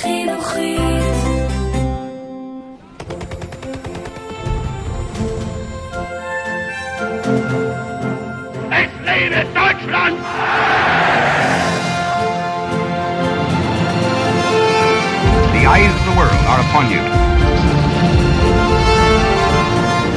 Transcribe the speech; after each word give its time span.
חינוכית. 0.00 0.80
Es 8.70 8.90
lebe 9.04 9.44
Deutschland! 9.54 10.16
The 15.52 15.66
eyes 15.66 15.92
of 15.98 16.04
the 16.08 16.14
world 16.18 16.42
are 16.50 16.60
upon 16.66 16.84
you. 16.90 17.02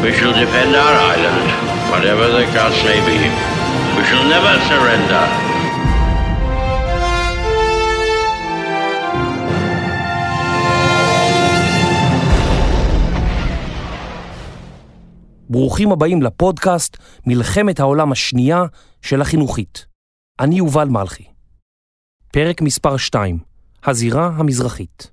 We 0.04 0.12
shall 0.14 0.34
defend 0.34 0.76
our 0.76 0.96
island, 1.14 1.48
whatever 1.92 2.28
the 2.28 2.46
cost 2.56 2.84
may 2.84 3.00
be. 3.10 3.20
We 3.98 4.04
shall 4.06 4.26
never 4.36 4.54
surrender. 4.70 5.43
ברוכים 15.55 15.93
הבאים 15.93 16.23
לפודקאסט 16.23 16.97
מלחמת 17.27 17.81
העולם 17.81 18.13
השנייה 18.13 18.65
של 19.03 19.21
החינוכית. 19.21 19.87
אני 20.41 20.57
יובל 20.57 20.89
מלכי. 20.89 21.25
פרק 22.33 22.63
מספר 22.63 22.97
2, 22.97 23.39
הזירה 23.85 24.31
המזרחית. 24.37 25.11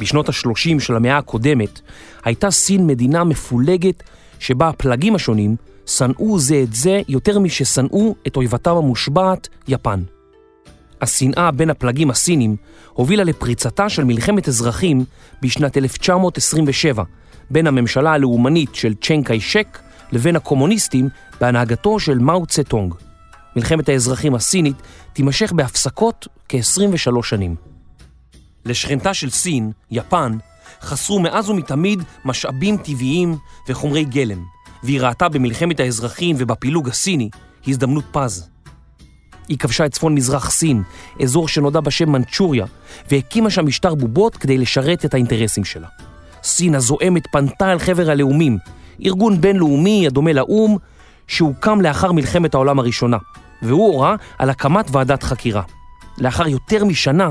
בשנות 0.00 0.28
ה-30 0.28 0.80
של 0.80 0.96
המאה 0.96 1.18
הקודמת 1.18 1.80
הייתה 2.24 2.50
סין 2.50 2.86
מדינה 2.86 3.24
מפולגת 3.24 4.02
שבה 4.38 4.68
הפלגים 4.68 5.14
השונים 5.14 5.56
שנאו 5.86 6.38
זה 6.38 6.60
את 6.62 6.74
זה 6.74 7.00
יותר 7.08 7.38
מששנאו 7.38 8.14
את 8.26 8.36
אויבתם 8.36 8.76
המושבעת, 8.76 9.48
יפן. 9.68 10.02
השנאה 11.00 11.50
בין 11.50 11.70
הפלגים 11.70 12.10
הסינים 12.10 12.56
הובילה 12.92 13.24
לפריצתה 13.24 13.88
של 13.88 14.04
מלחמת 14.04 14.48
אזרחים 14.48 15.04
בשנת 15.42 15.76
1927 15.76 17.04
בין 17.50 17.66
הממשלה 17.66 18.12
הלאומנית 18.12 18.74
של 18.74 18.94
צ'ן 18.94 19.22
קאי-שק 19.22 19.78
לבין 20.12 20.36
הקומוניסטים 20.36 21.08
בהנהגתו 21.40 22.00
של 22.00 22.18
מאו 22.18 22.46
צה 22.46 22.62
טונג. 22.62 22.94
מלחמת 23.56 23.88
האזרחים 23.88 24.34
הסינית 24.34 24.76
תימשך 25.12 25.52
בהפסקות 25.52 26.28
כ-23 26.48 27.22
שנים. 27.22 27.54
לשכנתה 28.64 29.14
של 29.14 29.30
סין, 29.30 29.72
יפן, 29.90 30.36
חסרו 30.82 31.20
מאז 31.20 31.50
ומתמיד 31.50 32.02
משאבים 32.24 32.76
טבעיים 32.76 33.36
וחומרי 33.68 34.04
גלם, 34.04 34.38
והיא 34.82 35.00
ראתה 35.00 35.28
במלחמת 35.28 35.80
האזרחים 35.80 36.36
ובפילוג 36.38 36.88
הסיני 36.88 37.28
הזדמנות 37.66 38.04
פז. 38.12 38.48
היא 39.48 39.58
כבשה 39.58 39.86
את 39.86 39.92
צפון 39.92 40.14
מזרח 40.14 40.50
סין, 40.50 40.82
אזור 41.22 41.48
שנודע 41.48 41.80
בשם 41.80 42.12
מנצ'וריה, 42.12 42.66
והקימה 43.10 43.50
שם 43.50 43.66
משטר 43.66 43.94
בובות 43.94 44.36
כדי 44.36 44.58
לשרת 44.58 45.04
את 45.04 45.14
האינטרסים 45.14 45.64
שלה. 45.64 45.88
סין 46.44 46.74
הזועמת 46.74 47.26
פנתה 47.32 47.72
אל 47.72 47.78
חבר 47.78 48.10
הלאומים, 48.10 48.58
ארגון 49.04 49.40
בינלאומי 49.40 50.06
הדומה 50.06 50.32
לאו"ם, 50.32 50.76
שהוקם 51.26 51.80
לאחר 51.80 52.12
מלחמת 52.12 52.54
העולם 52.54 52.78
הראשונה, 52.78 53.16
והוא 53.62 53.92
הורה 53.92 54.16
על 54.38 54.50
הקמת 54.50 54.86
ועדת 54.90 55.22
חקירה. 55.22 55.62
לאחר 56.18 56.48
יותר 56.48 56.84
משנה, 56.84 57.30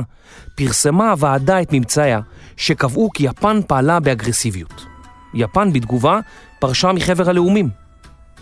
פרסמה 0.56 1.12
הוועדה 1.12 1.62
את 1.62 1.74
ממצאיה, 1.74 2.20
שקבעו 2.58 3.10
כי 3.14 3.26
יפן 3.26 3.60
פעלה 3.68 4.00
באגרסיביות. 4.00 4.86
יפן 5.34 5.74
בתגובה 5.74 6.20
פרשה 6.60 6.92
מחבר 6.92 7.30
הלאומים. 7.30 7.70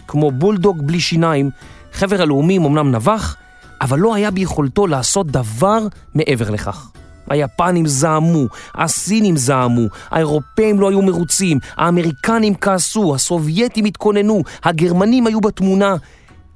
כמו 0.07 0.31
בולדוג 0.31 0.87
בלי 0.87 0.99
שיניים, 0.99 1.49
חבר 1.93 2.21
הלאומים 2.21 2.65
אמנם 2.65 2.91
נבח, 2.91 3.35
אבל 3.81 3.99
לא 3.99 4.15
היה 4.15 4.31
ביכולתו 4.31 4.87
לעשות 4.87 5.27
דבר 5.27 5.79
מעבר 6.15 6.49
לכך. 6.49 6.91
היפנים 7.31 7.87
זעמו, 7.87 8.45
הסינים 8.75 9.37
זעמו, 9.37 9.87
האירופאים 10.09 10.79
לא 10.79 10.89
היו 10.89 11.01
מרוצים, 11.01 11.59
האמריקנים 11.77 12.55
כעסו, 12.55 13.15
הסובייטים 13.15 13.85
התכוננו, 13.85 14.43
הגרמנים 14.63 15.27
היו 15.27 15.41
בתמונה. 15.41 15.95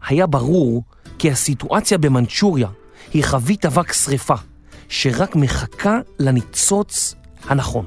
היה 0.08 0.28
ברור 0.28 0.84
כי 1.20 1.32
הסיטואציה 1.32 1.98
במנצ'וריה 1.98 2.68
היא 3.14 3.24
חבית 3.24 3.66
אבק 3.66 3.94
שרפה, 3.94 4.36
שרק 4.90 5.36
מחכה 5.36 6.00
לניצוץ 6.20 7.16
הנכון. 7.50 7.86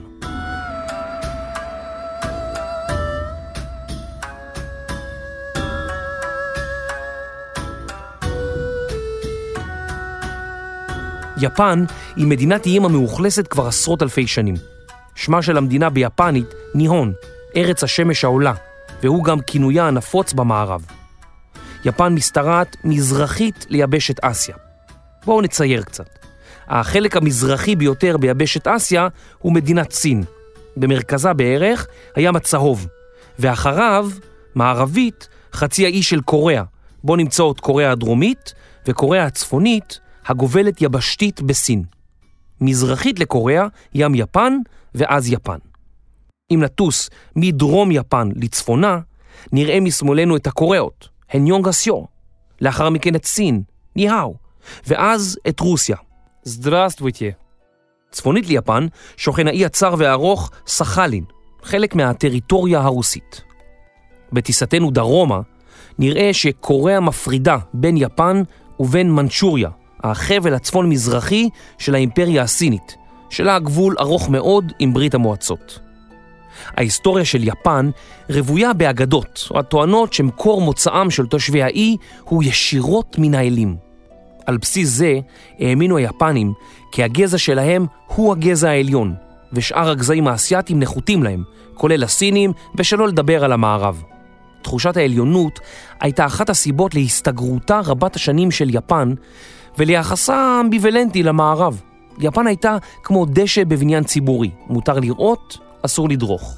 יפן 11.40 11.84
היא 12.16 12.26
מדינת 12.26 12.66
איים 12.66 12.84
המאוכלסת 12.84 13.48
כבר 13.48 13.66
עשרות 13.66 14.02
אלפי 14.02 14.26
שנים. 14.26 14.54
שמה 15.14 15.42
של 15.42 15.56
המדינה 15.56 15.90
ביפנית 15.90 16.54
ניהון, 16.74 17.12
ארץ 17.56 17.84
השמש 17.84 18.24
העולה, 18.24 18.52
והוא 19.02 19.24
גם 19.24 19.40
כינויה 19.40 19.88
הנפוץ 19.88 20.32
במערב. 20.32 20.86
יפן 21.84 22.14
משתרעת 22.14 22.76
מזרחית 22.84 23.66
ליבשת 23.68 24.24
אסיה. 24.24 24.56
בואו 25.24 25.40
נצייר 25.40 25.82
קצת. 25.82 26.08
החלק 26.68 27.16
המזרחי 27.16 27.76
ביותר 27.76 28.16
ביבשת 28.16 28.66
אסיה 28.66 29.08
הוא 29.38 29.52
מדינת 29.52 29.92
סין. 29.92 30.24
במרכזה 30.76 31.32
בערך 31.32 31.86
הים 32.14 32.36
הצהוב, 32.36 32.86
ואחריו, 33.38 34.10
מערבית, 34.54 35.28
חצי 35.52 35.84
האי 35.84 36.02
של 36.02 36.20
קוריאה, 36.20 36.62
בו 37.04 37.16
נמצאות 37.16 37.60
קוריאה 37.60 37.90
הדרומית 37.92 38.54
וקוריאה 38.86 39.24
הצפונית, 39.24 40.00
הגובלת 40.28 40.82
יבשתית 40.82 41.42
בסין. 41.42 41.82
מזרחית 42.60 43.18
לקוריאה, 43.18 43.66
ים 43.94 44.14
יפן 44.14 44.58
ואז 44.94 45.32
יפן. 45.32 45.58
אם 46.50 46.62
נטוס 46.62 47.10
מדרום 47.36 47.90
יפן 47.90 48.28
לצפונה, 48.36 48.98
נראה 49.52 49.80
משמאלנו 49.80 50.36
את 50.36 50.46
הקוריאות, 50.46 51.08
הן 51.30 51.46
יונגסיו, 51.46 52.02
לאחר 52.60 52.90
מכן 52.90 53.14
את 53.14 53.24
סין, 53.24 53.62
ניהאו, 53.96 54.34
ואז 54.86 55.38
את 55.48 55.60
רוסיה. 55.60 55.96
זדרסטוויטיה. 56.42 57.32
צפונית 58.10 58.46
ליפן 58.46 58.86
שוכן 59.16 59.48
האי 59.48 59.64
הצר 59.64 59.94
והארוך 59.98 60.50
סחלין, 60.66 61.24
חלק 61.62 61.94
מהטריטוריה 61.94 62.80
הרוסית. 62.80 63.42
בטיסתנו 64.32 64.90
דרומה 64.90 65.40
נראה 65.98 66.32
שקוריאה 66.32 67.00
מפרידה 67.00 67.58
בין 67.74 67.96
יפן 67.96 68.42
ובין 68.80 69.12
מנצ'וריה, 69.12 69.70
החבל 70.04 70.54
הצפון-מזרחי 70.54 71.48
של 71.78 71.94
האימפריה 71.94 72.42
הסינית, 72.42 72.96
שלה 73.30 73.54
הגבול 73.54 73.96
ארוך 74.00 74.28
מאוד 74.28 74.72
עם 74.78 74.94
ברית 74.94 75.14
המועצות. 75.14 75.78
ההיסטוריה 76.76 77.24
של 77.24 77.48
יפן 77.48 77.90
רוויה 78.30 78.72
באגדות, 78.72 79.48
הטוענות 79.54 80.12
שמקור 80.12 80.60
מוצאם 80.60 81.10
של 81.10 81.26
תושבי 81.26 81.62
האי 81.62 81.96
הוא 82.24 82.42
ישירות 82.42 83.16
מן 83.18 83.34
האלים. 83.34 83.76
על 84.46 84.56
בסיס 84.56 84.88
זה 84.88 85.18
האמינו 85.58 85.96
היפנים 85.96 86.52
כי 86.92 87.02
הגזע 87.02 87.38
שלהם 87.38 87.86
הוא 88.06 88.32
הגזע 88.32 88.70
העליון, 88.70 89.14
ושאר 89.52 89.90
הגזעים 89.90 90.28
האסייתיים 90.28 90.80
נחותים 90.80 91.22
להם, 91.22 91.42
כולל 91.74 92.04
הסינים, 92.04 92.52
ושלא 92.74 93.08
לדבר 93.08 93.44
על 93.44 93.52
המערב. 93.52 94.02
תחושת 94.62 94.96
העליונות 94.96 95.60
הייתה 96.00 96.26
אחת 96.26 96.50
הסיבות 96.50 96.94
להסתגרותה 96.94 97.80
רבת 97.84 98.16
השנים 98.16 98.50
של 98.50 98.74
יפן 98.74 99.14
וליחסה 99.78 100.36
האמביוולנטי 100.36 101.22
למערב. 101.22 101.80
יפן 102.18 102.46
הייתה 102.46 102.76
כמו 103.02 103.26
דשא 103.28 103.64
בבניין 103.64 104.04
ציבורי, 104.04 104.50
מותר 104.66 104.98
לראות, 104.98 105.58
אסור 105.82 106.08
לדרוך. 106.08 106.56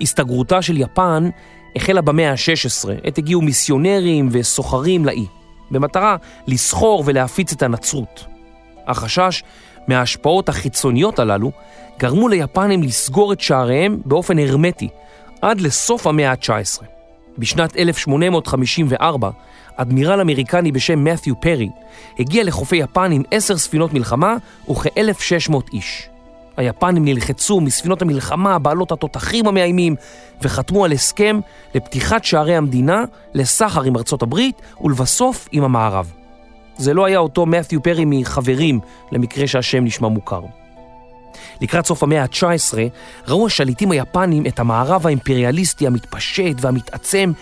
הסתגרותה 0.00 0.62
של 0.62 0.76
יפן 0.76 1.28
החלה 1.76 2.00
במאה 2.00 2.30
ה-16, 2.30 2.88
עת 3.04 3.18
הגיעו 3.18 3.42
מיסיונרים 3.42 4.28
וסוחרים 4.32 5.04
לאי, 5.04 5.26
במטרה 5.70 6.16
לסחור 6.46 7.02
ולהפיץ 7.06 7.52
את 7.52 7.62
הנצרות. 7.62 8.24
החשש 8.86 9.42
מההשפעות 9.88 10.48
החיצוניות 10.48 11.18
הללו 11.18 11.52
גרמו 11.98 12.28
ליפנים 12.28 12.82
לסגור 12.82 13.32
את 13.32 13.40
שעריהם 13.40 14.00
באופן 14.04 14.38
הרמטי 14.38 14.88
עד 15.42 15.60
לסוף 15.60 16.06
המאה 16.06 16.30
ה-19. 16.30 16.84
בשנת 17.38 17.76
1854, 17.76 19.30
אדמירל 19.76 20.20
אמריקני 20.20 20.72
בשם 20.72 21.04
מת'יו 21.04 21.40
פרי 21.40 21.68
הגיע 22.18 22.44
לחופי 22.44 22.76
יפן 22.76 23.12
עם 23.12 23.22
עשר 23.30 23.56
ספינות 23.56 23.92
מלחמה 23.92 24.36
וכ-1,600 24.70 25.54
איש. 25.72 26.08
היפנים 26.56 27.04
נלחצו 27.04 27.60
מספינות 27.60 28.02
המלחמה 28.02 28.58
בעלות 28.58 28.92
התותחים 28.92 29.46
המאיימים 29.46 29.96
וחתמו 30.42 30.84
על 30.84 30.92
הסכם 30.92 31.40
לפתיחת 31.74 32.24
שערי 32.24 32.56
המדינה 32.56 33.04
לסחר 33.34 33.82
עם 33.82 33.96
ארצות 33.96 34.22
הברית 34.22 34.62
ולבסוף 34.80 35.48
עם 35.52 35.64
המערב. 35.64 36.12
זה 36.76 36.94
לא 36.94 37.04
היה 37.04 37.18
אותו 37.18 37.46
מת'יו 37.46 37.82
פרי 37.82 38.04
מחברים, 38.06 38.80
למקרה 39.12 39.46
שהשם 39.46 39.84
נשמע 39.84 40.08
מוכר. 40.08 40.40
לקראת 41.60 41.86
סוף 41.86 42.02
המאה 42.02 42.22
ה-19 42.22 42.78
ראו 43.28 43.46
השליטים 43.46 43.90
היפנים 43.90 44.46
את 44.46 44.58
המערב 44.58 45.06
האימפריאליסטי 45.06 45.86
המתפשט 45.86 46.54
והמתעצם 46.60 47.32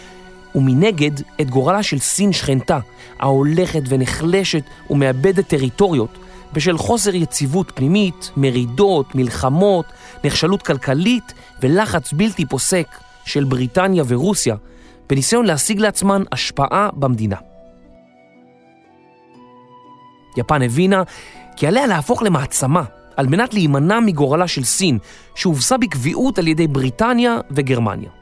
ומנגד 0.55 1.11
את 1.41 1.51
גורלה 1.51 1.83
של 1.83 1.99
סין 1.99 2.33
שכנתה, 2.33 2.79
ההולכת 3.21 3.83
ונחלשת 3.89 4.63
ומאבדת 4.91 5.49
טריטוריות 5.49 6.19
בשל 6.53 6.79
חוסר 6.79 7.15
יציבות 7.15 7.73
פנימית, 7.75 8.31
מרידות, 8.37 9.15
מלחמות, 9.15 9.87
נחשלות 10.25 10.63
כלכלית 10.63 11.33
ולחץ 11.63 12.13
בלתי 12.13 12.47
פוסק 12.47 12.87
של 13.25 13.45
בריטניה 13.45 14.05
ורוסיה 14.07 14.57
בניסיון 15.09 15.47
להשיג 15.47 15.79
לעצמן 15.79 16.23
השפעה 16.33 16.89
במדינה. 16.93 17.37
יפן 20.37 20.63
הבינה 20.63 21.03
כי 21.57 21.67
עליה 21.67 21.87
להפוך 21.87 22.23
למעצמה 22.23 22.83
על 23.17 23.27
מנת 23.27 23.55
להימנע 23.55 24.01
מגורלה 24.01 24.49
של 24.49 24.65
סין, 24.65 24.99
שהובסה 25.35 25.79
בקביעות 25.79 26.39
על 26.39 26.49
ידי 26.49 26.67
בריטניה 26.67 27.39
וגרמניה. 27.51 28.22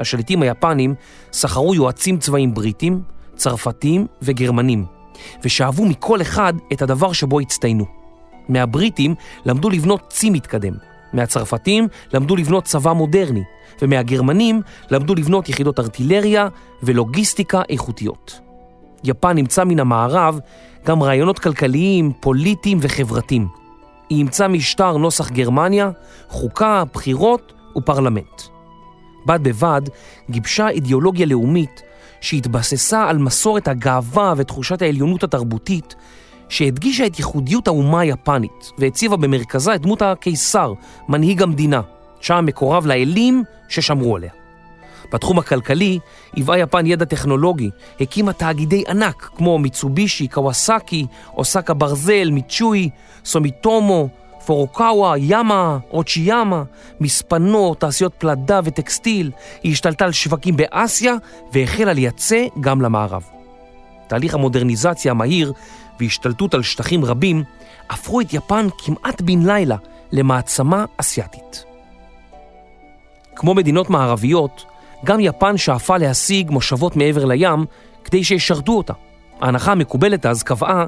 השליטים 0.00 0.42
היפנים 0.42 0.94
שכרו 1.32 1.74
יועצים 1.74 2.18
צבאיים 2.18 2.54
בריטים, 2.54 3.02
צרפתים 3.36 4.06
וגרמנים, 4.22 4.84
ושאבו 5.44 5.86
מכל 5.86 6.22
אחד 6.22 6.54
את 6.72 6.82
הדבר 6.82 7.12
שבו 7.12 7.40
הצטיינו. 7.40 7.84
מהבריטים 8.48 9.14
למדו 9.44 9.70
לבנות 9.70 10.00
צי 10.08 10.30
מתקדם, 10.30 10.72
מהצרפתים 11.12 11.88
למדו 12.14 12.36
לבנות 12.36 12.64
צבא 12.64 12.92
מודרני, 12.92 13.42
ומהגרמנים 13.82 14.60
למדו 14.90 15.14
לבנות 15.14 15.48
יחידות 15.48 15.80
ארטילריה 15.80 16.48
ולוגיסטיקה 16.82 17.62
איכותיות. 17.68 18.40
יפן 19.04 19.36
נמצא 19.36 19.64
מן 19.64 19.80
המערב 19.80 20.38
גם 20.86 21.02
רעיונות 21.02 21.38
כלכליים, 21.38 22.12
פוליטיים 22.20 22.78
וחברתיים. 22.80 23.48
היא 24.10 24.18
אימצה 24.18 24.48
משטר 24.48 24.96
נוסח 24.96 25.30
גרמניה, 25.30 25.90
חוקה, 26.28 26.82
בחירות 26.92 27.52
ופרלמנט. 27.76 28.42
בד 29.26 29.42
בבד 29.42 29.82
גיבשה 30.30 30.68
אידיאולוגיה 30.68 31.26
לאומית 31.26 31.82
שהתבססה 32.20 33.08
על 33.08 33.18
מסורת 33.18 33.68
הגאווה 33.68 34.34
ותחושת 34.36 34.82
העליונות 34.82 35.24
התרבותית 35.24 35.94
שהדגישה 36.48 37.06
את 37.06 37.18
ייחודיות 37.18 37.68
האומה 37.68 38.00
היפנית 38.00 38.70
והציבה 38.78 39.16
במרכזה 39.16 39.74
את 39.74 39.82
דמות 39.82 40.02
הקיסר, 40.02 40.72
מנהיג 41.08 41.42
המדינה, 41.42 41.80
שם 42.20 42.44
מקורב 42.46 42.86
לאלים 42.86 43.44
ששמרו 43.68 44.16
עליה. 44.16 44.30
בתחום 45.12 45.38
הכלכלי 45.38 45.98
היווה 46.32 46.58
יפן 46.58 46.86
ידע 46.86 47.04
טכנולוגי, 47.04 47.70
הקימה 48.00 48.32
תאגידי 48.32 48.84
ענק 48.88 49.30
כמו 49.36 49.58
מיצובישי, 49.58 50.28
קוואסקי, 50.28 51.06
אוסקה 51.36 51.74
ברזל, 51.74 52.30
מיצ'וי, 52.30 52.90
סומיטומו, 53.24 54.08
פורוקאווה, 54.46 55.14
ימה, 55.18 55.78
רוצ'יאמה, 55.88 56.62
מספנות, 57.00 57.80
תעשיות 57.80 58.12
פלדה 58.18 58.60
וטקסטיל, 58.64 59.30
היא 59.62 59.72
השתלטה 59.72 60.04
על 60.04 60.12
שווקים 60.12 60.56
באסיה 60.56 61.14
והחלה 61.52 61.92
לייצא 61.92 62.46
גם 62.60 62.80
למערב. 62.80 63.22
תהליך 64.08 64.34
המודרניזציה 64.34 65.10
המהיר 65.10 65.52
והשתלטות 66.00 66.54
על 66.54 66.62
שטחים 66.62 67.04
רבים 67.04 67.44
הפכו 67.90 68.20
את 68.20 68.34
יפן 68.34 68.66
כמעט 68.78 69.20
בן 69.20 69.46
לילה 69.46 69.76
למעצמה 70.12 70.84
אסייתית. 70.96 71.64
כמו 73.36 73.54
מדינות 73.54 73.90
מערביות, 73.90 74.64
גם 75.04 75.20
יפן 75.20 75.56
שאפה 75.56 75.96
להשיג 75.96 76.50
מושבות 76.50 76.96
מעבר 76.96 77.24
לים 77.24 77.64
כדי 78.04 78.24
שישרתו 78.24 78.72
אותה. 78.72 78.92
ההנחה 79.40 79.72
המקובלת 79.72 80.26
אז 80.26 80.42
קבעה 80.42 80.86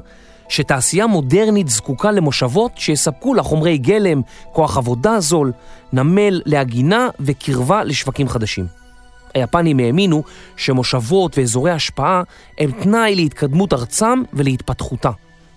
שתעשייה 0.53 1.07
מודרנית 1.07 1.69
זקוקה 1.69 2.11
למושבות 2.11 2.71
שיספקו 2.75 3.33
לה 3.33 3.43
חומרי 3.43 3.77
גלם, 3.77 4.21
כוח 4.51 4.77
עבודה 4.77 5.19
זול, 5.19 5.51
נמל 5.93 6.41
להגינה 6.45 7.09
וקרבה 7.19 7.83
לשווקים 7.83 8.29
חדשים. 8.29 8.67
היפנים 9.33 9.79
האמינו 9.79 10.23
שמושבות 10.57 11.37
ואזורי 11.37 11.71
השפעה 11.71 12.23
הם 12.57 12.71
תנאי 12.71 13.15
להתקדמות 13.15 13.73
ארצם 13.73 14.23
ולהתפתחותה. 14.33 15.11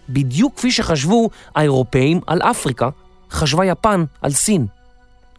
בדיוק 0.08 0.56
כפי 0.56 0.70
שחשבו 0.70 1.31
האירופאים 1.54 2.20
על 2.26 2.43
אפריקה, 2.43 2.88
חשבה 3.31 3.64
יפן 3.64 4.04
על 4.22 4.31
סין. 4.32 4.66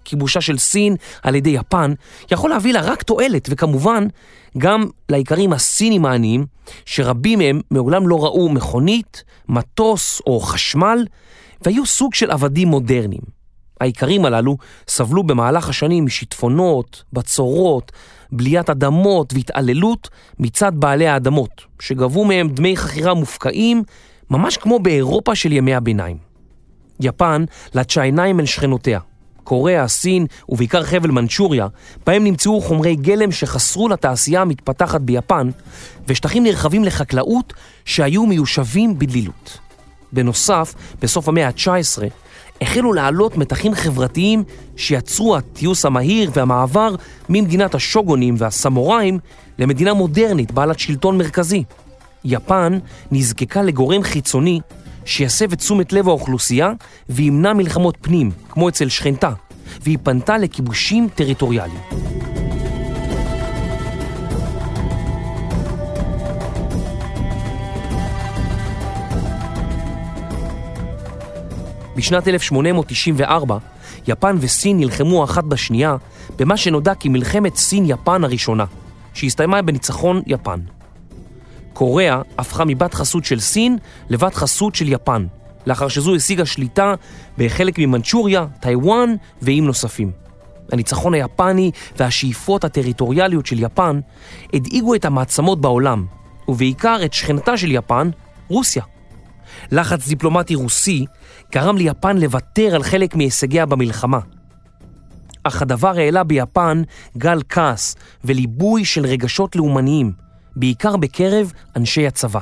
כיבושה 0.07 0.41
של 0.41 0.57
סין 0.57 0.95
על 1.23 1.35
ידי 1.35 1.49
יפן 1.49 1.93
יכול 2.31 2.49
להביא 2.49 2.73
לה 2.73 2.81
רק 2.81 3.03
תועלת, 3.03 3.47
וכמובן 3.51 4.07
גם 4.57 4.85
לאיכרים 5.09 5.53
הסינים 5.53 6.05
העניים, 6.05 6.45
שרבים 6.85 7.39
מהם 7.39 7.61
מעולם 7.71 8.07
לא 8.07 8.23
ראו 8.23 8.49
מכונית, 8.49 9.23
מטוס 9.49 10.21
או 10.27 10.39
חשמל, 10.39 11.05
והיו 11.61 11.85
סוג 11.85 12.13
של 12.13 12.31
עבדים 12.31 12.67
מודרניים. 12.67 13.37
האיכרים 13.81 14.25
הללו 14.25 14.57
סבלו 14.87 15.23
במהלך 15.23 15.69
השנים 15.69 16.05
משיטפונות, 16.05 17.03
בצורות, 17.13 17.91
בליית 18.31 18.69
אדמות 18.69 19.33
והתעללות 19.33 20.09
מצד 20.39 20.71
בעלי 20.75 21.07
האדמות, 21.07 21.65
שגבו 21.79 22.25
מהם 22.25 22.49
דמי 22.49 22.77
חכירה 22.77 23.13
מופקעים, 23.13 23.83
ממש 24.29 24.57
כמו 24.57 24.79
באירופה 24.79 25.35
של 25.35 25.51
ימי 25.51 25.75
הביניים. 25.75 26.17
יפן 26.99 27.45
לצ'יינאים 27.73 28.39
אל 28.39 28.45
שכנותיה, 28.45 28.99
קוריאה, 29.47 29.87
סין 29.87 30.25
ובעיקר 30.49 30.83
חבל 30.83 31.11
מנצ'וריה, 31.11 31.67
בהם 32.05 32.23
נמצאו 32.23 32.61
חומרי 32.61 32.95
גלם 32.95 33.31
שחסרו 33.31 33.89
לתעשייה 33.89 34.41
המתפתחת 34.41 35.01
ביפן, 35.01 35.49
ושטחים 36.07 36.43
נרחבים 36.43 36.83
לחקלאות 36.83 37.53
שהיו 37.85 38.25
מיושבים 38.25 38.99
בדלילות. 38.99 39.57
בנוסף, 40.11 40.73
בסוף 41.01 41.27
המאה 41.27 41.47
ה-19, 41.47 42.03
החלו 42.61 42.93
לעלות 42.93 43.37
מתחים 43.37 43.73
חברתיים 43.73 44.43
שיצרו 44.75 45.37
התיוס 45.37 45.85
המהיר 45.85 46.31
והמעבר 46.33 46.95
ממדינת 47.29 47.75
השוגונים 47.75 48.35
והסמוראים 48.37 49.19
למדינה 49.59 49.93
מודרנית 49.93 50.51
בעלת 50.51 50.79
שלטון 50.79 51.17
מרכזי. 51.17 51.63
יפן 52.25 52.79
נזקקה 53.11 53.61
לגורם 53.61 54.03
חיצוני 54.03 54.59
שיסב 55.07 55.51
את 55.51 55.57
תשומת 55.57 55.93
לב 55.93 56.07
האוכלוסייה 56.07 56.71
וימנע 57.09 57.53
מלחמות 57.53 57.97
פנים, 58.01 58.31
כמו 58.49 58.69
אצל 58.69 58.89
שכנתה, 58.89 59.31
והיא 59.81 59.97
פנתה 60.03 60.37
לכיבושים 60.37 61.07
טריטוריאליים. 61.15 61.79
בשנת 71.95 72.27
1894, 72.27 73.57
יפן 74.07 74.37
וסין 74.39 74.77
נלחמו 74.79 75.23
אחת 75.23 75.43
בשנייה 75.43 75.95
במה 76.37 76.57
שנודע 76.57 76.95
כמלחמת 76.95 77.55
סין-יפן 77.55 78.23
הראשונה, 78.23 78.65
שהסתיימה 79.13 79.61
בניצחון 79.61 80.21
יפן. 80.27 80.76
קוריאה 81.77 82.21
הפכה 82.37 82.65
מבת 82.65 82.93
חסות 82.93 83.25
של 83.25 83.39
סין 83.39 83.77
לבת 84.09 84.35
חסות 84.35 84.75
של 84.75 84.87
יפן, 84.87 85.25
לאחר 85.67 85.87
שזו 85.87 86.15
השיגה 86.15 86.45
שליטה 86.45 86.93
בחלק 87.37 87.79
ממנצ'וריה, 87.79 88.45
טיוואן 88.59 89.15
ואיים 89.41 89.65
נוספים. 89.65 90.11
הניצחון 90.71 91.13
היפני 91.13 91.71
והשאיפות 91.97 92.63
הטריטוריאליות 92.63 93.45
של 93.45 93.59
יפן 93.59 93.99
הדאיגו 94.53 94.95
את 94.95 95.05
המעצמות 95.05 95.61
בעולם, 95.61 96.05
ובעיקר 96.47 96.97
את 97.05 97.13
שכנתה 97.13 97.57
של 97.57 97.71
יפן, 97.71 98.09
רוסיה. 98.47 98.83
לחץ 99.71 100.07
דיפלומטי 100.07 100.55
רוסי 100.55 101.05
גרם 101.51 101.77
ליפן 101.77 102.17
לוותר 102.17 102.75
על 102.75 102.83
חלק 102.83 103.15
מהישגיה 103.15 103.65
במלחמה. 103.65 104.19
אך 105.43 105.61
הדבר 105.61 105.97
העלה 105.97 106.23
ביפן 106.23 106.81
גל 107.17 107.41
כעס 107.49 107.95
וליבוי 108.23 108.85
של 108.85 109.05
רגשות 109.05 109.55
לאומניים, 109.55 110.26
בעיקר 110.59 110.97
בקרב 110.97 111.51
אנשי 111.75 112.07
הצבא. 112.07 112.39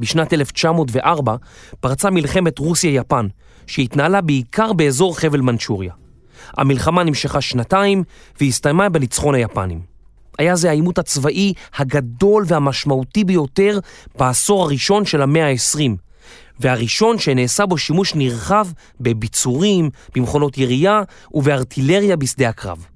בשנת 0.00 0.32
1904 0.32 1.36
פרצה 1.80 2.10
מלחמת 2.10 2.58
רוסיה-יפן, 2.58 3.26
שהתנהלה 3.66 4.20
בעיקר 4.20 4.72
באזור 4.72 5.18
חבל 5.18 5.40
מנצ'וריה. 5.40 5.92
המלחמה 6.56 7.04
נמשכה 7.04 7.40
שנתיים 7.40 8.04
והסתיימה 8.40 8.88
בניצחון 8.88 9.34
היפנים. 9.34 9.80
היה 10.38 10.56
זה 10.56 10.70
העימות 10.70 10.98
הצבאי 10.98 11.52
הגדול 11.76 12.44
והמשמעותי 12.46 13.24
ביותר 13.24 13.78
בעשור 14.18 14.62
הראשון 14.62 15.04
של 15.04 15.22
המאה 15.22 15.50
ה-20, 15.50 15.90
והראשון 16.60 17.18
שנעשה 17.18 17.66
בו 17.66 17.78
שימוש 17.78 18.14
נרחב 18.14 18.66
בביצורים, 19.00 19.90
במכונות 20.14 20.58
ירייה 20.58 21.02
ובארטילריה 21.32 22.16
בשדה 22.16 22.48
הקרב. 22.48 22.86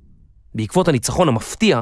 בעקבות 0.58 0.88
הניצחון 0.88 1.28
המפתיע, 1.28 1.80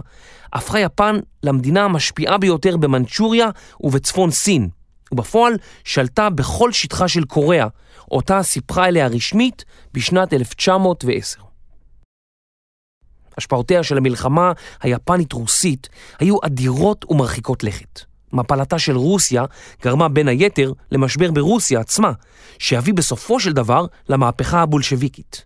הפכה 0.52 0.80
יפן 0.80 1.16
למדינה 1.42 1.84
המשפיעה 1.84 2.38
ביותר 2.38 2.76
במנצ'וריה 2.76 3.46
ובצפון 3.80 4.30
סין, 4.30 4.68
ובפועל 5.12 5.54
שלטה 5.84 6.30
בכל 6.30 6.72
שטחה 6.72 7.08
של 7.08 7.24
קוריאה, 7.24 7.66
אותה 8.10 8.42
סיפחה 8.42 8.88
אליה 8.88 9.06
רשמית 9.06 9.64
בשנת 9.94 10.32
1910. 10.32 11.40
השפעותיה 13.38 13.82
של 13.82 13.96
המלחמה 13.96 14.52
היפנית-רוסית 14.82 15.88
היו 16.18 16.36
אדירות 16.44 17.04
ומרחיקות 17.10 17.64
לכת. 17.64 18.00
מפלתה 18.32 18.78
של 18.78 18.96
רוסיה 18.96 19.44
גרמה 19.82 20.08
בין 20.08 20.28
היתר 20.28 20.72
למשבר 20.90 21.30
ברוסיה 21.30 21.80
עצמה, 21.80 22.12
שיביא 22.58 22.94
בסופו 22.94 23.40
של 23.40 23.52
דבר 23.52 23.86
למהפכה 24.08 24.62
הבולשביקית. 24.62 25.45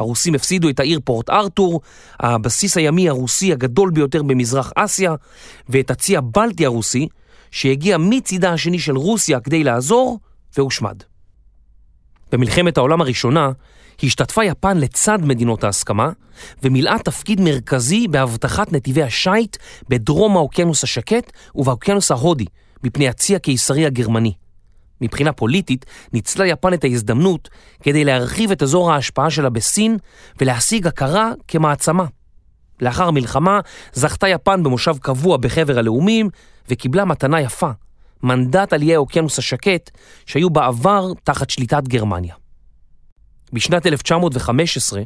הרוסים 0.00 0.34
הפסידו 0.34 0.68
את 0.68 0.80
העיר 0.80 1.00
פורט 1.04 1.30
ארתור, 1.30 1.80
הבסיס 2.20 2.76
הימי 2.76 3.08
הרוסי 3.08 3.52
הגדול 3.52 3.90
ביותר 3.90 4.22
במזרח 4.22 4.72
אסיה, 4.76 5.14
ואת 5.68 5.90
הצי 5.90 6.16
הבלטי 6.16 6.66
הרוסי, 6.66 7.08
שהגיע 7.50 7.98
מצידה 7.98 8.52
השני 8.52 8.78
של 8.78 8.96
רוסיה 8.96 9.40
כדי 9.40 9.64
לעזור, 9.64 10.18
והושמד. 10.56 11.02
במלחמת 12.32 12.76
העולם 12.76 13.00
הראשונה 13.00 13.50
השתתפה 14.02 14.44
יפן 14.44 14.78
לצד 14.78 15.18
מדינות 15.22 15.64
ההסכמה 15.64 16.10
ומילאה 16.62 16.98
תפקיד 16.98 17.40
מרכזי 17.40 18.08
בהבטחת 18.08 18.72
נתיבי 18.72 19.02
השיט 19.02 19.56
בדרום 19.88 20.36
האוקיינוס 20.36 20.84
השקט 20.84 21.32
ובאוקיינוס 21.54 22.10
ההודי 22.10 22.44
מפני 22.84 23.08
הצי 23.08 23.36
הקיסרי 23.36 23.86
הגרמני. 23.86 24.32
מבחינה 25.00 25.32
פוליטית 25.32 25.86
ניצלה 26.12 26.46
יפן 26.46 26.74
את 26.74 26.84
ההזדמנות 26.84 27.48
כדי 27.82 28.04
להרחיב 28.04 28.50
את 28.50 28.62
אזור 28.62 28.92
ההשפעה 28.92 29.30
שלה 29.30 29.50
בסין 29.50 29.96
ולהשיג 30.40 30.86
הכרה 30.86 31.32
כמעצמה. 31.48 32.04
לאחר 32.80 33.08
המלחמה 33.08 33.60
זכתה 33.92 34.28
יפן 34.28 34.62
במושב 34.62 34.96
קבוע 35.00 35.36
בחבר 35.36 35.78
הלאומים 35.78 36.28
וקיבלה 36.68 37.04
מתנה 37.04 37.40
יפה, 37.40 37.70
מנדט 38.22 38.72
על 38.72 38.82
איי 38.82 38.94
האוקיינוס 38.94 39.38
השקט 39.38 39.90
שהיו 40.26 40.50
בעבר 40.50 41.12
תחת 41.24 41.50
שליטת 41.50 41.82
גרמניה. 41.88 42.34
בשנת 43.52 43.86
1915 43.86 45.02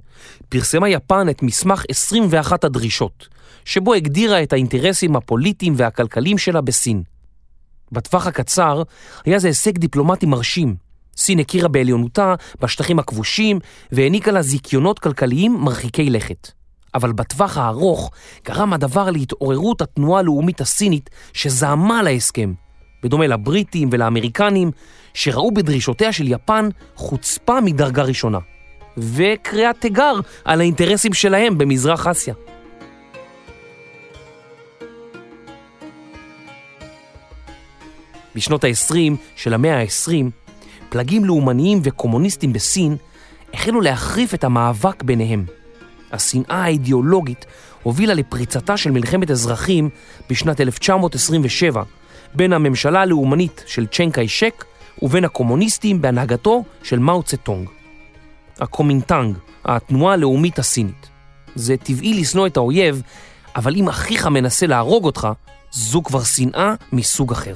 פרסמה 0.49 0.89
יפן 0.89 1.29
את 1.29 1.43
מסמך 1.43 1.85
21 1.89 2.65
הדרישות, 2.65 3.29
שבו 3.65 3.95
הגדירה 3.95 4.43
את 4.43 4.53
האינטרסים 4.53 5.17
הפוליטיים 5.17 5.75
והכלכליים 5.77 6.39
שלה 6.39 6.61
בסין. 6.61 7.03
בטווח 7.95 8.27
הקצר 8.27 8.83
היה 9.25 9.39
זה 9.39 9.49
הישג 9.49 9.79
דיפלומטי 9.79 10.27
מרשים. 10.27 10.75
סין 11.17 11.39
הכירה 11.39 11.69
בעליונותה 11.69 12.35
בשטחים 12.61 12.99
הכבושים 12.99 13.59
והעניקה 13.93 14.33
לה 14.33 14.43
זיכיונות 14.43 14.99
כלכליים 14.99 15.55
מרחיקי 15.61 16.11
לכת. 16.11 16.51
אבל 16.95 17.13
בטווח 17.13 17.59
הארוך 17.59 18.11
גרם 18.45 18.73
הדבר 18.73 19.11
להתעוררות 19.11 19.83
התנועה 19.83 20.21
הלאומית 20.21 20.61
הסינית 20.61 21.11
שזעמה 21.33 21.99
על 22.01 22.07
ההסכם, 22.07 22.53
בדומה 23.03 23.27
לבריטים 23.27 23.89
ולאמריקנים, 23.93 24.71
שראו 25.15 25.53
בדרישותיה 25.53 26.13
של 26.13 26.29
יפן 26.29 26.69
חוצפה 26.97 27.61
מדרגה 27.61 28.03
ראשונה, 28.03 28.39
וקריאת 28.99 29.81
תיגר 29.81 30.21
על 30.45 30.61
האינטרסים 30.61 31.13
שלהם 31.15 31.59
במזרח 31.59 32.07
אסיה. 32.07 32.35
בשנות 38.35 38.65
ה-20 38.65 39.13
של 39.37 39.55
המאה 39.55 39.81
ה-20, 39.81 40.13
פלגים 40.89 41.25
לאומניים 41.25 41.81
וקומוניסטים 41.83 42.53
בסין 42.53 42.97
החלו 43.55 43.81
להחריף 43.81 44.35
את 44.35 44.45
המאבק 44.45 45.03
ביניהם. 45.03 45.45
השנאה 46.13 46.65
האידיאולוגית 46.65 47.47
הובילה 47.83 48.15
לפריצתה 48.15 48.77
של 48.77 48.91
מלחמת 48.91 49.31
אזרחים 49.31 49.91
בשנת 50.31 50.61
1927 50.61 51.83
בין 52.35 52.53
הממשלה 52.53 53.01
הלאומנית 53.01 53.65
של 53.67 53.87
צ'נקאי 53.87 54.29
שק 54.29 54.65
ובין 55.03 55.25
הקומוניסטים 55.25 56.03
בהנהגתו 56.03 56.65
של 56.83 56.99
מאו 56.99 57.23
צטונג. 57.23 57.69
הקומינטנג, 58.61 59.37
התנועה 59.65 60.15
הלאומית 60.15 60.59
הסינית. 60.59 61.09
זה 61.55 61.77
טבעי 61.77 62.21
לשנוא 62.21 62.47
את 62.47 62.57
האויב, 62.57 63.03
אבל 63.57 63.75
אם 63.77 63.89
אחיך 63.89 64.27
מנסה 64.27 64.67
להרוג 64.67 65.05
אותך, 65.05 65.29
זו 65.71 66.03
כבר 66.03 66.23
שנאה 66.23 66.75
מסוג 66.93 67.33
אחר. 67.33 67.55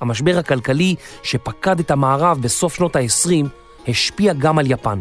המשבר 0.00 0.38
הכלכלי 0.38 0.94
שפקד 1.22 1.80
את 1.80 1.90
המערב 1.90 2.38
בסוף 2.40 2.74
שנות 2.74 2.96
ה-20 2.96 3.46
השפיע 3.88 4.32
גם 4.32 4.58
על 4.58 4.70
יפן. 4.70 5.00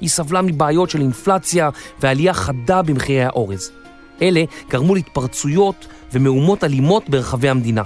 היא 0.00 0.08
סבלה 0.08 0.42
מבעיות 0.42 0.90
של 0.90 1.00
אינפלציה 1.00 1.70
ועלייה 2.00 2.34
חדה 2.34 2.82
במחירי 2.82 3.24
האורז. 3.24 3.70
אלה 4.22 4.44
גרמו 4.70 4.94
להתפרצויות 4.94 5.86
ומהומות 6.12 6.64
אלימות 6.64 7.08
ברחבי 7.08 7.48
המדינה. 7.48 7.82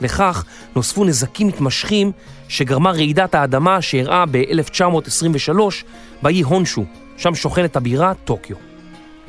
לכך 0.00 0.44
נוספו 0.76 1.04
נזקים 1.04 1.48
מתמשכים 1.48 2.12
שגרמה 2.48 2.90
רעידת 2.90 3.34
האדמה 3.34 3.82
שאירעה 3.82 4.24
ב-1923 4.30 5.58
באי 6.22 6.40
הונשו, 6.40 6.84
שם 7.16 7.34
שוכנת 7.34 7.76
הבירה 7.76 8.12
טוקיו. 8.14 8.56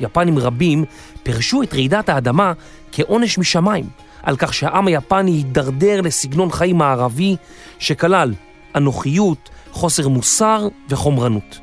יפנים 0.00 0.38
רבים 0.38 0.84
פירשו 1.22 1.62
את 1.62 1.74
רעידת 1.74 2.08
האדמה 2.08 2.52
כעונש 2.92 3.38
משמיים, 3.38 3.84
על 4.22 4.36
כך 4.36 4.54
שהעם 4.54 4.86
היפני 4.86 5.30
הידרדר 5.30 6.00
לסגנון 6.00 6.50
חיים 6.50 6.78
מערבי 6.78 7.36
שכלל 7.78 8.34
אנוכיות, 8.74 9.50
חוסר 9.72 10.08
מוסר 10.08 10.68
וחומרנות. 10.88 11.58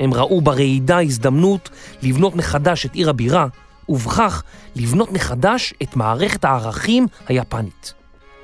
הם 0.00 0.14
ראו 0.14 0.40
ברעידה 0.40 1.00
הזדמנות 1.00 1.70
לבנות 2.02 2.36
מחדש 2.36 2.86
את 2.86 2.94
עיר 2.94 3.10
הבירה, 3.10 3.46
ובכך 3.88 4.42
לבנות 4.76 5.12
מחדש 5.12 5.74
את 5.82 5.96
מערכת 5.96 6.44
הערכים 6.44 7.06
היפנית. 7.28 7.94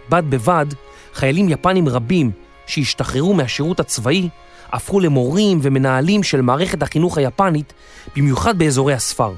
בד 0.08 0.22
בבד, 0.28 0.66
חיילים 1.14 1.48
יפנים 1.48 1.88
רבים 1.88 2.30
שהשתחררו 2.66 3.34
מהשירות 3.34 3.80
הצבאי 3.80 4.28
הפכו 4.72 5.00
למורים 5.00 5.58
ומנהלים 5.62 6.22
של 6.22 6.40
מערכת 6.40 6.82
החינוך 6.82 7.18
היפנית, 7.18 7.72
במיוחד 8.16 8.58
באזורי 8.58 8.94
הספר. 8.94 9.32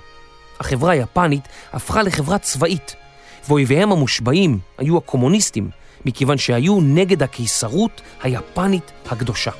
החברה 0.61 0.93
היפנית 0.93 1.49
הפכה 1.73 2.03
לחברה 2.03 2.39
צבאית, 2.39 2.97
ואויביהם 3.49 3.93
המושבעים 3.93 4.59
היו 4.79 4.97
הקומוניסטים, 4.99 5.71
מכיוון 6.05 6.39
שהיו 6.39 6.81
נגד 6.81 7.23
הקיסרות 7.23 8.01
היפנית 8.23 8.93
הקדושה. 9.11 9.51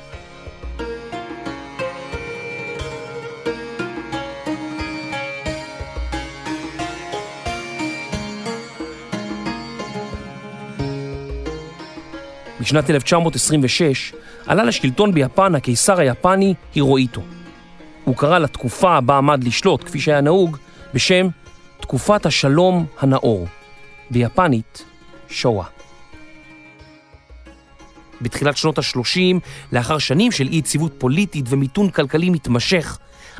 בשנת 12.61 12.89
1926 12.89 14.13
עלה 14.47 14.63
לשלטון 14.63 15.13
ביפן 15.13 15.55
הקיסר 15.55 15.99
היפני 15.99 16.53
הירואיטו. 16.75 17.21
הוא 18.03 18.15
קרא 18.15 18.39
לתקופה 18.39 19.01
בה 19.01 19.17
עמד 19.17 19.43
לשלוט, 19.43 19.83
כפי 19.83 19.99
שהיה 19.99 20.21
נהוג, 20.21 20.57
בשם 20.93 21.27
תקופת 21.79 22.25
השלום 22.25 22.85
הנאור, 22.99 23.47
ביפנית 24.11 24.85
שואה. 25.29 25.65
בתחילת 28.21 28.57
שנות 28.57 28.77
ה-30, 28.77 29.39
לאחר 29.71 29.97
שנים 29.97 30.31
של 30.31 30.47
אי 30.47 30.55
יציבות 30.55 30.93
פוליטית 30.97 31.45
ומיתון 31.49 31.89
כלכלי 31.89 32.29
מתמשך, 32.29 32.97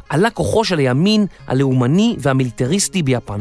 עלה 0.09 0.29
כוחו 0.29 0.63
של 0.63 0.77
הימין 0.77 1.25
הלאומני 1.47 2.15
והמיליטריסטי 2.19 3.03
ביפן. 3.03 3.39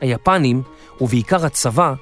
היפנים, 0.00 0.62
ובעיקר 1.00 1.46
הצבא, 1.46 1.94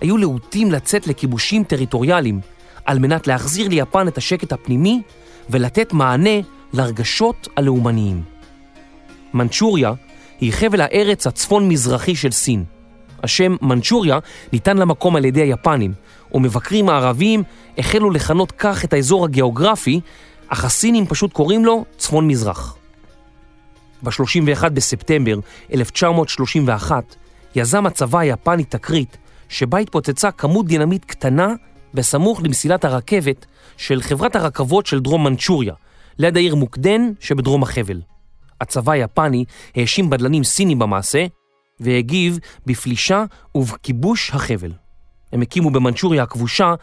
היו 0.00 0.16
להוטים 0.16 0.72
לצאת 0.72 1.06
לכיבושים 1.06 1.64
טריטוריאליים 1.64 2.40
על 2.84 2.98
מנת 2.98 3.26
להחזיר 3.26 3.68
ליפן 3.68 4.08
את 4.08 4.18
השקט 4.18 4.52
הפנימי 4.52 5.02
ולתת 5.50 5.92
מענה 5.92 6.40
לרגשות 6.72 7.48
הלאומניים. 7.56 8.22
מנצ'וריה 9.34 9.92
היא 10.40 10.52
חבל 10.52 10.80
הארץ 10.80 11.26
הצפון-מזרחי 11.26 12.16
של 12.16 12.30
סין. 12.30 12.64
השם 13.22 13.56
מנצ'וריה 13.62 14.18
ניתן 14.52 14.76
למקום 14.76 15.16
על 15.16 15.24
ידי 15.24 15.40
היפנים, 15.40 15.92
ומבקרים 16.34 16.88
הערבים 16.88 17.42
החלו 17.78 18.10
לכנות 18.10 18.52
כך 18.52 18.84
את 18.84 18.92
האזור 18.92 19.24
הגיאוגרפי, 19.24 20.00
אך 20.48 20.64
הסינים 20.64 21.06
פשוט 21.06 21.32
קוראים 21.32 21.64
לו 21.64 21.84
צפון-מזרח. 21.96 22.76
ב-31 24.02 24.68
בספטמבר 24.68 25.38
1931 25.74 27.16
יזם 27.54 27.86
הצבא 27.86 28.18
היפני 28.18 28.64
תקרית 28.64 29.16
שבה 29.48 29.78
התפוצצה 29.78 30.30
כמות 30.30 30.66
דינמיט 30.66 31.04
קטנה 31.04 31.54
בסמוך 31.94 32.40
למסילת 32.44 32.84
הרכבת 32.84 33.46
של 33.76 34.02
חברת 34.02 34.36
הרכבות 34.36 34.86
של 34.86 35.00
דרום 35.00 35.24
מנצ'וריה, 35.24 35.74
ליד 36.18 36.36
העיר 36.36 36.54
מוקדן 36.54 37.10
שבדרום 37.20 37.62
החבל. 37.62 38.00
הצבא 38.60 38.92
היפני 38.92 39.44
האשים 39.76 40.10
בדלנים 40.10 40.44
סינים 40.44 40.78
במעשה, 40.78 41.26
והגיב 41.82 42.38
בפלישה 42.66 43.24
ובכיבוש 43.54 44.30
החבל. 44.30 44.72
הם 45.32 45.42
הקימו 45.42 45.70
במנצ'וריה 45.70 46.22
הכבושה 46.22 46.74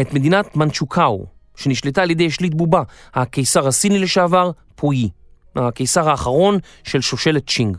את 0.00 0.12
מדינת 0.12 0.56
מנצ'וקאו, 0.56 1.26
שנשלטה 1.56 2.02
על 2.02 2.10
ידי 2.10 2.30
שליט 2.30 2.54
בובה, 2.54 2.82
הקיסר 3.14 3.68
הסיני 3.68 3.98
לשעבר, 3.98 4.50
פואי, 4.74 5.08
הקיסר 5.56 6.10
האחרון 6.10 6.58
של 6.84 7.00
שושלת 7.00 7.46
צ'ינג. 7.46 7.76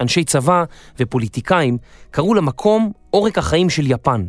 אנשי 0.00 0.24
צבא 0.24 0.64
ופוליטיקאים 0.98 1.78
קראו 2.10 2.34
למקום 2.34 2.92
עורק 3.10 3.38
החיים 3.38 3.70
של 3.70 3.90
יפן. 3.90 4.26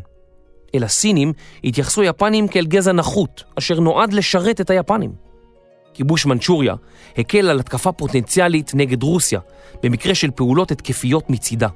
אל 0.75 0.84
הסינים 0.84 1.34
התייחסו 1.63 2.01
היפנים 2.01 2.48
כאל 2.48 2.65
גזע 2.65 2.91
נחות, 2.91 3.43
אשר 3.57 3.79
נועד 3.79 4.13
לשרת 4.13 4.62
את 4.62 4.69
היפנים. 4.69 5.26
כיבוש 5.98 6.25
מנצ'וריה 6.25 6.75
הקל 7.18 7.50
על 7.50 7.60
התקפה 7.60 7.92
פוטנציאלית 7.92 8.72
נגד 8.75 9.04
רוסיה, 9.04 9.39
במקרה 9.84 10.16
של 10.16 10.32
פעולות 10.32 10.72
התקפיות 10.72 11.30
מצידה. 11.30 11.68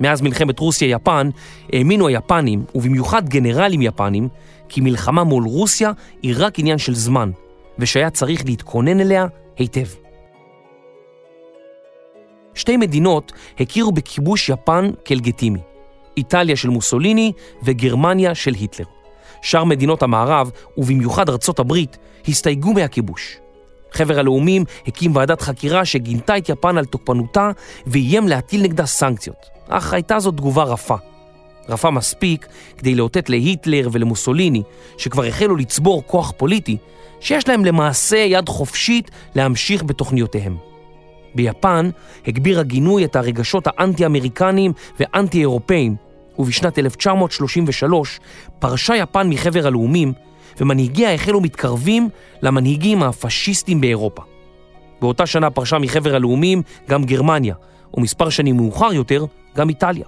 מאז 0.00 0.22
מלחמת 0.22 0.58
רוסיה-יפן 0.58 1.30
האמינו 1.72 2.08
היפנים, 2.08 2.64
ובמיוחד 2.74 3.28
גנרלים 3.28 3.82
יפנים, 3.82 4.28
כי 4.68 4.80
מלחמה 4.80 5.24
מול 5.24 5.44
רוסיה 5.44 5.92
היא 6.22 6.34
רק 6.38 6.58
עניין 6.58 6.78
של 6.78 6.94
זמן, 6.94 7.30
ושהיה 7.78 8.10
צריך 8.10 8.44
להתכונן 8.44 9.00
אליה 9.00 9.26
היטב. 9.56 9.86
שתי 12.54 12.76
מדינות 12.76 13.32
הכירו 13.60 13.92
בכיבוש 13.92 14.48
יפן 14.48 14.90
כלגיטימי, 15.06 15.60
איטליה 16.16 16.56
של 16.56 16.68
מוסוליני 16.68 17.32
וגרמניה 17.62 18.34
של 18.34 18.54
היטלר. 18.54 18.86
שאר 19.42 19.64
מדינות 19.64 20.02
המערב, 20.02 20.50
ובמיוחד 20.76 21.28
ארצות 21.28 21.58
הברית, 21.58 21.98
הסתייגו 22.28 22.72
מהכיבוש. 22.72 23.38
חבר 23.92 24.18
הלאומים 24.18 24.64
הקים 24.86 25.16
ועדת 25.16 25.40
חקירה 25.40 25.84
שגינתה 25.84 26.38
את 26.38 26.48
יפן 26.48 26.78
על 26.78 26.84
תוקפנותה 26.84 27.50
ואיים 27.86 28.28
להטיל 28.28 28.62
נגדה 28.62 28.86
סנקציות. 28.86 29.46
אך 29.68 29.92
הייתה 29.92 30.18
זו 30.18 30.30
תגובה 30.30 30.62
רפה. 30.62 30.96
רפה 31.68 31.90
מספיק 31.90 32.46
כדי 32.78 32.94
לאותת 32.94 33.30
להיטלר 33.30 33.88
ולמוסוליני, 33.92 34.62
שכבר 34.98 35.24
החלו 35.24 35.56
לצבור 35.56 36.02
כוח 36.06 36.32
פוליטי, 36.36 36.76
שיש 37.20 37.48
להם 37.48 37.64
למעשה 37.64 38.16
יד 38.16 38.48
חופשית 38.48 39.10
להמשיך 39.34 39.82
בתוכניותיהם. 39.82 40.56
ביפן 41.34 41.90
הגביר 42.26 42.60
הגינוי 42.60 43.04
את 43.04 43.16
הרגשות 43.16 43.66
האנטי-אמריקניים 43.66 44.72
ואנטי-אירופאים, 45.00 45.96
ובשנת 46.38 46.78
1933 46.78 48.20
פרשה 48.58 48.96
יפן 48.96 49.28
מחבר 49.28 49.66
הלאומים, 49.66 50.12
ומנהיגיה 50.60 51.14
החלו 51.14 51.40
מתקרבים 51.40 52.08
למנהיגים 52.42 53.02
הפשיסטים 53.02 53.80
באירופה. 53.80 54.22
באותה 55.00 55.26
שנה 55.26 55.50
פרשה 55.50 55.78
מחבר 55.78 56.14
הלאומים 56.14 56.62
גם 56.88 57.04
גרמניה, 57.04 57.54
ומספר 57.94 58.30
שנים 58.30 58.56
מאוחר 58.56 58.92
יותר, 58.92 59.24
גם 59.56 59.68
איטליה. 59.68 60.04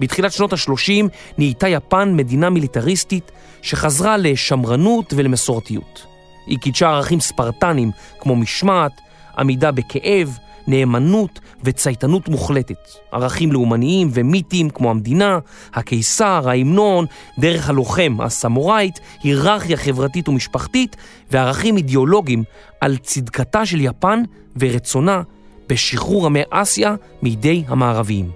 בתחילת 0.00 0.32
שנות 0.32 0.52
ה-30 0.52 1.04
נהייתה 1.38 1.68
יפן 1.68 2.14
מדינה 2.16 2.50
מיליטריסטית 2.50 3.30
שחזרה 3.62 4.16
לשמרנות 4.16 5.12
ולמסורתיות. 5.16 6.06
היא 6.46 6.58
קידשה 6.58 6.88
ערכים 6.88 7.20
ספרטניים 7.20 7.90
כמו 8.20 8.36
משמעת, 8.36 8.92
עמידה 9.38 9.72
בכאב, 9.72 10.38
נאמנות 10.66 11.40
וצייתנות 11.64 12.28
מוחלטת. 12.28 12.88
ערכים 13.12 13.52
לאומניים 13.52 14.08
ומיתיים 14.12 14.70
כמו 14.70 14.90
המדינה, 14.90 15.38
הקיסר, 15.74 16.48
ההמנון, 16.48 17.06
דרך 17.38 17.68
הלוחם, 17.68 18.16
הסמוראית, 18.20 19.00
היררכיה 19.22 19.76
חברתית 19.76 20.28
ומשפחתית 20.28 20.96
וערכים 21.30 21.76
אידיאולוגיים 21.76 22.44
על 22.80 22.96
צדקתה 22.96 23.66
של 23.66 23.80
יפן 23.80 24.22
ורצונה 24.56 25.22
בשחרור 25.68 26.26
עמי 26.26 26.42
אסיה 26.50 26.94
מידי 27.22 27.64
המערביים. 27.68 28.30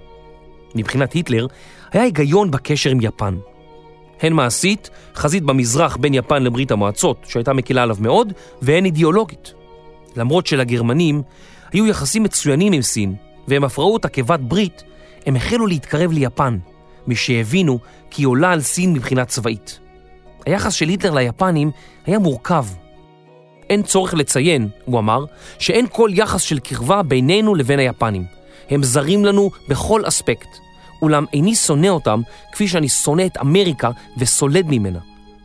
מבחינת 0.75 1.13
היטלר, 1.13 1.47
היה 1.91 2.03
היגיון 2.03 2.51
בקשר 2.51 2.89
עם 2.89 2.99
יפן. 3.01 3.37
הן 4.21 4.33
מעשית, 4.33 4.89
חזית 5.15 5.43
במזרח 5.43 5.97
בין 5.97 6.13
יפן 6.13 6.43
לברית 6.43 6.71
המועצות, 6.71 7.17
שהייתה 7.27 7.53
מקילה 7.53 7.83
עליו 7.83 7.97
מאוד, 7.99 8.33
והן 8.61 8.85
אידיאולוגית. 8.85 9.53
למרות 10.15 10.47
שלגרמנים 10.47 11.21
היו 11.73 11.87
יחסים 11.87 12.23
מצוינים 12.23 12.73
עם 12.73 12.81
סין, 12.81 13.15
והם 13.47 13.65
אף 13.65 13.79
ראו 13.79 13.93
אותה 13.93 14.09
כבת 14.09 14.39
ברית, 14.39 14.83
הם 15.25 15.35
החלו 15.35 15.67
להתקרב 15.67 16.11
ליפן, 16.11 16.57
משהבינו 17.07 17.79
כי 18.09 18.21
היא 18.21 18.27
עולה 18.27 18.51
על 18.51 18.61
סין 18.61 18.93
מבחינה 18.93 19.25
צבאית. 19.25 19.79
היחס 20.45 20.73
של 20.73 20.89
היטלר 20.89 21.13
ליפנים 21.13 21.71
היה 22.05 22.19
מורכב. 22.19 22.65
אין 23.69 23.83
צורך 23.83 24.13
לציין, 24.13 24.69
הוא 24.85 24.99
אמר, 24.99 25.25
שאין 25.59 25.85
כל 25.91 26.09
יחס 26.13 26.41
של 26.41 26.59
קרבה 26.59 27.03
בינינו 27.03 27.55
לבין 27.55 27.79
היפנים. 27.79 28.23
הם 28.69 28.83
זרים 28.83 29.25
לנו 29.25 29.49
בכל 29.69 30.01
אספקט. 30.07 30.49
אולם 31.01 31.25
איני 31.33 31.55
שונא 31.55 31.87
אותם 31.87 32.21
כפי 32.51 32.67
שאני 32.67 32.89
שונא 32.89 33.25
את 33.25 33.37
אמריקה 33.37 33.89
וסולד 34.17 34.65
ממנה. 34.69 34.99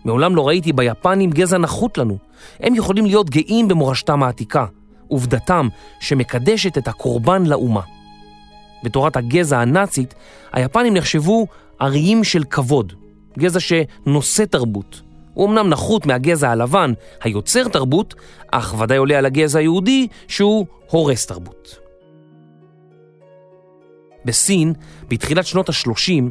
מעולם 0.05 0.37
לא 0.37 0.49
ראיתי 0.49 0.73
ביפנים 0.73 1.31
גזע 1.31 1.59
נחות 1.59 1.99
לנו. 1.99 2.19
הם 2.61 2.75
יכולים 2.75 3.07
להיות 3.07 3.31
גאים 3.31 3.69
במורשתם 3.69 4.23
העתיקה, 4.23 4.67
עובדתם 5.09 5.69
שמקדשת 6.01 6.79
את 6.79 6.89
הקורבן 6.89 7.47
לאומה. 7.47 7.81
בתורת 8.85 9.17
הגזע 9.17 9.59
הנאצית, 9.59 10.15
היפנים 10.53 10.95
נחשבו 10.95 11.47
אריים 11.83 12.25
של 12.25 12.45
כבוד, 12.45 12.93
גזע 13.39 13.61
שנושא 13.61 14.45
תרבות. 14.45 15.03
הוא 15.35 15.49
אמנם 15.49 15.69
נחות 15.69 16.07
מהגזע 16.07 16.51
הלבן, 16.51 16.93
היוצר 17.23 17.69
תרבות, 17.69 18.15
אך 18.51 18.75
ודאי 18.79 18.97
עולה 18.97 19.19
על 19.19 19.27
הגזע 19.27 19.59
היהודי 19.59 20.07
שהוא 20.29 20.67
הורס 20.91 21.27
תרבות. 21.27 21.79
בסין, 24.25 24.73
בתחילת 25.09 25.47
שנות 25.47 25.69
ה-30, 25.69 26.25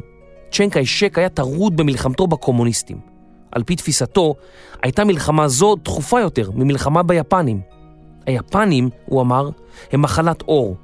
צ'נק 0.50 0.76
איישק 0.76 1.18
היה 1.18 1.28
טרוד 1.28 1.76
במלחמתו 1.76 2.26
בקומוניסטים. 2.26 3.16
על 3.52 3.62
פי 3.62 3.76
תפיסתו, 3.76 4.34
הייתה 4.82 5.04
מלחמה 5.04 5.48
זו 5.48 5.76
דחופה 5.84 6.20
יותר 6.20 6.50
ממלחמה 6.50 7.02
ביפנים. 7.02 7.60
היפנים, 8.26 8.90
הוא 9.06 9.22
אמר, 9.22 9.50
הם 9.92 10.02
מחלת 10.02 10.42
אור. 10.42 10.76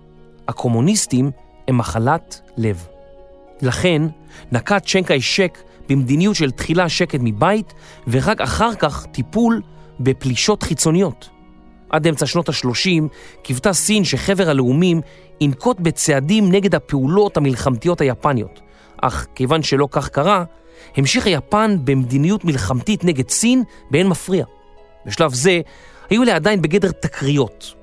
הקומוניסטים 0.48 1.30
הם 1.68 1.78
מחלת 1.78 2.40
לב. 2.56 2.86
לכן 3.62 4.02
נקט 4.52 4.86
צ'נק 4.86 5.10
איישק 5.10 5.58
במדיניות 5.88 6.36
של 6.36 6.50
תחילה 6.50 6.88
שקט 6.88 7.18
מבית, 7.22 7.74
ורק 8.08 8.40
אחר 8.40 8.74
כך 8.74 9.06
טיפול 9.06 9.62
בפלישות 10.00 10.62
חיצוניות. 10.62 11.28
עד 11.90 12.06
אמצע 12.06 12.26
שנות 12.26 12.48
ה-30 12.48 13.02
קיוותה 13.42 13.72
סין 13.72 14.04
שחבר 14.04 14.50
הלאומים 14.50 15.00
ינקוט 15.40 15.80
בצעדים 15.80 16.52
נגד 16.52 16.74
הפעולות 16.74 17.36
המלחמתיות 17.36 18.00
היפניות. 18.00 18.60
אך 19.02 19.26
כיוון 19.34 19.62
שלא 19.62 19.88
כך 19.90 20.08
קרה, 20.08 20.44
המשיכה 20.96 21.30
יפן 21.30 21.76
במדיניות 21.84 22.44
מלחמתית 22.44 23.04
נגד 23.04 23.30
סין 23.30 23.62
באין 23.90 24.08
מפריע. 24.08 24.44
בשלב 25.06 25.34
זה 25.34 25.60
היו 26.10 26.24
לה 26.24 26.36
עדיין 26.36 26.62
בגדר 26.62 26.90
תקריות. 26.92 27.74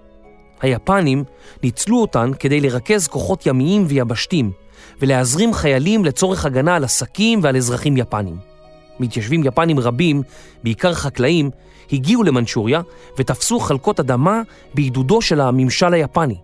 היפנים 0.61 1.23
ניצלו 1.63 2.01
אותן 2.01 2.31
כדי 2.39 2.61
לרכז 2.61 3.07
כוחות 3.07 3.45
ימיים 3.45 3.85
ויבשתיים 3.87 4.51
ולהזרים 5.01 5.53
חיילים 5.53 6.05
לצורך 6.05 6.45
הגנה 6.45 6.75
על 6.75 6.83
עסקים 6.83 7.39
ועל 7.43 7.57
אזרחים 7.57 7.97
יפנים. 7.97 8.37
מתיישבים 8.99 9.43
יפנים 9.45 9.79
רבים, 9.79 10.21
בעיקר 10.63 10.93
חקלאים, 10.93 11.49
הגיעו 11.91 12.23
למנצ'וריה 12.23 12.81
ותפסו 13.17 13.59
חלקות 13.59 13.99
אדמה 13.99 14.41
בעידודו 14.73 15.21
של 15.21 15.41
הממשל 15.41 15.93
היפני. 15.93 16.35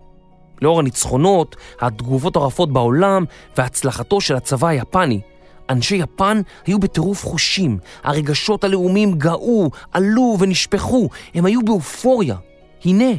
לאור 0.62 0.80
הניצחונות, 0.80 1.56
התגובות 1.80 2.36
הרפות 2.36 2.72
בעולם 2.72 3.24
והצלחתו 3.56 4.20
של 4.20 4.36
הצבא 4.36 4.68
היפני, 4.68 5.20
אנשי 5.70 5.96
יפן 5.96 6.40
היו 6.66 6.78
בטירוף 6.78 7.24
חושים, 7.24 7.78
הרגשות 8.02 8.64
הלאומיים 8.64 9.18
גאו, 9.18 9.70
עלו 9.92 10.36
ונשפכו, 10.40 11.08
הם 11.34 11.44
היו 11.44 11.62
באופוריה. 11.62 12.36
הנה, 12.84 13.12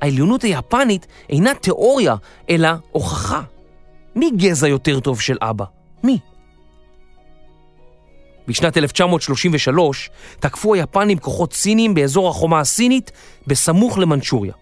העליונות 0.00 0.42
היפנית 0.42 1.06
אינה 1.30 1.54
תיאוריה, 1.54 2.14
אלא 2.50 2.68
הוכחה. 2.92 3.42
מי 4.16 4.30
גזע 4.36 4.68
יותר 4.68 5.00
טוב 5.00 5.20
של 5.20 5.36
אבא? 5.40 5.64
מי? 6.04 6.18
בשנת 8.48 8.76
1933 8.76 10.10
תקפו 10.40 10.74
היפנים 10.74 11.18
כוחות 11.18 11.52
סינים 11.52 11.94
באזור 11.94 12.28
החומה 12.28 12.60
הסינית 12.60 13.12
בסמוך 13.46 13.98
למנצ'וריה. 13.98 14.52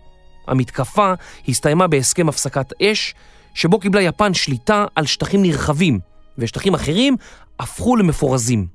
המתקפה 0.46 1.12
הסתיימה 1.48 1.86
בהסכם 1.86 2.28
הפסקת 2.28 2.72
אש, 2.82 3.14
שבו 3.54 3.78
קיבלה 3.78 4.02
יפן 4.02 4.34
שליטה 4.34 4.84
על 4.94 5.06
שטחים 5.06 5.42
נרחבים, 5.42 6.00
ושטחים 6.40 6.74
אחרים 6.74 7.16
הפכו 7.58 7.96
למפורזים. 7.96 8.66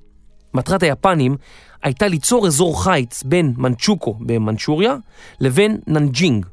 מטרת 0.54 0.84
היפנים 0.84 1.38
הייתה 1.84 2.08
ליצור 2.08 2.48
אזור 2.48 2.84
חיץ 2.84 3.24
בין 3.24 3.54
מנצ'וקו 3.58 4.14
במנצ'וריה 4.20 4.96
לבין 5.40 5.78
ננג'ינג, 5.88 6.46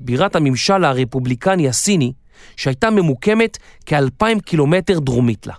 בירת 0.00 0.36
הממשל 0.36 0.84
הרפובליקני 0.84 1.68
הסיני, 1.68 2.12
שהייתה 2.56 2.90
ממוקמת 2.90 3.58
כאלפיים 3.86 4.40
קילומטר 4.40 4.98
דרומית 4.98 5.46
לה. 5.46 5.54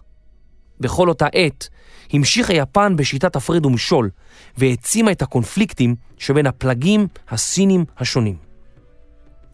בכל 0.80 1.10
אותה 1.10 1.28
עת 1.34 1.68
המשיכה 2.14 2.54
יפן 2.54 2.96
בשיטת 2.96 3.36
הפרד 3.36 3.66
ומשול 3.66 4.10
והעצימה 4.58 5.12
את 5.12 5.22
הקונפליקטים 5.22 5.96
שבין 6.18 6.46
הפלגים 6.46 7.08
הסינים 7.30 7.86
השונים. 7.98 8.47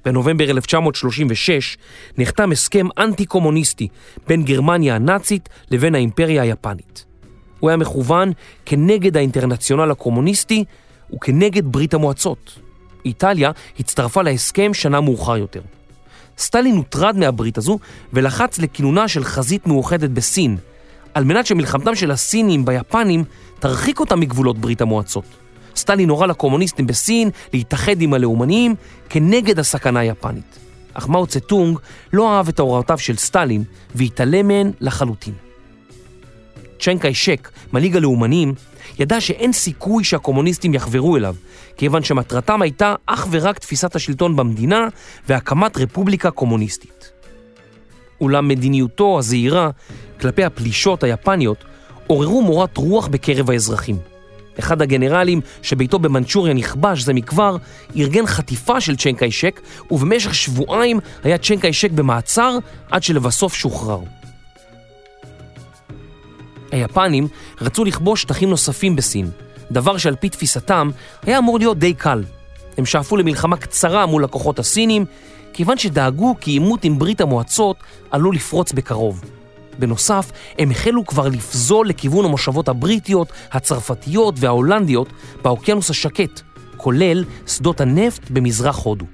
בנובמבר 0.06 0.50
1936 0.50 1.78
נחתם 2.18 2.52
הסכם 2.52 2.88
אנטי-קומוניסטי 2.98 3.88
בין 4.28 4.44
גרמניה 4.44 4.96
הנאצית 4.96 5.50
לבין 5.72 5.96
האימפריה 5.96 6.42
היפנית. 6.42 7.06
הוא 7.60 7.70
היה 7.70 7.78
מכוון 7.78 8.32
כנגד 8.66 9.18
האינטרנציונל 9.18 9.92
הקומוניסטי 9.92 10.64
וכנגד 11.14 11.72
ברית 11.72 11.94
המועצות. 11.94 12.60
איטליה 13.06 13.52
הצטרפה 13.80 14.22
להסכם 14.22 14.74
שנה 14.74 15.02
מאוחר 15.02 15.38
יותר. 15.38 15.62
סטלין 16.38 16.76
הוטרד 16.76 17.18
מהברית 17.18 17.58
הזו 17.58 17.80
ולחץ 18.14 18.60
לכינונה 18.60 19.08
של 19.08 19.24
חזית 19.24 19.68
מאוחדת 19.68 20.10
בסין, 20.10 20.58
על 21.14 21.24
מנת 21.24 21.46
שמלחמתם 21.46 21.96
של 21.96 22.12
הסינים 22.12 22.66
ביפנים 22.66 23.24
תרחיק 23.60 24.00
אותם 24.00 24.20
מגבולות 24.20 24.58
ברית 24.58 24.82
המועצות. 24.82 25.43
סטלין 25.76 26.10
הורה 26.10 26.28
לקומוניסטים 26.28 26.88
בסין 26.88 27.30
להתאחד 27.54 28.02
עם 28.02 28.14
הלאומניים 28.14 28.76
כנגד 29.10 29.60
הסכנה 29.60 30.00
היפנית. 30.00 30.60
אך 30.94 31.10
מאו 31.10 31.28
צטונג 31.28 31.80
לא 32.14 32.36
אהב 32.36 32.48
את 32.48 32.60
הוראותיו 32.60 32.98
של 32.98 33.18
סטלין 33.18 33.64
והתעלם 33.96 34.48
מהן 34.48 34.72
לחלוטין. 34.80 35.34
צ'נק 36.80 37.06
איישק, 37.06 37.52
מנהיג 37.74 37.98
הלאומנים, 37.98 38.54
ידע 39.00 39.22
שאין 39.22 39.52
סיכוי 39.52 40.04
שהקומוניסטים 40.04 40.74
יחברו 40.74 41.18
אליו, 41.18 41.36
כיוון 41.78 42.04
שמטרתם 42.04 42.62
הייתה 42.62 42.96
אך 43.06 43.28
ורק 43.32 43.60
תפיסת 43.60 43.96
השלטון 43.96 44.36
במדינה 44.36 44.88
והקמת 45.30 45.78
רפובליקה 45.78 46.32
קומוניסטית. 46.32 47.12
אולם 48.22 48.48
מדיניותו 48.48 49.20
הזהירה 49.20 49.70
כלפי 50.22 50.44
הפלישות 50.44 51.04
היפניות 51.04 51.64
עוררו 52.08 52.42
מורת 52.42 52.78
רוח 52.78 53.08
בקרב 53.08 53.50
האזרחים. 53.50 54.13
אחד 54.60 54.82
הגנרלים 54.82 55.42
שביתו 55.62 56.00
במנצ'וריה 56.00 56.54
נכבש 56.54 57.02
זה 57.02 57.14
מכבר, 57.14 57.58
ארגן 57.96 58.26
חטיפה 58.26 58.82
של 58.82 58.96
צ'ן 58.96 59.14
קיישק, 59.14 59.62
ובמשך 59.92 60.36
שבועיים 60.36 61.00
היה 61.24 61.38
צ'ן 61.38 61.58
קיישק 61.58 61.92
במעצר 61.92 62.58
עד 62.92 63.04
שלבסוף 63.04 63.54
שוחרר. 63.54 64.00
היפנים 66.72 67.28
רצו 67.62 67.86
לכבוש 67.86 68.22
שטחים 68.22 68.50
נוספים 68.50 68.96
בסין, 68.96 69.30
דבר 69.72 69.98
שעל 69.98 70.16
פי 70.16 70.30
תפיסתם 70.30 70.90
היה 71.24 71.38
אמור 71.38 71.60
להיות 71.60 71.80
די 71.80 71.94
קל. 71.94 72.24
הם 72.78 72.86
שאפו 72.86 73.18
למלחמה 73.18 73.58
קצרה 73.58 74.06
מול 74.06 74.24
הכוחות 74.24 74.60
הסינים, 74.60 75.06
כיוון 75.54 75.78
שדאגו 75.78 76.36
כי 76.42 76.52
עימות 76.52 76.84
עם 76.84 77.00
ברית 77.00 77.22
המועצות 77.22 77.78
עלול 78.12 78.36
לפרוץ 78.36 78.72
בקרוב. 78.72 79.22
בנוסף, 79.80 80.32
הם 80.60 80.72
החלו 80.72 81.06
כבר 81.06 81.28
לפזול 81.28 81.88
לכיוון 81.88 82.26
המושבות 82.26 82.70
הבריטיות, 82.70 83.28
הצרפתיות 83.52 84.36
וההולנדיות 84.38 85.08
באוקיינוס 85.42 85.90
השקט, 85.90 86.42
כולל 86.78 87.24
שדות 87.48 87.82
הנפט 87.82 88.30
במזרח 88.30 88.78
הודו. 88.78 89.06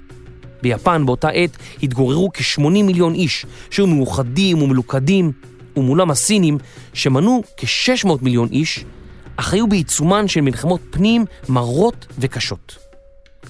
ביפן 0.62 1.06
באותה 1.06 1.28
עת 1.28 1.56
התגוררו 1.82 2.30
כ-80 2.34 2.62
מיליון 2.62 3.14
איש 3.14 3.46
שהיו 3.70 3.86
מאוחדים 3.86 4.62
ומלוכדים, 4.62 5.32
ומולם 5.76 6.10
הסינים, 6.10 6.58
שמנו 6.92 7.42
כ-600 7.56 8.08
מיליון 8.22 8.48
איש, 8.52 8.84
אך 9.36 9.52
היו 9.52 9.66
בעיצומן 9.66 10.28
של 10.28 10.40
מלחמות 10.40 10.80
פנים 10.90 11.24
מרות 11.48 12.06
וקשות. 12.18 12.76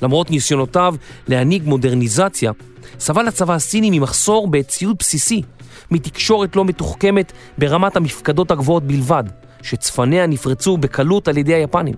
למרות 0.03 0.31
ניסיונותיו 0.31 0.95
להנהיג 1.29 1.63
מודרניזציה, 1.65 2.53
סבל 2.99 3.29
הצבא 3.29 3.55
הסיני 3.55 3.99
ממחסור 3.99 4.49
בציוד 4.49 4.97
בסיסי, 4.99 5.43
מתקשורת 5.91 6.57
לא 6.57 6.65
מתוחכמת 6.65 7.33
ברמת 7.59 7.97
המפקדות 7.97 8.51
הגבוהות 8.51 8.85
בלבד, 8.85 9.25
שצפניה 9.63 10.27
נפרצו 10.27 10.77
בקלות 10.77 11.29
על 11.29 11.39
ידי 11.39 11.55
היפנים, 11.55 11.95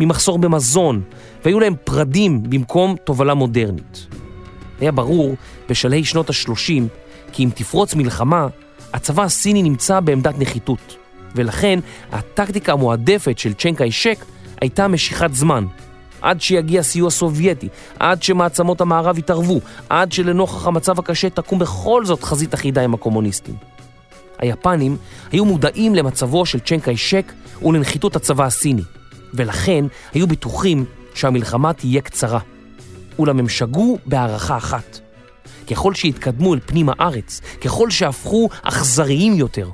ממחסור 0.00 0.38
במזון, 0.38 1.02
והיו 1.44 1.60
להם 1.60 1.74
פרדים 1.84 2.42
במקום 2.42 2.96
תובלה 3.04 3.34
מודרנית. 3.34 4.06
היה 4.80 4.92
ברור 4.92 5.34
בשלהי 5.68 6.04
שנות 6.04 6.30
ה-30 6.30 6.82
כי 7.32 7.44
אם 7.44 7.50
תפרוץ 7.54 7.94
מלחמה, 7.94 8.46
הצבא 8.92 9.22
הסיני 9.22 9.62
נמצא 9.62 10.00
בעמדת 10.00 10.38
נחיתות, 10.38 10.96
ולכן 11.34 11.78
הטקטיקה 12.12 12.72
המועדפת 12.72 13.38
של 13.38 13.52
צ'ן 13.54 13.74
קאי-שק 13.74 14.24
הייתה 14.60 14.88
משיכת 14.88 15.34
זמן, 15.34 15.66
עד 16.22 16.40
שיגיע 16.40 16.82
סיוע 16.82 17.10
סובייטי, 17.10 17.68
עד 17.98 18.22
שמעצמות 18.22 18.80
המערב 18.80 19.18
יתערבו, 19.18 19.60
עד 19.88 20.12
שלנוכח 20.12 20.66
המצב 20.66 20.98
הקשה 20.98 21.30
תקום 21.30 21.58
בכל 21.58 22.04
זאת 22.04 22.24
חזית 22.24 22.54
אחידה 22.54 22.82
עם 22.82 22.94
הקומוניסטים. 22.94 23.54
היפנים 24.38 24.96
היו 25.32 25.44
מודעים 25.44 25.94
למצבו 25.94 26.46
של 26.46 26.60
צ'ן 26.60 26.80
קאי-שק 26.80 27.32
ולנחיתות 27.62 28.16
הצבא 28.16 28.44
הסיני, 28.44 28.82
ולכן 29.34 29.84
היו 30.12 30.26
בטוחים 30.26 30.84
שהמלחמה 31.14 31.72
תהיה 31.72 32.00
קצרה. 32.00 32.40
אולם 33.18 33.38
הם 33.38 33.48
שגו 33.48 33.98
בהערכה 34.06 34.56
אחת. 34.56 35.00
ככל 35.70 35.94
שהתקדמו 35.94 36.54
אל 36.54 36.60
פנים 36.66 36.88
הארץ, 36.88 37.40
ככל 37.60 37.90
שהפכו 37.90 38.48
אכזריים 38.62 39.34
יותר, 39.34 39.68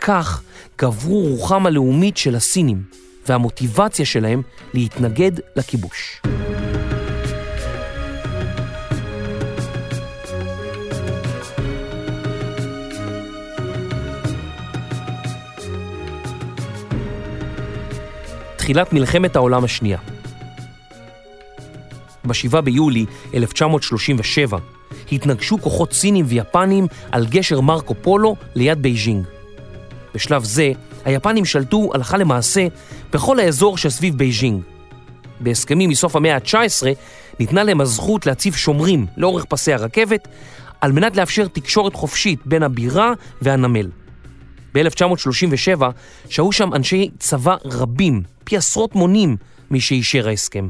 כך 0.00 0.42
גברו 0.78 1.20
רוחם 1.20 1.66
הלאומית 1.66 2.16
של 2.16 2.36
הסינים, 2.36 2.82
והמוטיבציה 3.30 4.06
שלהם 4.06 4.42
להתנגד 4.74 5.32
לכיבוש. 5.56 6.22
תחילת 18.56 18.92
מלחמת 18.92 19.36
העולם 19.36 19.64
השנייה. 19.64 19.98
ב-7 22.24 22.60
ביולי 22.60 23.06
1937 23.34 24.58
התנגשו 25.12 25.58
כוחות 25.58 25.92
סינים 25.92 26.24
ויפנים 26.28 26.86
על 27.12 27.26
גשר 27.26 27.60
מרקו 27.60 27.94
פולו 27.94 28.36
ליד 28.54 28.82
בייג'ינג. 28.82 29.24
בשלב 30.14 30.44
זה 30.44 30.72
היפנים 31.04 31.44
שלטו 31.44 31.90
הלכה 31.94 32.16
למעשה 32.16 32.66
בכל 33.12 33.40
האזור 33.40 33.78
שסביב 33.78 34.14
בייג'ינג. 34.18 34.62
בהסכמים 35.40 35.90
מסוף 35.90 36.16
המאה 36.16 36.34
ה-19 36.34 36.86
ניתנה 37.40 37.62
להם 37.62 37.80
הזכות 37.80 38.26
להציב 38.26 38.54
שומרים 38.54 39.06
לאורך 39.16 39.44
פסי 39.44 39.72
הרכבת 39.72 40.28
על 40.80 40.92
מנת 40.92 41.16
לאפשר 41.16 41.48
תקשורת 41.48 41.94
חופשית 41.94 42.46
בין 42.46 42.62
הבירה 42.62 43.12
והנמל. 43.42 43.90
ב-1937 44.74 45.82
שהו 46.28 46.52
שם 46.52 46.74
אנשי 46.74 47.10
צבא 47.18 47.56
רבים, 47.64 48.22
פי 48.44 48.56
עשרות 48.56 48.94
מונים 48.94 49.36
משאישר 49.70 50.28
ההסכם. 50.28 50.68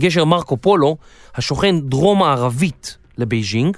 גשר 0.00 0.24
מרקו 0.24 0.56
פולו, 0.56 0.96
השוכן 1.34 1.80
דרום-מערבית 1.80 2.96
לבייג'ינג, 3.18 3.76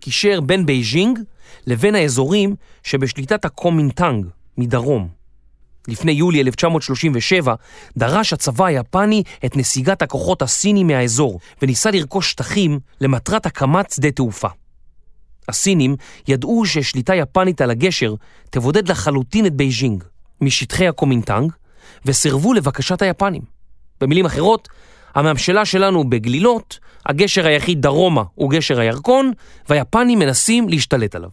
קישר 0.00 0.40
בין 0.40 0.66
בייג'ינג 0.66 1.18
לבין 1.66 1.94
האזורים 1.94 2.54
שבשליטת 2.82 3.44
הקומינטנג 3.44 4.26
מדרום. 4.58 5.08
לפני 5.88 6.12
יולי 6.12 6.40
1937 6.40 7.54
דרש 7.96 8.32
הצבא 8.32 8.64
היפני 8.64 9.22
את 9.44 9.56
נסיגת 9.56 10.02
הכוחות 10.02 10.42
הסינים 10.42 10.86
מהאזור 10.86 11.40
וניסה 11.62 11.90
לרכוש 11.90 12.30
שטחים 12.30 12.80
למטרת 13.00 13.46
הקמת 13.46 13.90
שדה 13.90 14.10
תעופה. 14.10 14.48
הסינים 15.48 15.96
ידעו 16.28 16.66
ששליטה 16.66 17.14
יפנית 17.14 17.60
על 17.60 17.70
הגשר 17.70 18.14
תבודד 18.50 18.88
לחלוטין 18.88 19.46
את 19.46 19.52
בייג'ינג 19.52 20.04
משטחי 20.40 20.88
הקומינטנג 20.88 21.52
וסירבו 22.06 22.52
לבקשת 22.52 23.02
היפנים. 23.02 23.42
במילים 24.00 24.26
אחרות, 24.26 24.68
הממשלה 25.14 25.64
שלנו 25.64 26.10
בגלילות, 26.10 26.78
הגשר 27.06 27.46
היחיד 27.46 27.82
דרומה 27.82 28.22
הוא 28.34 28.50
גשר 28.50 28.80
הירקון, 28.80 29.32
והיפנים 29.68 30.18
מנסים 30.18 30.68
להשתלט 30.68 31.14
עליו. 31.14 31.30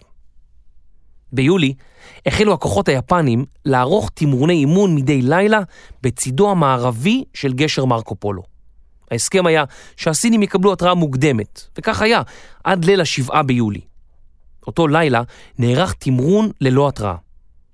ביולי 1.34 1.74
החלו 2.26 2.54
הכוחות 2.54 2.90
היפנים 2.90 3.46
לערוך 3.66 4.10
תמרוני 4.14 4.54
אימון 4.54 4.96
מדי 4.96 5.22
לילה 5.22 5.60
בצידו 6.02 6.52
המערבי 6.52 7.24
של 7.34 7.54
גשר 7.54 7.86
מרקו 7.86 8.16
פולו. 8.16 8.44
ההסכם 9.12 9.46
היה 9.46 9.64
שהסינים 9.98 10.44
יקבלו 10.44 10.74
התראה 10.74 10.94
מוקדמת, 10.94 11.62
וכך 11.78 12.02
היה 12.02 12.22
עד 12.64 12.86
ליל 12.86 13.02
השבעה 13.02 13.44
ביולי. 13.44 13.82
אותו 14.68 14.88
לילה 14.88 15.22
נערך 15.60 15.94
תמרון 15.94 16.52
ללא 16.62 16.88
התראה. 16.88 17.16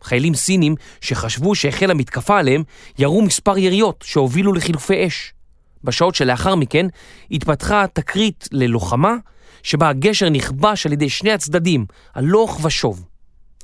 חיילים 0.04 0.36
סינים 0.36 0.76
שחשבו 1.02 1.56
שהחלה 1.56 1.94
מתקפה 1.94 2.40
עליהם 2.40 2.64
ירו 3.00 3.22
מספר 3.22 3.58
יריות 3.58 4.04
שהובילו 4.08 4.54
לחילופי 4.54 5.08
אש. 5.08 5.34
בשעות 5.84 6.16
שלאחר 6.16 6.56
מכן 6.56 6.86
התפתחה 7.32 7.86
תקרית 7.94 8.50
ללוחמה 8.52 9.16
שבה 9.64 9.90
הגשר 9.90 10.30
נכבש 10.30 10.86
על 10.86 10.94
ידי 10.94 11.10
שני 11.10 11.32
הצדדים, 11.32 11.86
הלוך 12.16 12.60
ושוב. 12.64 13.06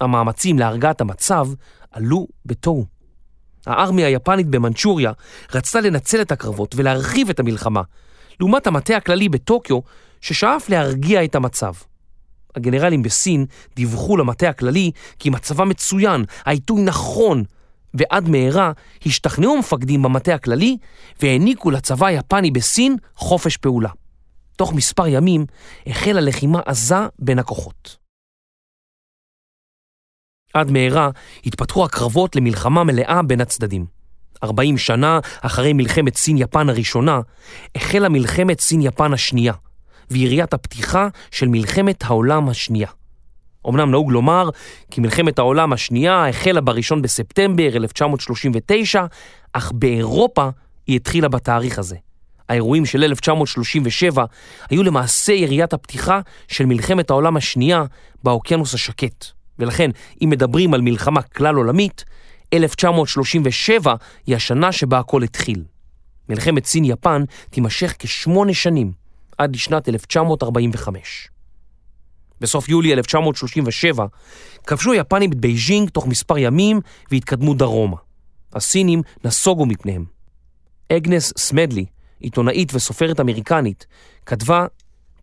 המאמצים 0.01 0.59
להרגעת 0.59 1.01
המצב 1.01 1.47
עלו 1.91 2.27
בתוהו. 2.45 2.85
הארמיה 3.65 4.07
היפנית 4.07 4.47
במנצ'וריה 4.47 5.11
רצתה 5.53 5.81
לנצל 5.81 6.21
את 6.21 6.31
הקרבות 6.31 6.75
ולהרחיב 6.77 7.29
את 7.29 7.39
המלחמה, 7.39 7.81
לעומת 8.39 8.67
המטה 8.67 8.97
הכללי 8.97 9.29
בטוקיו 9.29 9.79
ששאף 10.21 10.69
להרגיע 10.69 11.23
את 11.23 11.35
המצב. 11.35 11.73
הגנרלים 12.55 13.03
בסין 13.03 13.45
דיווחו 13.75 14.17
למטה 14.17 14.49
הכללי 14.49 14.91
כי 15.19 15.29
מצבם 15.29 15.69
מצוין, 15.69 16.25
העיתוי 16.45 16.81
נכון, 16.81 17.43
ועד 17.93 18.29
מהרה 18.29 18.71
השתכנעו 19.05 19.55
המפקדים 19.55 20.01
במטה 20.01 20.35
הכללי 20.35 20.77
והעניקו 21.21 21.71
לצבא 21.71 22.07
היפני 22.07 22.51
בסין 22.51 22.95
חופש 23.15 23.57
פעולה. 23.57 23.89
תוך 24.55 24.73
מספר 24.73 25.07
ימים 25.07 25.45
החלה 25.87 26.21
לחימה 26.21 26.59
עזה 26.65 27.07
בין 27.19 27.39
הכוחות. 27.39 28.00
עד 30.53 30.71
מהרה 30.71 31.09
התפתחו 31.45 31.85
הקרבות 31.85 32.35
למלחמה 32.35 32.83
מלאה 32.83 33.21
בין 33.21 33.41
הצדדים. 33.41 33.85
40 34.43 34.77
שנה 34.77 35.19
אחרי 35.41 35.73
מלחמת 35.73 36.17
סין-יפן 36.17 36.69
הראשונה, 36.69 37.19
החלה 37.75 38.09
מלחמת 38.09 38.59
סין-יפן 38.59 39.13
השנייה, 39.13 39.53
ויריית 40.11 40.53
הפתיחה 40.53 41.07
של 41.31 41.47
מלחמת 41.47 42.03
העולם 42.03 42.49
השנייה. 42.49 42.87
אמנם 43.69 43.91
נהוג 43.91 44.11
לומר 44.11 44.49
כי 44.91 45.01
מלחמת 45.01 45.39
העולם 45.39 45.73
השנייה 45.73 46.29
החלה 46.29 46.61
ב-1 46.61 46.95
בספטמבר 47.01 47.75
1939, 47.75 49.05
אך 49.53 49.71
באירופה 49.71 50.49
היא 50.87 50.95
התחילה 50.95 51.27
בתאריך 51.27 51.79
הזה. 51.79 51.95
האירועים 52.49 52.85
של 52.85 53.03
1937 53.03 54.25
היו 54.69 54.83
למעשה 54.83 55.33
יריית 55.33 55.73
הפתיחה 55.73 56.19
של 56.47 56.65
מלחמת 56.65 57.09
העולם 57.09 57.37
השנייה 57.37 57.83
באוקיינוס 58.23 58.73
השקט. 58.73 59.40
ולכן, 59.61 59.91
אם 60.23 60.29
מדברים 60.29 60.73
על 60.73 60.81
מלחמה 60.81 61.21
כלל 61.21 61.55
עולמית, 61.55 62.05
1937 62.53 63.95
היא 64.27 64.35
השנה 64.35 64.71
שבה 64.71 64.99
הכל 64.99 65.23
התחיל. 65.23 65.63
מלחמת 66.29 66.65
סין-יפן 66.65 67.23
תימשך 67.49 67.95
כשמונה 67.99 68.53
שנים, 68.53 68.91
עד 69.37 69.55
לשנת 69.55 69.89
1945. 69.89 71.29
בסוף 72.41 72.69
יולי 72.69 72.93
1937 72.93 74.05
כבשו 74.67 74.91
היפנים 74.91 75.31
את 75.31 75.37
בייג'ינג 75.37 75.89
תוך 75.89 76.07
מספר 76.07 76.37
ימים 76.37 76.79
והתקדמו 77.11 77.53
דרומה. 77.53 77.97
הסינים 78.53 79.01
נסוגו 79.25 79.65
מפניהם. 79.65 80.05
אגנס 80.91 81.33
סמדלי, 81.37 81.85
עיתונאית 82.19 82.75
וסופרת 82.75 83.19
אמריקנית, 83.19 83.85
כתבה, 84.25 84.65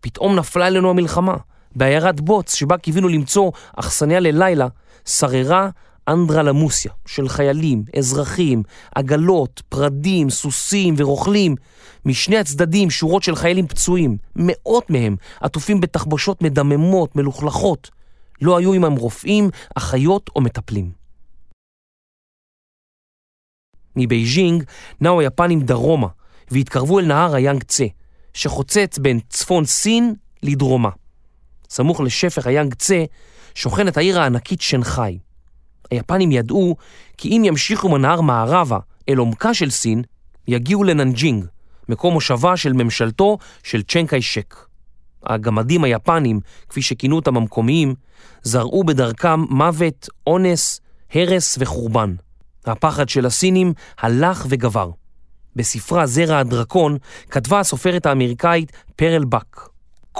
פתאום 0.01 0.35
נפלה 0.35 0.67
אלינו 0.67 0.89
המלחמה. 0.89 1.37
בעיירת 1.75 2.21
בוץ, 2.21 2.55
שבה 2.55 2.77
קיווינו 2.77 3.07
למצוא 3.07 3.51
אכסניה 3.75 4.19
ללילה, 4.19 4.67
שררה 5.05 5.69
אנדרלמוסיה 6.07 6.91
של 7.05 7.29
חיילים, 7.29 7.83
אזרחים, 7.97 8.63
עגלות, 8.95 9.61
פרדים, 9.69 10.29
סוסים 10.29 10.93
ורוכלים. 10.97 11.55
משני 12.05 12.37
הצדדים 12.37 12.89
שורות 12.89 13.23
של 13.23 13.35
חיילים 13.35 13.67
פצועים, 13.67 14.17
מאות 14.35 14.89
מהם 14.89 15.15
עטופים 15.41 15.81
בתחבושות 15.81 16.41
מדממות, 16.41 17.15
מלוכלכות. 17.15 17.89
לא 18.41 18.57
היו 18.57 18.73
עמם 18.73 18.95
רופאים, 18.95 19.49
אחיות 19.75 20.29
או 20.35 20.41
מטפלים. 20.41 20.91
מבייג'ינג 23.95 24.63
נעו 25.01 25.19
היפנים 25.19 25.59
דרומה 25.59 26.07
והתקרבו 26.51 26.99
אל 26.99 27.05
נהר 27.05 27.35
היאנג 27.35 27.63
צה, 27.63 27.85
שחוצץ 28.33 28.97
בין 29.01 29.19
צפון 29.29 29.65
סין 29.65 30.13
לדרומה. 30.43 30.89
סמוך 31.69 32.01
לשפך 32.01 32.47
היאנג 32.47 32.73
צה 32.73 33.05
שוכנת 33.55 33.97
העיר 33.97 34.21
הענקית 34.21 34.61
שנגחאי. 34.61 35.19
היפנים 35.91 36.31
ידעו 36.31 36.75
כי 37.17 37.29
אם 37.29 37.41
ימשיכו 37.45 37.89
מנהר 37.89 38.21
מערבה 38.21 38.77
אל 39.09 39.17
עומקה 39.17 39.53
של 39.53 39.69
סין, 39.69 40.03
יגיעו 40.47 40.83
לננג'ינג, 40.83 41.45
מקום 41.89 42.13
מושבה 42.13 42.57
של 42.57 42.73
ממשלתו 42.73 43.37
של 43.63 43.83
צ'אנג 43.83 44.08
קאי 44.08 44.21
שק. 44.21 44.55
הגמדים 45.25 45.83
היפנים, 45.83 46.39
כפי 46.69 46.81
שכינו 46.81 47.15
אותם 47.15 47.37
המקומיים, 47.37 47.95
זרעו 48.43 48.83
בדרכם 48.83 49.39
מוות, 49.39 50.09
אונס, 50.27 50.81
הרס 51.13 51.57
וחורבן. 51.59 52.15
הפחד 52.65 53.09
של 53.09 53.25
הסינים 53.25 53.73
הלך 53.99 54.45
וגבר. 54.49 54.91
בספרה 55.55 56.05
זרע 56.05 56.37
הדרקון 56.37 56.97
כתבה 57.29 57.59
הסופרת 57.59 58.05
האמריקאית 58.05 58.71
פרל 58.95 59.25
בק. 59.25 59.69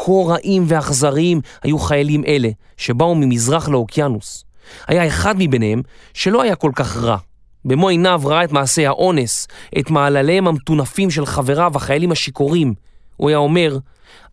כה 0.06 0.12
רעים 0.26 0.64
ואכזריים 0.68 1.42
היו 1.64 1.80
חיילים 1.80 2.24
אלה, 2.28 2.50
שבאו 2.78 3.16
ממזרח 3.16 3.70
לאוקיינוס. 3.70 4.46
היה 4.88 5.08
אחד 5.08 5.36
מביניהם 5.38 5.82
שלא 6.14 6.42
היה 6.42 6.56
כל 6.56 6.72
כך 6.76 6.98
רע. 6.98 7.18
במו 7.66 7.90
עיניו 7.90 8.22
ראה 8.26 8.44
את 8.44 8.52
מעשי 8.52 8.86
האונס, 8.86 9.48
את 9.80 9.90
מעלליהם 9.90 10.48
המטונפים 10.48 11.10
של 11.10 11.26
חבריו, 11.26 11.72
החיילים 11.76 12.12
השיכורים. 12.12 12.74
הוא 13.18 13.30
היה 13.30 13.38
אומר, 13.38 13.78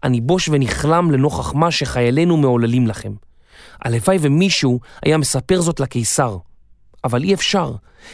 אני 0.03 0.21
בוש 0.21 0.49
ונכלם 0.49 1.11
לנוכח 1.11 1.55
מה 1.55 1.71
שחיילינו 1.71 2.37
מעוללים 2.37 2.87
לכם. 2.87 3.13
הלוואי 3.83 4.19
ומישהו 4.21 4.81
היה 5.03 5.19
מספר 5.19 5.61
זאת 5.61 5.81
לקיסר. 5.81 6.37
אבל 7.05 7.23
אי 7.23 7.35
אפשר, 7.35 7.73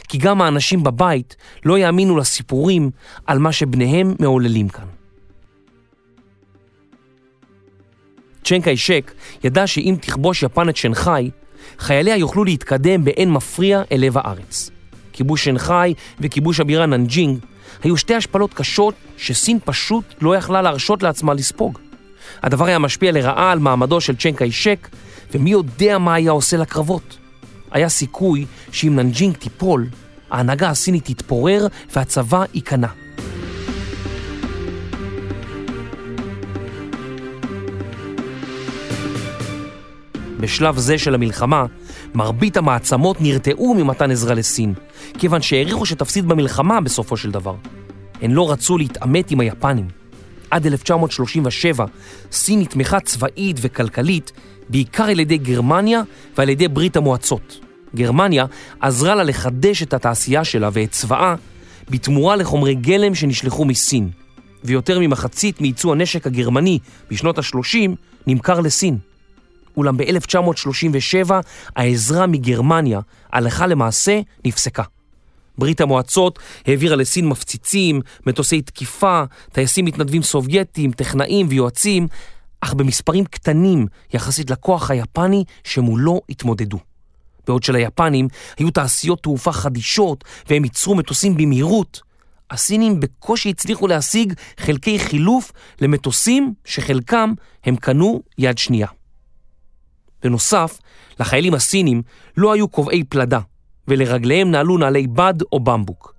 כי 0.08 0.18
גם 0.18 0.42
האנשים 0.42 0.82
בבית 0.82 1.36
לא 1.64 1.78
יאמינו 1.78 2.16
לסיפורים 2.16 2.90
על 3.26 3.38
מה 3.38 3.52
שבניהם 3.52 4.14
מעוללים 4.18 4.68
כאן. 4.68 5.01
צ'אנג 8.44 8.65
קאי 8.65 8.76
שק 8.76 9.12
ידע 9.44 9.66
שאם 9.66 9.96
תכבוש 10.00 10.42
יפן 10.42 10.68
את 10.68 10.76
שנגחאי, 10.76 11.30
חייליה 11.78 12.16
יוכלו 12.16 12.44
להתקדם 12.44 13.04
באין 13.04 13.30
מפריע 13.30 13.82
אל 13.92 14.00
לב 14.00 14.18
הארץ. 14.18 14.70
כיבוש 15.12 15.44
שנגחאי 15.44 15.94
וכיבוש 16.20 16.60
הבירה 16.60 16.86
ננג'ינג 16.86 17.38
היו 17.82 17.96
שתי 17.96 18.14
השפלות 18.14 18.54
קשות 18.54 18.94
שסין 19.16 19.58
פשוט 19.64 20.04
לא 20.20 20.36
יכלה 20.36 20.62
להרשות 20.62 21.02
לעצמה 21.02 21.34
לספוג. 21.34 21.78
הדבר 22.42 22.64
היה 22.64 22.78
משפיע 22.78 23.12
לרעה 23.12 23.52
על 23.52 23.58
מעמדו 23.58 24.00
של 24.00 24.16
צ'אנג 24.16 24.40
קאי 24.40 24.52
שק, 24.52 24.88
ומי 25.34 25.50
יודע 25.50 25.98
מה 25.98 26.14
היה 26.14 26.30
עושה 26.30 26.56
לקרבות. 26.56 27.18
היה 27.70 27.88
סיכוי 27.88 28.46
שאם 28.72 28.96
ננג'ינג 28.96 29.36
תיפול, 29.36 29.86
ההנהגה 30.30 30.68
הסינית 30.70 31.04
תתפורר 31.04 31.66
והצבא 31.94 32.44
ייכנע. 32.54 33.01
בשלב 40.42 40.78
זה 40.78 40.98
של 40.98 41.14
המלחמה, 41.14 41.66
מרבית 42.14 42.56
המעצמות 42.56 43.20
נרתעו 43.20 43.74
ממתן 43.74 44.10
עזרה 44.10 44.34
לסין, 44.34 44.74
כיוון 45.18 45.42
שהעריכו 45.42 45.86
שתפסיד 45.86 46.28
במלחמה 46.28 46.80
בסופו 46.80 47.16
של 47.16 47.30
דבר. 47.30 47.54
הן 48.22 48.30
לא 48.30 48.52
רצו 48.52 48.78
להתעמת 48.78 49.30
עם 49.30 49.40
היפנים. 49.40 49.88
עד 50.50 50.66
1937 50.66 51.84
סין 52.32 52.60
נתמכה 52.60 53.00
צבאית 53.00 53.56
וכלכלית 53.60 54.32
בעיקר 54.68 55.04
על 55.04 55.20
ידי 55.20 55.38
גרמניה 55.38 56.02
ועל 56.38 56.48
ידי 56.48 56.68
ברית 56.68 56.96
המועצות. 56.96 57.60
גרמניה 57.94 58.46
עזרה 58.80 59.14
לה 59.14 59.22
לחדש 59.24 59.82
את 59.82 59.94
התעשייה 59.94 60.44
שלה 60.44 60.68
ואת 60.72 60.90
צבאה 60.90 61.34
בתמורה 61.90 62.36
לחומרי 62.36 62.74
גלם 62.74 63.14
שנשלחו 63.14 63.64
מסין, 63.64 64.10
ויותר 64.64 64.98
ממחצית 64.98 65.60
מייצוא 65.60 65.92
הנשק 65.92 66.26
הגרמני 66.26 66.78
בשנות 67.10 67.38
ה-30 67.38 67.90
נמכר 68.26 68.60
לסין. 68.60 68.98
אולם 69.76 69.96
ב-1937 69.96 71.30
העזרה 71.76 72.26
מגרמניה, 72.26 73.00
הלכה 73.32 73.66
למעשה, 73.66 74.20
נפסקה. 74.44 74.82
ברית 75.58 75.80
המועצות 75.80 76.38
העבירה 76.66 76.96
לסין 76.96 77.28
מפציצים, 77.28 78.00
מטוסי 78.26 78.62
תקיפה, 78.62 79.22
טייסים 79.52 79.84
מתנדבים 79.84 80.22
סובייטים, 80.22 80.92
טכנאים 80.92 81.46
ויועצים, 81.48 82.08
אך 82.60 82.74
במספרים 82.74 83.24
קטנים 83.24 83.86
יחסית 84.14 84.50
לכוח 84.50 84.90
היפני 84.90 85.44
שמולו 85.64 86.20
התמודדו. 86.28 86.78
בעוד 87.46 87.62
שליפנים 87.62 88.28
היו 88.58 88.70
תעשיות 88.70 89.22
תעופה 89.22 89.52
חדישות 89.52 90.24
והם 90.48 90.64
ייצרו 90.64 90.94
מטוסים 90.94 91.36
במהירות, 91.36 92.00
הסינים 92.50 93.00
בקושי 93.00 93.50
הצליחו 93.50 93.86
להשיג 93.86 94.32
חלקי 94.60 94.98
חילוף 94.98 95.52
למטוסים 95.80 96.54
שחלקם 96.64 97.32
הם 97.64 97.76
קנו 97.76 98.22
יד 98.38 98.58
שנייה. 98.58 98.86
בנוסף, 100.22 100.78
לחיילים 101.20 101.54
הסינים 101.54 102.02
לא 102.36 102.52
היו 102.52 102.68
קובעי 102.68 103.04
פלדה, 103.04 103.40
ולרגליהם 103.88 104.50
נעלו 104.50 104.78
נעלי 104.78 105.06
בד 105.06 105.34
או 105.52 105.60
במבוק. 105.60 106.14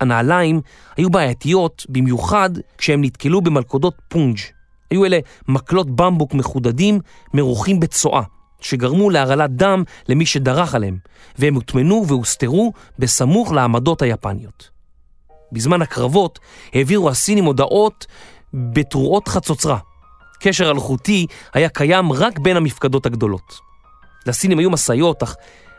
הנעליים 0.00 0.60
היו 0.96 1.10
בעייתיות 1.10 1.86
במיוחד 1.88 2.50
כשהם 2.78 3.04
נתקלו 3.04 3.40
במלכודות 3.40 3.94
פונג'. 4.08 4.38
היו 4.90 5.04
אלה 5.04 5.18
מקלות 5.48 5.96
במבוק 5.96 6.34
מחודדים, 6.34 7.00
מרוחים 7.34 7.80
בצואה, 7.80 8.22
שגרמו 8.60 9.10
להרעלת 9.10 9.50
דם 9.50 9.82
למי 10.08 10.26
שדרך 10.26 10.74
עליהם, 10.74 10.98
והם 11.38 11.54
הוטמנו 11.54 12.04
והוסתרו 12.06 12.72
בסמוך 12.98 13.52
לעמדות 13.52 14.02
היפניות. 14.02 14.70
בזמן 15.52 15.82
הקרבות 15.82 16.38
העבירו 16.74 17.10
הסינים 17.10 17.44
הודעות 17.44 18.06
בתרועות 18.54 19.28
חצוצרה. 19.28 19.78
קשר 20.40 20.70
אלחוטי 20.70 21.26
היה 21.54 21.68
קיים 21.68 22.12
רק 22.12 22.38
בין 22.38 22.56
המפקדות 22.56 23.06
הגדולות. 23.06 23.60
לסינים 24.26 24.58
היו 24.58 24.70
משאיות, 24.70 25.22
אך 25.22 25.36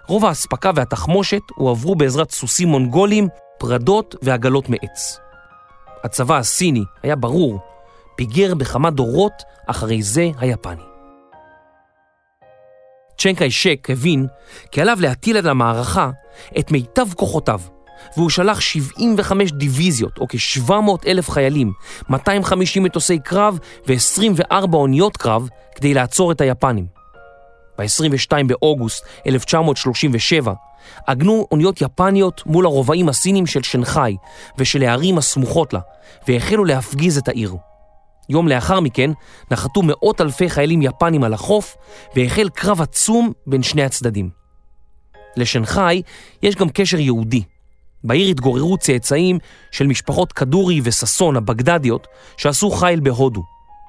רוב 0.08 0.26
האספקה 0.26 0.72
והתחמושת 0.76 1.41
הועברו 1.56 1.95
בעזרת 1.95 2.32
סוסים 2.32 2.67
מונגולים, 2.67 3.28
פרדות 3.60 4.15
ועגלות 4.22 4.69
מעץ. 4.69 5.19
הצבא 6.04 6.38
הסיני, 6.38 6.84
היה 7.04 7.15
ברור, 7.15 7.60
פיגר 8.15 8.56
בכמה 8.56 8.91
דורות 8.91 9.43
אחרי 9.67 10.02
זה 10.02 10.30
היפני. 10.38 10.84
צ'נקאי 13.17 13.52
שק 13.52 13.88
הבין 13.89 14.28
כי 14.72 14.82
עליו 14.82 14.98
להטיל 15.02 15.38
על 15.38 15.50
המערכה 15.50 16.10
את 16.60 16.72
מיטב 16.72 17.13
כוחותיו, 17.13 17.60
והוא 18.17 18.29
שלח 18.29 18.59
75 18.59 19.51
דיוויזיות, 19.51 20.17
או 20.17 20.27
כ-700 20.29 20.71
אלף 21.07 21.29
חיילים, 21.29 21.73
250 22.09 22.83
מטוסי 22.83 23.19
קרב 23.19 23.59
ו-24 23.88 24.73
אוניות 24.73 25.17
קרב 25.17 25.49
כדי 25.75 25.93
לעצור 25.93 26.31
את 26.31 26.41
היפנים. 26.41 26.85
ב-22 27.77 28.43
באוגוסט 28.47 29.05
1937 29.27 30.53
עגנו 31.07 31.47
אוניות 31.51 31.81
יפניות 31.81 32.43
מול 32.45 32.65
הרובעים 32.65 33.09
הסינים 33.09 33.45
של 33.45 33.63
שנגחאי 33.63 34.17
ושל 34.57 34.83
הערים 34.83 35.17
הסמוכות 35.17 35.73
לה, 35.73 35.79
והחלו 36.27 36.65
להפגיז 36.65 37.17
את 37.17 37.27
העיר. 37.27 37.55
יום 38.29 38.47
לאחר 38.47 38.79
מכן 38.79 39.12
נחתו 39.51 39.81
מאות 39.83 40.21
אלפי 40.21 40.49
חיילים 40.49 40.81
יפנים 40.81 41.23
על 41.23 41.33
החוף 41.33 41.77
והחל 42.15 42.49
קרב 42.49 42.81
עצום 42.81 43.31
בין 43.47 43.63
שני 43.63 43.83
הצדדים. 43.83 44.29
לשנגחאי 45.38 46.01
יש 46.43 46.55
גם 46.55 46.69
קשר 46.69 46.99
יהודי. 46.99 47.43
בעיר 48.03 48.27
התגוררו 48.29 48.77
צאצאים 48.77 49.39
של 49.71 49.88
משפחות 49.88 50.33
כדורי 50.33 50.81
וששון 50.83 51.35
הבגדדיות 51.35 52.07
שעשו 52.38 52.71
חיל 52.71 52.99
בהודו. 52.99 53.43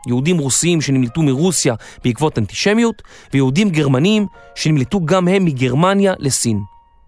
יהודים 0.07 0.39
רוסיים 0.39 0.81
שנמלטו 0.81 1.23
מרוסיה 1.23 1.75
בעקבות 2.05 2.39
אנטישמיות 2.39 3.03
ויהודים 3.33 3.71
גרמנים 3.71 4.27
שנמלטו 4.55 5.05
גם 5.05 5.29
הם 5.29 5.45
מגרמניה 5.45 6.15
לסין. 6.19 6.61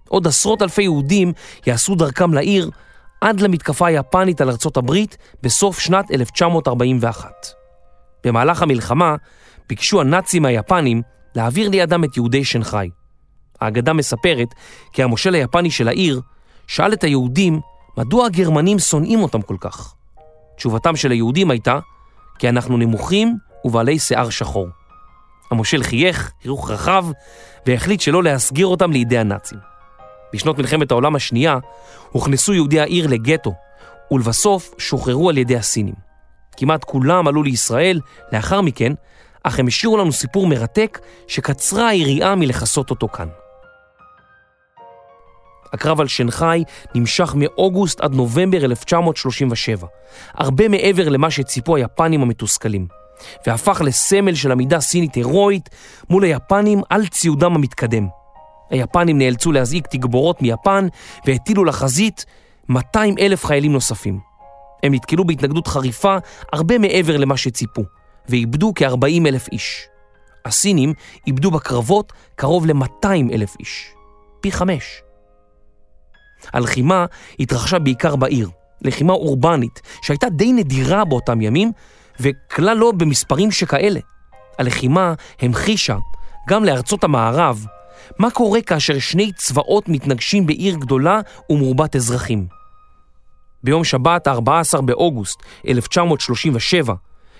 עוד 0.08 0.26
עשרות 0.26 0.62
אלפי 0.62 0.82
יהודים 0.82 1.32
יעשו 1.66 1.94
דרכם 1.94 2.34
לעיר 2.34 2.70
עד 3.20 3.40
למתקפה 3.40 3.86
היפנית 3.86 4.40
על 4.40 4.50
ארצות 4.50 4.76
הברית 4.76 5.16
בסוף 5.42 5.78
שנת 5.78 6.10
1941. 6.10 7.30
במהלך 8.24 8.62
המלחמה 8.62 9.16
ביקשו 9.68 10.00
הנאצים 10.00 10.44
היפנים 10.44 11.02
להעביר 11.34 11.68
לידם 11.68 12.04
את 12.04 12.16
יהודי 12.16 12.44
שנגחאי. 12.44 12.90
האגדה 13.60 13.92
מספרת 13.92 14.48
כי 14.92 15.02
המושל 15.02 15.34
היפני 15.34 15.70
של 15.70 15.88
העיר 15.88 16.20
שאל 16.66 16.92
את 16.92 17.05
היהודים 17.05 17.61
מדוע 17.96 18.27
הגרמנים 18.27 18.79
שונאים 18.79 19.22
אותם 19.22 19.42
כל 19.42 19.57
כך. 19.61 19.94
תשובתם 20.57 20.96
של 20.96 21.11
היהודים 21.11 21.51
הייתה, 21.51 21.79
כי 22.38 22.48
אנחנו 22.48 22.77
נמוכים 22.77 23.37
ובעלי 23.64 23.98
שיער 23.98 24.31
שחור. 24.31 24.68
המושל 25.51 25.83
חייך, 25.83 26.33
חיוך 26.42 26.70
רחב, 26.70 27.07
והחליט 27.66 28.01
שלא 28.01 28.22
להסגיר 28.22 28.66
אותם 28.66 28.92
לידי 28.92 29.18
הנאצים. 29.18 29.59
בשנות 30.33 30.59
מלחמת 30.59 30.90
העולם 30.90 31.16
השנייה 31.16 31.59
הוכנסו 32.11 32.55
יהודי 32.55 32.81
העיר 32.81 33.07
לגטו, 33.07 33.55
ולבסוף 34.11 34.75
שוחררו 34.79 35.31
על 35.31 35.38
ידי 35.38 35.57
הסינים. 35.57 35.94
כמעט 36.57 36.85
כולם 36.85 37.29
עלו 37.29 37.42
לישראל 37.42 38.01
לאחר 38.33 38.61
מכן, 38.61 38.92
אך 39.42 39.59
הם 39.59 39.66
השאירו 39.66 39.96
לנו 39.96 40.12
סיפור 40.12 40.46
מרתק 40.46 40.98
שקצרה 41.27 41.88
היריעה 41.88 42.35
מלכסות 42.35 42.90
אותו 42.90 43.09
כאן. 43.09 43.29
הקרב 45.72 46.00
על 46.00 46.08
שנגחאי 46.08 46.64
נמשך 46.94 47.35
מאוגוסט 47.37 48.00
עד 48.00 48.14
נובמבר 48.14 48.64
1937, 48.64 49.87
הרבה 50.35 50.68
מעבר 50.68 51.08
למה 51.08 51.30
שציפו 51.30 51.76
היפנים 51.76 52.22
המתוסכלים, 52.22 52.87
והפך 53.46 53.82
לסמל 53.85 54.35
של 54.35 54.52
עמידה 54.52 54.80
סינית 54.80 55.14
הירואית 55.14 55.68
מול 56.11 56.24
היפנים 56.24 56.80
על 56.90 57.06
ציודם 57.06 57.54
המתקדם. 57.54 58.08
היפנים 58.70 59.18
נאלצו 59.18 59.52
להזעיק 59.52 59.87
תגבורות 59.87 60.42
מיפן 60.42 60.87
והטילו 61.26 61.64
לחזית 61.64 62.24
200 62.68 63.14
אלף 63.18 63.44
חיילים 63.44 63.72
נוספים. 63.72 64.20
הם 64.82 64.94
נתקלו 64.94 65.24
בהתנגדות 65.24 65.66
חריפה 65.66 66.16
הרבה 66.52 66.78
מעבר 66.78 67.16
למה 67.16 67.37
שציפו, 67.37 67.82
ואיבדו 68.28 68.72
כ-40 68.74 69.26
אלף 69.26 69.48
איש. 69.52 69.87
הסינים 70.44 70.92
איבדו 71.26 71.50
בקרבות 71.50 72.12
קרוב 72.35 72.66
ל-200 72.66 73.32
אלף 73.32 73.56
איש, 73.61 73.94
פי 74.40 74.52
חמש. 74.52 75.02
הלחימה 76.52 77.07
התרחשה 77.40 77.78
בעיקר 77.78 78.16
בעיר, 78.16 78.50
לחימה 78.83 79.12
אורבנית 79.12 79.81
שהייתה 80.02 80.28
די 80.28 80.52
נדירה 80.52 81.05
באותם 81.05 81.40
ימים 81.40 81.72
וכלל 82.20 82.76
לא 82.76 82.92
במספרים 82.92 83.50
שכאלה. 83.50 84.00
הלחימה 84.59 85.14
המחישה 85.40 85.96
גם 86.48 86.64
לארצות 86.64 87.05
המערב 87.05 87.66
מה 88.18 88.31
קורה 88.31 88.61
כאשר 88.61 88.98
שני 88.98 89.33
צבאות 89.33 89.88
מתנגשים 89.88 90.46
בעיר 90.46 90.74
גדולה 90.74 91.20
ומרובת 91.50 91.96
אזרחים. 91.96 92.46
ביום 93.64 93.85
שבת, 93.85 94.26
ה-14 94.26 94.81
באוגוסט 94.81 95.42
1937, 95.68 96.94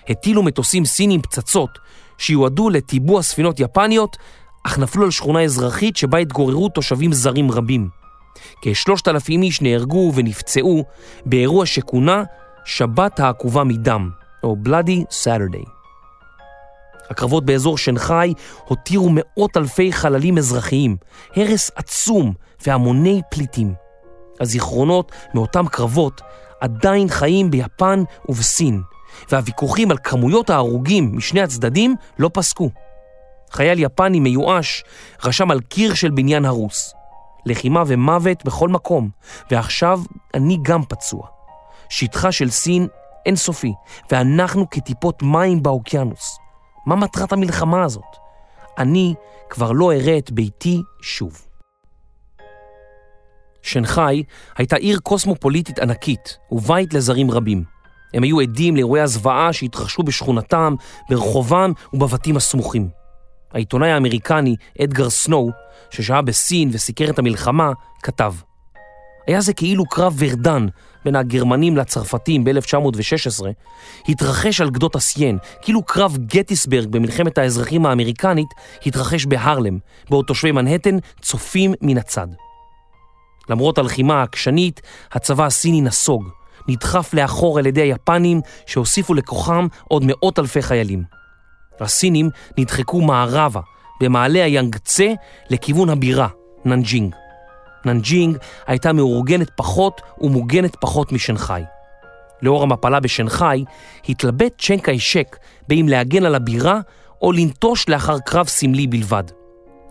הטילו 0.09 0.43
מטוסים 0.43 0.85
סינים 0.85 1.21
פצצות 1.21 1.79
שיועדו 2.17 2.69
לטיבוע 2.69 3.21
ספינות 3.21 3.59
יפניות, 3.59 4.17
אך 4.63 4.79
נפלו 4.79 5.03
על 5.03 5.11
שכונה 5.11 5.41
אזרחית 5.41 5.97
שבה 5.97 6.17
התגוררו 6.17 6.69
תושבים 6.69 7.13
זרים 7.13 7.51
רבים. 7.51 8.02
כשלושת 8.61 9.07
אלפים 9.07 9.41
איש 9.41 9.61
נהרגו 9.61 10.11
ונפצעו 10.15 10.83
באירוע 11.25 11.65
שכונה 11.65 12.23
שבת 12.65 13.19
העקובה 13.19 13.63
מדם, 13.63 14.09
או 14.43 14.55
Bloody 14.65 15.23
Saturday. 15.23 15.69
הקרבות 17.09 17.45
באזור 17.45 17.77
שנגחאי 17.77 18.33
הותירו 18.65 19.09
מאות 19.13 19.57
אלפי 19.57 19.93
חללים 19.93 20.37
אזרחיים, 20.37 20.97
הרס 21.35 21.71
עצום 21.75 22.33
והמוני 22.65 23.21
פליטים. 23.31 23.73
הזיכרונות 24.39 25.11
מאותם 25.33 25.67
קרבות 25.67 26.21
עדיין 26.61 27.07
חיים 27.09 27.51
ביפן 27.51 28.03
ובסין, 28.29 28.81
והוויכוחים 29.31 29.91
על 29.91 29.97
כמויות 30.03 30.49
ההרוגים 30.49 31.17
משני 31.17 31.41
הצדדים 31.41 31.95
לא 32.19 32.29
פסקו. 32.33 32.69
חייל 33.51 33.79
יפני 33.79 34.19
מיואש 34.19 34.83
רשם 35.23 35.51
על 35.51 35.59
קיר 35.59 35.93
של 35.93 36.09
בניין 36.11 36.45
הרוס. 36.45 36.93
לחימה 37.45 37.83
ומוות 37.87 38.45
בכל 38.45 38.69
מקום, 38.69 39.09
ועכשיו 39.51 39.99
אני 40.33 40.57
גם 40.61 40.83
פצוע. 40.83 41.27
שטחה 41.89 42.31
של 42.31 42.49
סין 42.49 42.87
אינסופי, 43.25 43.73
ואנחנו 44.11 44.69
כטיפות 44.69 45.23
מים 45.23 45.63
באוקיינוס. 45.63 46.39
מה 46.85 46.95
מטרת 46.95 47.33
המלחמה 47.33 47.83
הזאת? 47.83 48.17
אני 48.77 49.13
כבר 49.49 49.71
לא 49.71 49.93
אראה 49.93 50.17
את 50.17 50.31
ביתי 50.31 50.81
שוב. 51.01 51.45
שנגחאי 53.61 54.23
הייתה 54.57 54.75
עיר 54.75 54.99
קוסמופוליטית 54.99 55.79
ענקית 55.79 56.37
ובית 56.51 56.93
לזרים 56.93 57.31
רבים. 57.31 57.63
הם 58.13 58.23
היו 58.23 58.39
עדים 58.39 58.75
לאירועי 58.75 59.01
הזוועה 59.01 59.53
שהתרחשו 59.53 60.03
בשכונתם, 60.03 60.75
ברחובם 61.09 61.71
ובבתים 61.93 62.37
הסמוכים. 62.37 63.02
העיתונאי 63.53 63.91
האמריקני 63.91 64.55
אדגר 64.83 65.09
סנואו, 65.09 65.49
ששהה 65.89 66.21
בסין 66.21 66.69
וסיקר 66.73 67.09
את 67.09 67.19
המלחמה, 67.19 67.71
כתב 68.03 68.33
היה 69.27 69.41
זה 69.41 69.53
כאילו 69.53 69.85
קרב 69.85 70.15
ורדן 70.17 70.67
בין 71.05 71.15
הגרמנים 71.15 71.77
לצרפתים 71.77 72.43
ב-1916, 72.43 73.45
התרחש 74.09 74.61
על 74.61 74.69
גדות 74.69 74.95
הסיין, 74.95 75.37
כאילו 75.61 75.83
קרב 75.83 76.17
גטיסברג 76.17 76.87
במלחמת 76.89 77.37
האזרחים 77.37 77.85
האמריקנית 77.85 78.47
התרחש 78.85 79.25
בהרלם, 79.25 79.77
בעוד 80.09 80.25
תושבי 80.25 80.51
מנהטן 80.51 80.97
צופים 81.21 81.73
מן 81.81 81.97
הצד. 81.97 82.27
למרות 83.49 83.77
הלחימה 83.77 84.19
העקשנית, 84.19 84.81
הצבא 85.11 85.45
הסיני 85.45 85.81
נסוג, 85.81 86.29
נדחף 86.67 87.13
לאחור 87.13 87.59
על 87.59 87.65
ידי 87.65 87.81
היפנים 87.81 88.41
שהוסיפו 88.65 89.13
לכוחם 89.13 89.67
עוד 89.83 90.03
מאות 90.05 90.39
אלפי 90.39 90.61
חיילים. 90.61 91.22
הסינים 91.79 92.29
נדחקו 92.57 93.01
מערבה, 93.01 93.59
במעלה 94.01 94.43
היאנגצה, 94.43 95.13
לכיוון 95.49 95.89
הבירה, 95.89 96.27
ננג'ינג. 96.65 97.15
ננג'ינג 97.85 98.37
הייתה 98.67 98.93
מאורגנת 98.93 99.49
פחות 99.55 100.01
ומוגנת 100.21 100.75
פחות 100.79 101.11
משנגחאי. 101.11 101.63
לאור 102.41 102.63
המפלה 102.63 102.99
בשנגחאי, 102.99 103.63
התלבט 104.09 104.61
צ'אנג 104.61 104.77
קאי 104.77 105.07
שק 105.07 105.37
באם 105.67 105.87
להגן 105.87 106.25
על 106.25 106.35
הבירה 106.35 106.79
או 107.21 107.31
לנוטשה 107.31 107.89
לאחר 107.89 108.19
קרב 108.19 108.47
סמלי 108.47 108.87
בלבד. 108.87 109.23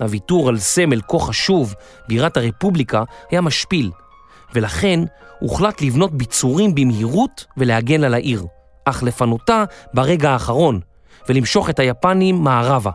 הוויתור 0.01 0.49
על 0.49 0.59
סמל 0.59 1.01
כה 1.09 1.19
חשוב, 1.19 1.75
בירת 2.09 2.37
הרפובליקה, 2.37 3.03
היה 3.31 3.41
משפיל, 3.41 3.91
ולכן 4.55 5.01
הוחלט 5.41 5.83
לבנות 5.83 6.13
ביצורים 6.13 6.75
במהירות 6.75 7.47
ולהגן 7.57 8.05
על 8.05 8.15
העיר, 8.15 8.47
אך 8.85 9.03
לפנותה 9.03 9.65
ברגע 9.95 10.31
האחרון, 10.31 10.81
ולמשוך 11.29 11.71
את 11.71 11.79
היפנים 11.79 12.37
מערבה, 12.45 12.91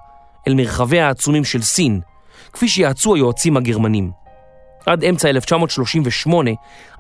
אל 0.48 0.54
מרחביה 0.54 1.08
העצומים 1.08 1.44
של 1.44 1.62
סין, 1.62 2.02
כפי 2.54 2.68
שיעצו 2.68 3.16
היועצים 3.16 3.58
הגרמנים. 3.58 4.12
עד 4.86 5.04
אמצע 5.04 5.30
1938 5.30 6.52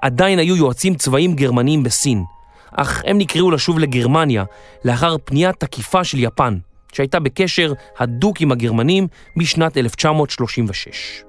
עדיין 0.01 0.39
היו 0.39 0.55
יועצים 0.55 0.95
צבאיים 0.95 1.35
גרמניים 1.35 1.83
בסין, 1.83 2.23
אך 2.71 3.01
הם 3.05 3.17
נקראו 3.17 3.51
לשוב 3.51 3.79
לגרמניה 3.79 4.43
לאחר 4.85 5.15
פנייה 5.23 5.53
תקיפה 5.53 6.03
של 6.03 6.19
יפן, 6.19 6.57
שהייתה 6.93 7.19
בקשר 7.19 7.73
הדוק 7.99 8.41
עם 8.41 8.51
הגרמנים 8.51 9.07
משנת 9.35 9.77
1936. 9.77 11.23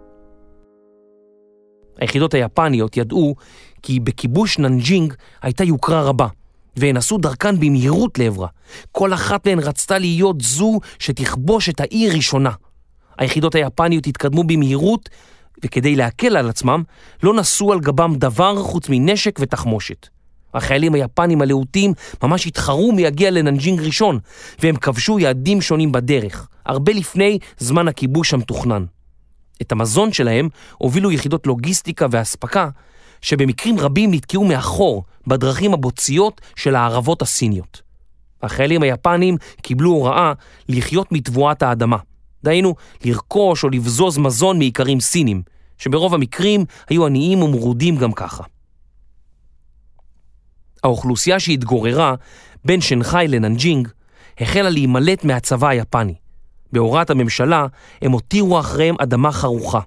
היחידות 2.00 2.34
היפניות 2.34 2.96
ידעו 2.96 3.34
כי 3.82 4.00
בכיבוש 4.00 4.58
ננג'ינג 4.58 5.14
הייתה 5.42 5.64
יוקרה 5.64 6.02
רבה, 6.02 6.26
והן 6.78 6.96
עשו 6.96 7.18
דרכן 7.18 7.60
במהירות 7.60 8.18
לעברה. 8.18 8.48
כל 8.92 9.14
אחת 9.14 9.46
מהן 9.46 9.58
רצתה 9.58 9.98
להיות 9.98 10.40
זו 10.40 10.80
שתכבוש 10.98 11.68
את 11.68 11.80
העיר 11.80 12.14
ראשונה. 12.14 12.50
היחידות 13.18 13.54
היפניות 13.54 14.06
התקדמו 14.06 14.44
במהירות, 14.44 15.08
וכדי 15.64 15.96
להקל 15.96 16.36
על 16.36 16.48
עצמם, 16.48 16.82
לא 17.22 17.34
נשאו 17.34 17.72
על 17.72 17.80
גבם 17.80 18.14
דבר 18.14 18.62
חוץ 18.62 18.86
מנשק 18.88 19.38
ותחמושת. 19.40 20.08
החיילים 20.54 20.94
היפנים 20.94 21.42
הלהוטים 21.42 21.92
ממש 22.22 22.46
התחרו 22.46 22.92
מי 22.92 23.02
יגיע 23.02 23.30
לננג'ינג 23.30 23.80
ראשון, 23.80 24.18
והם 24.62 24.76
כבשו 24.76 25.18
יעדים 25.18 25.60
שונים 25.60 25.92
בדרך, 25.92 26.48
הרבה 26.66 26.92
לפני 26.92 27.38
זמן 27.58 27.88
הכיבוש 27.88 28.34
המתוכנן. 28.34 28.84
את 29.62 29.72
המזון 29.72 30.12
שלהם 30.12 30.48
הובילו 30.78 31.10
יחידות 31.10 31.46
לוגיסטיקה 31.46 32.06
ואספקה, 32.10 32.68
שבמקרים 33.22 33.78
רבים 33.78 34.10
נתקעו 34.14 34.44
מאחור 34.44 35.04
בדרכים 35.26 35.74
הבוציות 35.74 36.40
של 36.56 36.74
הערבות 36.74 37.22
הסיניות. 37.22 37.82
החיילים 38.42 38.82
היפנים 38.82 39.36
קיבלו 39.62 39.90
הוראה 39.90 40.32
לחיות 40.68 41.12
מתבואת 41.12 41.62
האדמה, 41.62 41.96
דהיינו 42.44 42.74
לרכוש 43.04 43.64
או 43.64 43.68
לבזוז 43.68 44.18
מזון 44.18 44.58
מאיכרים 44.58 45.00
סינים, 45.00 45.42
שברוב 45.78 46.14
המקרים 46.14 46.64
היו 46.88 47.06
עניים 47.06 47.42
ומרודים 47.42 47.96
גם 47.96 48.12
ככה. 48.12 48.44
האוכלוסייה 50.84 51.40
שהתגוררה 51.40 52.14
בין 52.64 52.80
שנגחאי 52.80 53.28
לננג'ינג 53.28 53.88
החלה 54.40 54.70
להימלט 54.70 55.24
מהצבא 55.24 55.68
היפני. 55.68 56.14
בהוראת 56.72 57.10
הממשלה 57.10 57.66
הם 58.02 58.12
הותירו 58.12 58.60
אחריהם 58.60 58.96
אדמה 58.98 59.32
חרוכה. 59.32 59.80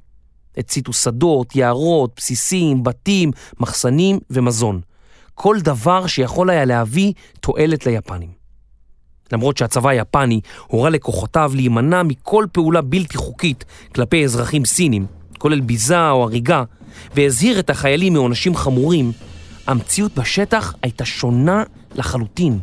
הציתו 0.58 0.94
שדות, 0.94 1.56
יערות, 1.56 2.12
בסיסים, 2.16 2.84
בתים, 2.84 3.32
מחסנים 3.60 4.20
ומזון. 4.30 4.82
כל 5.34 5.58
דבר 5.60 6.08
שיכול 6.08 6.50
היה 6.50 6.66
להביא 6.66 7.14
תועלת 7.40 7.86
ליפנים. 7.86 8.30
למרות 9.32 9.58
שהצבא 9.58 9.90
היפני 9.90 10.42
הורה 10.68 10.90
לכוחותיו 10.90 11.52
להימנע 11.56 12.04
מכל 12.04 12.46
פעולה 12.52 12.82
בלתי 12.82 13.18
חוקית 13.18 13.66
כלפי 13.96 14.24
אזרחים 14.24 14.66
סינים, 14.66 15.06
כולל 15.38 15.60
ביזה 15.60 16.10
או 16.10 16.24
הריגה, 16.24 16.64
והזהיר 17.16 17.60
את 17.60 17.70
החיילים 17.70 18.14
מעונשים 18.14 18.56
חמורים, 18.56 19.12
המציאות 19.68 20.16
בשטח 20.16 20.74
הייתה 20.84 21.06
שונה 21.06 21.64
לחלוטין. 21.96 22.60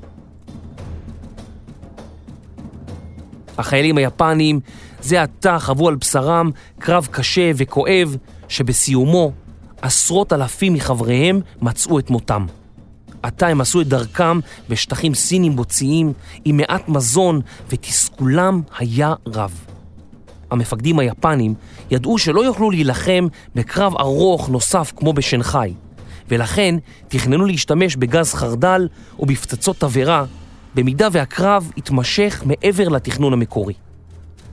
החיילים 3.59 3.99
היפנים 3.99 4.61
זה 5.01 5.23
עתה 5.23 5.59
חוו 5.59 5.89
על 5.89 5.95
בשרם 5.95 6.51
קרב 6.79 7.09
קשה 7.11 7.51
וכואב, 7.57 8.17
שבסיומו 8.49 9.33
עשרות 9.83 10.33
אלפים 10.33 10.73
מחבריהם 10.73 11.41
מצאו 11.63 11.99
את 11.99 12.11
מותם. 12.11 12.47
עתה 13.23 13.47
הם 13.47 13.61
עשו 13.61 13.81
את 13.81 13.89
דרכם 13.89 14.39
בשטחים 14.69 15.15
סינים 15.15 15.57
בוציים 15.57 16.13
עם 16.45 16.57
מעט 16.57 16.89
מזון 16.89 17.41
ותסכולם 17.69 18.63
היה 18.79 19.15
רב. 19.27 19.65
המפקדים 20.51 20.99
היפנים 20.99 21.55
ידעו 21.91 22.19
שלא 22.19 22.45
יוכלו 22.45 22.71
להילחם 22.71 23.27
בקרב 23.55 23.95
ארוך 23.97 24.49
נוסף 24.49 24.93
כמו 24.97 25.13
בשנגחאי, 25.13 25.75
ולכן 26.29 26.75
תכננו 27.09 27.45
להשתמש 27.45 27.97
בגז 27.97 28.35
חרדל 28.35 28.89
או 29.19 29.27
בפצצות 29.27 29.77
תבערה 29.79 30.25
במידה 30.75 31.09
והקרב 31.13 31.71
יתמשך 31.77 32.43
מעבר 32.47 32.89
לתכנון 32.89 33.33
המקורי. 33.33 33.75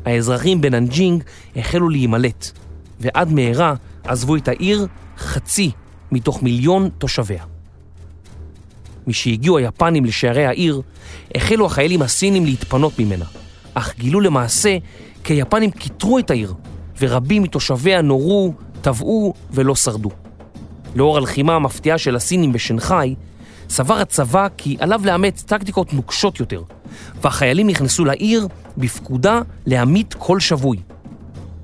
האזרחים 0.05 0.61
בננג'ינג 0.61 1.23
החלו 1.55 1.89
להימלט, 1.89 2.51
ועד 2.99 3.31
מהרה 3.31 3.73
עזבו 4.03 4.35
את 4.35 4.47
העיר 4.47 4.87
חצי 5.17 5.71
מתוך 6.11 6.43
מיליון 6.43 6.89
תושביה. 6.97 7.43
משהגיעו 9.07 9.57
היפנים 9.57 10.05
לשערי 10.05 10.45
העיר, 10.45 10.81
החלו 11.35 11.65
החיילים 11.65 12.01
הסינים 12.01 12.45
להתפנות 12.45 12.99
ממנה, 12.99 13.25
אך 13.73 13.93
גילו 13.99 14.21
למעשה 14.21 14.77
כי 15.23 15.33
היפנים 15.33 15.71
כיתרו 15.71 16.19
את 16.19 16.31
העיר, 16.31 16.53
ורבים 16.99 17.43
מתושביה 17.43 18.01
נורו, 18.01 18.53
טבעו 18.81 19.33
ולא 19.51 19.75
שרדו. 19.75 20.09
לאור 20.95 21.17
הלחימה 21.17 21.55
המפתיעה 21.55 21.97
של 21.97 22.15
הסינים 22.15 22.53
בשנגחאי, 22.53 23.15
סבר 23.69 23.93
הצבא 23.93 24.47
כי 24.57 24.77
עליו 24.79 25.01
לאמץ 25.03 25.43
טקטיקות 25.43 25.93
נוקשות 25.93 26.39
יותר, 26.39 26.61
והחיילים 27.21 27.67
נכנסו 27.67 28.05
לעיר 28.05 28.47
בפקודה 28.77 29.41
להמית 29.65 30.13
כל 30.13 30.39
שבוי. 30.39 30.77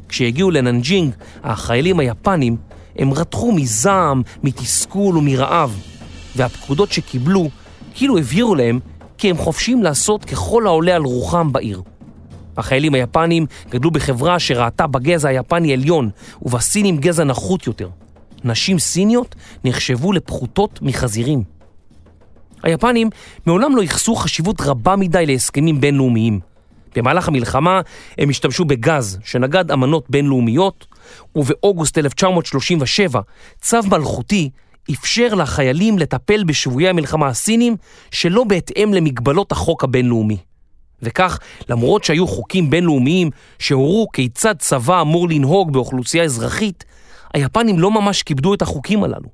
כשהגיעו 0.09 0.51
לננג'ינג, 0.51 1.13
החיילים 1.43 1.99
היפנים, 1.99 2.57
הם 2.95 3.13
רתחו 3.13 3.51
מזעם, 3.51 4.21
מתסכול 4.43 5.17
ומרעב, 5.17 5.79
והפקודות 6.35 6.91
שקיבלו 6.91 7.49
כאילו 7.93 8.17
הבהירו 8.17 8.55
להם 8.55 8.79
כי 9.17 9.29
הם 9.29 9.37
חופשיים 9.37 9.83
לעשות 9.83 10.25
ככל 10.25 10.67
העולה 10.67 10.95
על 10.95 11.01
רוחם 11.01 11.51
בעיר. 11.51 11.81
החיילים 12.57 12.93
היפנים 12.93 13.45
גדלו 13.69 13.91
בחברה 13.91 14.39
שראתה 14.39 14.87
בגזע 14.87 15.29
היפני 15.29 15.73
עליון 15.73 16.09
ובסינים 16.41 16.97
גזע 16.97 17.23
נחות 17.23 17.67
יותר. 17.67 17.89
נשים 18.43 18.79
סיניות 18.79 19.35
נחשבו 19.63 20.13
לפחותות 20.13 20.79
מחזירים. 20.81 21.43
היפנים 22.63 23.09
מעולם 23.45 23.75
לא 23.75 23.81
ייחסו 23.81 24.15
חשיבות 24.15 24.61
רבה 24.61 24.95
מדי 24.95 25.25
להסכמים 25.25 25.81
בינלאומיים. 25.81 26.39
במהלך 26.95 27.27
המלחמה 27.27 27.81
הם 28.17 28.29
השתמשו 28.29 28.65
בגז 28.65 29.19
שנגד 29.23 29.71
אמנות 29.71 30.09
בינלאומיות, 30.09 30.87
ובאוגוסט 31.35 31.97
1937 31.97 33.21
צו 33.61 33.77
מלכותי 33.91 34.49
אפשר 34.91 35.33
לחיילים 35.33 35.99
לטפל 35.99 36.43
בשבויי 36.43 36.89
המלחמה 36.89 37.27
הסינים 37.27 37.75
שלא 38.11 38.43
בהתאם 38.43 38.93
למגבלות 38.93 39.51
החוק 39.51 39.83
הבינלאומי. 39.83 40.37
וכך, 41.01 41.39
למרות 41.69 42.03
שהיו 42.03 42.27
חוקים 42.27 42.69
בינלאומיים 42.69 43.29
שהורו 43.59 44.07
כיצד 44.13 44.55
צבא 44.59 45.01
אמור 45.01 45.29
לנהוג 45.29 45.73
באוכלוסייה 45.73 46.23
אזרחית, 46.23 46.85
היפנים 47.33 47.79
לא 47.79 47.91
ממש 47.91 48.23
כיבדו 48.23 48.53
את 48.53 48.61
החוקים 48.61 49.03
הללו. 49.03 49.29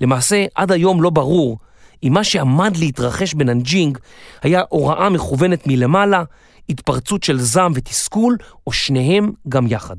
למעשה, 0.00 0.44
עד 0.54 0.72
היום 0.72 1.02
לא 1.02 1.10
ברור 1.10 1.58
אם 2.02 2.12
מה 2.12 2.24
שעמד 2.24 2.76
להתרחש 2.76 3.34
בננג'ינג 3.34 3.98
היה 4.42 4.62
הוראה 4.68 5.08
מכוונת 5.10 5.66
מלמעלה, 5.66 6.22
התפרצות 6.68 7.22
של 7.22 7.38
זעם 7.38 7.72
ותסכול, 7.74 8.36
או 8.66 8.72
שניהם 8.72 9.32
גם 9.48 9.66
יחד. 9.66 9.96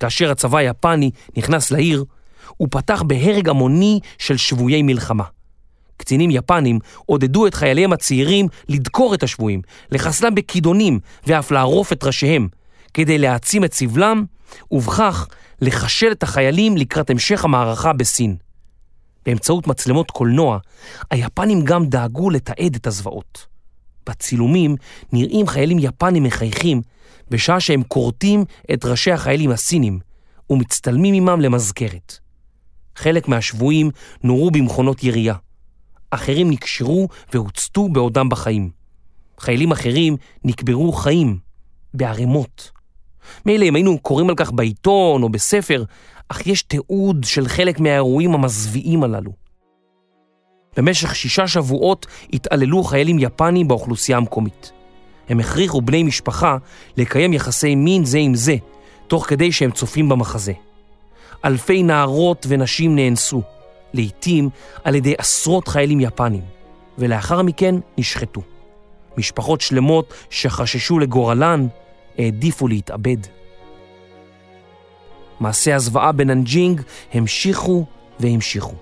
כאשר 0.00 0.30
הצבא 0.30 0.58
היפני 0.58 1.10
נכנס 1.36 1.70
לעיר, 1.70 2.04
הוא 2.56 2.68
פתח 2.70 3.02
בהרג 3.02 3.48
המוני 3.48 4.00
של 4.18 4.36
שבויי 4.36 4.82
מלחמה. 4.82 5.24
קצינים 5.96 6.30
יפנים 6.30 6.78
עודדו 7.06 7.46
את 7.46 7.54
חייליהם 7.54 7.92
הצעירים 7.92 8.48
לדקור 8.68 9.14
את 9.14 9.22
השבויים, 9.22 9.62
לחסלם 9.90 10.34
בכידונים 10.34 10.98
ואף 11.26 11.50
לערוף 11.50 11.92
את 11.92 12.04
ראשיהם, 12.04 12.48
כדי 12.94 13.18
להעצים 13.18 13.64
את 13.64 13.74
סבלם, 13.74 14.24
ובכך 14.70 15.28
לחשל 15.60 16.12
את 16.12 16.22
החיילים 16.22 16.76
לקראת 16.76 17.10
המשך 17.10 17.44
המערכה 17.44 17.92
בסין. 17.92 18.36
באמצעות 19.26 19.66
מצלמות 19.66 20.10
קולנוע, 20.10 20.58
היפנים 21.10 21.64
גם 21.64 21.86
דאגו 21.86 22.30
לתעד 22.30 22.74
את 22.74 22.86
הזוועות. 22.86 23.46
בצילומים 24.06 24.76
נראים 25.12 25.46
חיילים 25.46 25.78
יפנים 25.78 26.22
מחייכים 26.22 26.82
בשעה 27.30 27.60
שהם 27.60 27.82
כורתים 27.82 28.44
את 28.72 28.84
ראשי 28.84 29.12
החיילים 29.12 29.50
הסינים 29.50 29.98
ומצטלמים 30.50 31.14
עמם 31.14 31.40
למזכרת. 31.40 32.18
חלק 32.96 33.28
מהשבויים 33.28 33.90
נורו 34.22 34.50
במכונות 34.50 35.04
ירייה. 35.04 35.34
אחרים 36.10 36.50
נקשרו 36.50 37.08
והוצתו 37.32 37.88
בעודם 37.88 38.28
בחיים. 38.28 38.70
חיילים 39.40 39.72
אחרים 39.72 40.16
נקברו 40.44 40.92
חיים, 40.92 41.38
בערימות. 41.94 42.70
מילא 43.46 43.64
אם 43.64 43.74
היינו 43.74 43.98
קוראים 43.98 44.28
על 44.28 44.36
כך 44.36 44.52
בעיתון 44.52 45.22
או 45.22 45.28
בספר, 45.28 45.84
אך 46.28 46.46
יש 46.46 46.62
תיעוד 46.62 47.24
של 47.24 47.48
חלק 47.48 47.80
מהאירועים 47.80 48.34
המזוויעים 48.34 49.02
הללו. 49.02 49.32
במשך 50.76 51.14
שישה 51.16 51.48
שבועות 51.48 52.06
התעללו 52.32 52.84
חיילים 52.84 53.18
יפנים 53.18 53.68
באוכלוסייה 53.68 54.18
המקומית. 54.18 54.72
הם 55.28 55.40
הכריחו 55.40 55.80
בני 55.80 56.02
משפחה 56.02 56.56
לקיים 56.96 57.32
יחסי 57.32 57.74
מין 57.74 58.04
זה 58.04 58.18
עם 58.18 58.34
זה, 58.34 58.56
תוך 59.06 59.26
כדי 59.28 59.52
שהם 59.52 59.70
צופים 59.70 60.08
במחזה. 60.08 60.52
אלפי 61.44 61.82
נערות 61.82 62.46
ונשים 62.48 62.96
נאנסו, 62.96 63.42
לעתים 63.94 64.48
על 64.84 64.94
ידי 64.94 65.14
עשרות 65.18 65.68
חיילים 65.68 66.00
יפנים, 66.00 66.42
ולאחר 66.98 67.42
מכן 67.42 67.74
נשחטו. 67.98 68.42
משפחות 69.18 69.60
שלמות 69.60 70.14
שחששו 70.30 70.98
לגורלן 70.98 71.66
העדיפו 72.18 72.68
להתאבד. 72.68 73.18
מעשי 75.40 75.72
הזוועה 75.72 76.12
בננג'ינג 76.12 76.80
המשיכו 77.14 77.84
והמשיכו. 78.20 78.74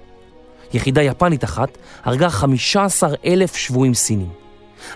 יחידה 0.75 1.03
יפנית 1.03 1.45
אחת 1.45 1.79
הרגה 2.05 2.31
15 2.31 3.11
אלף 3.27 3.57
שבויים 3.57 3.95
סינים. 3.95 4.29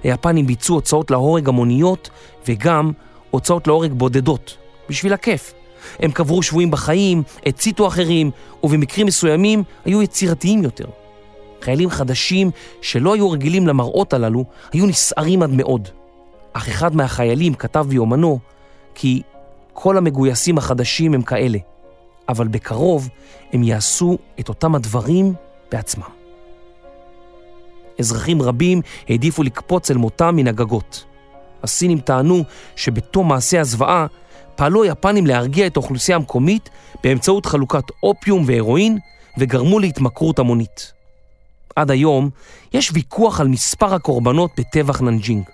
היפנים 0.03 0.47
ביצעו 0.47 0.75
הוצאות 0.75 1.11
להורג 1.11 1.49
המוניות 1.49 2.11
וגם 2.49 2.93
הוצאות 3.31 3.67
להורג 3.67 3.93
בודדות, 3.93 4.57
בשביל 4.89 5.13
הכיף. 5.13 5.55
הם 5.99 6.11
קברו 6.11 6.43
שבויים 6.43 6.71
בחיים, 6.71 7.23
הציתו 7.47 7.89
אחרים, 7.89 8.31
ובמקרים 8.63 9.07
מסוימים 9.07 9.63
היו 9.85 10.03
יצירתיים 10.03 10.63
יותר. 10.63 10.87
חיילים 11.63 11.91
חדשים 11.91 12.51
שלא 12.83 13.15
היו 13.15 13.31
רגילים 13.31 13.67
למראות 13.67 14.13
הללו, 14.13 14.45
היו 14.73 14.87
נסערים 14.87 15.43
עד 15.43 15.51
מאוד. 15.51 15.89
אך 16.53 16.69
אחד 16.69 16.97
מהחיילים 16.97 17.55
כתב 17.55 17.87
ביומנו 17.89 18.39
כי 18.95 19.23
כל 19.81 19.97
המגויסים 19.97 20.59
החדשים 20.59 21.15
הם 21.15 21.23
כאלה, 21.23 21.59
אבל 22.29 22.49
בקרוב 22.49 23.09
הם 23.53 23.63
יעשו 23.63 24.19
את 24.41 24.49
אותם 24.49 24.75
הדברים 24.75 25.35
בעצמם. 25.73 26.09
אזרחים 27.99 28.43
רבים 28.43 28.81
העדיפו 29.09 29.43
לקפוץ 29.43 29.91
אל 29.91 29.97
מותם 29.97 30.37
מן 30.37 30.49
הגגות. 30.49 31.05
הסינים 31.63 32.01
טענו 32.01 32.45
שבתום 32.77 33.29
מעשה 33.29 33.61
הזוועה 33.61 34.07
פעלו 34.57 34.83
היפנים 34.83 35.27
להרגיע 35.27 35.67
את 35.67 35.77
האוכלוסייה 35.77 36.17
המקומית 36.17 36.71
באמצעות 37.05 37.47
חלוקת 37.47 37.85
אופיום 38.03 38.45
והרואין 38.47 38.99
וגרמו 39.39 39.79
להתמכרות 39.79 40.39
המונית. 40.39 40.93
עד 41.77 41.91
היום 41.91 42.31
יש 42.73 42.91
ויכוח 42.95 43.41
על 43.41 43.49
מספר 43.49 43.95
הקורבנות 43.95 44.51
בטבח 44.59 45.01
ננג'ינג. 45.01 45.45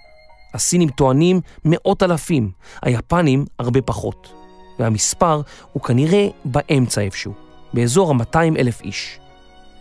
הסינים 0.55 0.88
טוענים 0.88 1.40
מאות 1.64 2.02
אלפים, 2.02 2.50
היפנים 2.82 3.44
הרבה 3.59 3.82
פחות. 3.82 4.32
והמספר 4.78 5.40
הוא 5.72 5.82
כנראה 5.82 6.28
באמצע 6.44 7.00
איפשהו, 7.00 7.32
באזור 7.72 8.11
ה-200 8.11 8.59
אלף 8.59 8.80
איש. 8.82 9.18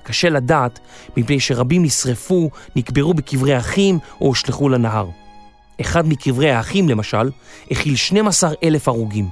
קשה 0.03 0.29
לדעת 0.29 0.79
מפני 1.17 1.39
שרבים 1.39 1.83
נשרפו, 1.83 2.49
נקברו 2.75 3.13
בקברי 3.13 3.57
אחים 3.57 3.99
או 4.21 4.27
הושלכו 4.27 4.69
לנהר. 4.69 5.07
אחד 5.81 6.07
מקברי 6.07 6.51
האחים, 6.51 6.89
למשל, 6.89 7.31
הכיל 7.71 7.95
12 7.95 8.53
אלף 8.63 8.87
הרוגים. 8.87 9.29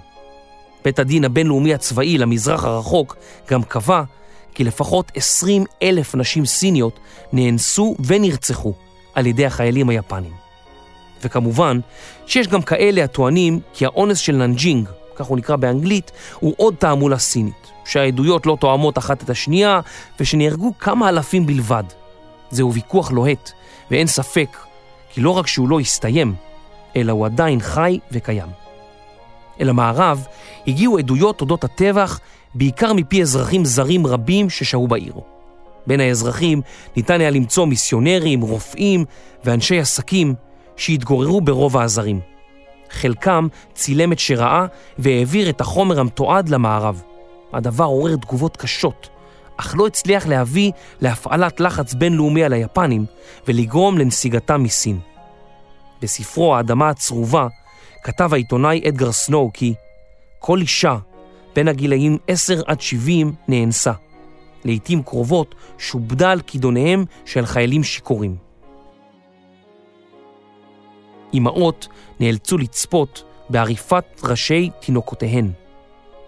בית 0.84 1.00
הדין 1.00 1.26
הבינלאומי 1.26 1.74
הצבאי 1.74 2.18
למזרח 2.18 2.66
הרחוק 2.66 3.16
גם 3.50 3.64
קבע 3.64 4.04
כי 4.54 4.64
לפחות 4.64 5.12
20 5.16 5.66
אלף 5.84 6.16
נשים 6.16 6.46
סיניות 6.46 7.00
נאנסו 7.34 7.96
ונרצחו 8.06 8.74
על 9.14 9.26
ידי 9.26 9.46
החיילים 9.46 9.90
היפנים. 9.90 10.41
וכמובן 11.24 11.80
שיש 12.26 12.48
גם 12.48 12.62
כאלה 12.62 13.04
הטוענים 13.04 13.60
כי 13.74 13.86
האונס 13.86 14.18
של 14.18 14.36
ננג'ינג 14.36 14.90
כך 15.22 15.26
הוא 15.26 15.38
נקרא 15.38 15.56
באנגלית, 15.56 16.12
הוא 16.40 16.54
עוד 16.58 16.76
תעמולה 16.80 17.18
סינית, 17.18 17.72
שהעדויות 17.86 18.46
לא 18.46 18.58
תואמות 18.60 18.98
אחת 18.98 19.24
את 19.24 19.30
השנייה, 19.30 19.80
ושנהרגו 20.20 20.74
כמה 20.80 21.10
אלפים 21.10 21.46
בלבד. 21.46 21.84
זהו 22.52 22.74
ויכוח 22.74 23.12
לוהט, 23.12 23.52
ואין 23.92 24.08
ספק, 24.08 24.58
כי 25.14 25.22
לא 25.22 25.30
רק 25.30 25.48
שהוא 25.48 25.70
לא 25.70 25.80
הסתיים, 25.80 26.36
אלא 26.96 27.12
הוא 27.12 27.26
עדיין 27.26 27.60
חי 27.60 28.00
וקיים. 28.12 28.50
אל 29.62 29.70
המערב 29.70 30.26
הגיעו 30.68 30.98
עדויות 30.98 31.42
אודות 31.42 31.64
הטבח, 31.64 32.20
בעיקר 32.56 32.94
מפי 32.94 33.22
אזרחים 33.22 33.66
זרים 33.66 34.08
רבים 34.08 34.50
ששהו 34.50 34.88
בעיר. 34.88 35.14
בין 35.88 36.00
האזרחים 36.00 36.62
ניתן 36.96 37.22
היה 37.22 37.30
למצוא 37.30 37.66
מיסיונרים, 37.66 38.42
רופאים 38.42 39.06
ואנשי 39.46 39.80
עסקים 39.80 40.36
שהתגוררו 40.76 41.42
ברוב 41.42 41.78
העזרים. 41.78 42.20
חלקם 42.90 43.48
צילם 43.74 44.12
את 44.12 44.20
שראה 44.20 44.66
והעביר 44.98 45.50
את 45.50 45.62
החומר 45.62 46.00
המתועד 46.00 46.50
למערב. 46.50 47.02
הדבר 47.54 47.86
עורר 47.86 48.16
תגובות 48.16 48.58
קשות, 48.58 49.10
אך 49.58 49.76
לא 49.78 49.88
הצליח 49.88 50.28
להביא 50.28 50.72
להפעלת 51.02 51.60
לחץ 51.60 51.94
בינלאומי 51.94 52.44
על 52.44 52.54
היפנים 52.54 53.06
ולגרום 53.48 53.98
לנסיגתם 53.98 54.64
מסין. 54.64 55.00
בספרו 56.02 56.56
"האדמה 56.56 56.90
הצרובה" 56.90 57.48
כתב 58.04 58.34
העיתונאי 58.34 58.82
אדגר 58.88 59.12
סנואו 59.12 59.52
כי 59.54 59.74
כל 60.40 60.60
אישה 60.62 60.98
בין 61.56 61.68
הגילאים 61.68 62.18
10 62.28 62.62
עד 62.66 62.82
70 62.82 63.34
נאנסה. 63.48 63.92
לעתים 64.66 65.04
קרובות 65.04 65.56
שובדה 65.78 66.32
על 66.32 66.42
כידוניהם 66.42 67.06
של 67.26 67.46
חיילים 67.46 67.84
שיכורים. 67.84 68.51
אמהות 71.34 71.88
נאלצו 72.20 72.58
לצפות 72.58 73.24
בעריפת 73.50 74.06
ראשי 74.24 74.70
תינוקותיהן. 74.80 75.52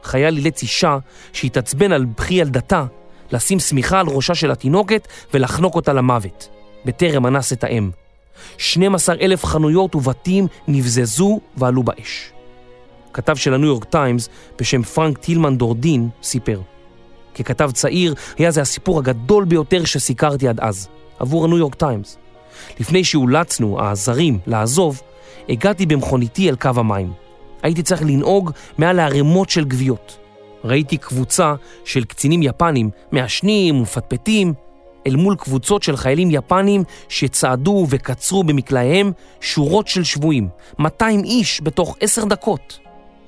חייל 0.03 0.37
אילץ 0.37 0.61
אישה 0.61 0.97
שהתעצבן 1.33 1.91
על 1.91 2.05
בכי 2.05 2.33
ילדתה 2.33 2.85
לשים 3.31 3.59
שמיכה 3.59 3.99
על 3.99 4.07
ראשה 4.07 4.35
של 4.35 4.51
התינוקת 4.51 5.07
ולחנוק 5.33 5.75
אותה 5.75 5.93
למוות, 5.93 6.49
בטרם 6.85 7.25
אנס 7.25 7.53
את 7.53 7.63
האם. 7.63 7.91
12 8.57 9.15
אלף 9.21 9.45
חנויות 9.45 9.95
ובתים 9.95 10.47
נבזזו 10.67 11.39
ועלו 11.57 11.83
באש. 11.83 12.31
כתב 13.13 13.35
של 13.35 13.53
הניו 13.53 13.67
יורק 13.67 13.83
טיימס 13.83 14.29
בשם 14.59 14.83
פרנק 14.83 15.17
טילמן 15.17 15.57
דורדין 15.57 16.09
סיפר 16.23 16.59
ככתב 17.35 17.71
צעיר 17.73 18.15
היה 18.37 18.51
זה 18.51 18.61
הסיפור 18.61 18.99
הגדול 18.99 19.45
ביותר 19.45 19.85
שסיקרתי 19.85 20.47
עד 20.47 20.59
אז, 20.59 20.87
עבור 21.19 21.45
הניו 21.45 21.57
יורק 21.57 21.75
טיימס. 21.75 22.17
לפני 22.79 23.03
שאולצנו, 23.03 23.81
הזרים, 23.81 24.39
לעזוב, 24.47 25.01
הגעתי 25.49 25.85
במכוניתי 25.85 26.49
אל 26.49 26.55
קו 26.55 26.69
המים. 26.75 27.11
הייתי 27.63 27.83
צריך 27.83 28.01
לנהוג 28.01 28.51
מעל 28.77 28.99
הערימות 28.99 29.49
של 29.49 29.63
גוויות. 29.63 30.17
ראיתי 30.63 30.97
קבוצה 30.97 31.55
של 31.85 32.03
קצינים 32.03 32.43
יפנים, 32.43 32.89
מעשנים 33.11 33.77
ומפטפטים, 33.77 34.53
אל 35.07 35.15
מול 35.15 35.35
קבוצות 35.35 35.83
של 35.83 35.97
חיילים 35.97 36.31
יפנים 36.31 36.83
שצעדו 37.09 37.87
וקצרו 37.89 38.43
במקלעיהם 38.43 39.11
שורות 39.41 39.87
של 39.87 40.03
שבויים, 40.03 40.47
200 40.79 41.23
איש 41.23 41.61
בתוך 41.63 41.97
עשר 42.01 42.25
דקות. 42.25 42.79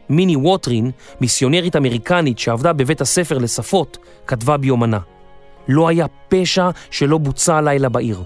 מיני 0.10 0.36
ווטרין, 0.36 0.92
מיסיונרית 1.22 1.76
אמריקנית 1.76 2.40
שעבדה 2.40 2.74
בבית 2.74 3.02
הספר 3.02 3.38
לשפות, 3.38 3.98
כתבה 4.28 4.58
ביומנה: 4.58 5.00
לא 5.68 5.88
היה 5.88 6.06
פשע 6.30 6.70
שלא 6.92 7.18
בוצע 7.18 7.58
הלילה 7.58 7.90
בעיר. 7.90 8.24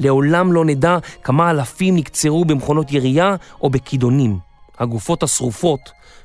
לעולם 0.00 0.52
לא 0.52 0.64
נדע 0.64 0.98
כמה 1.22 1.50
אלפים 1.50 1.96
נקצרו 1.96 2.44
במכונות 2.44 2.92
ירייה 2.92 3.36
או 3.60 3.70
בכידונים. 3.70 4.38
הגופות 4.78 5.22
השרופות 5.22 5.80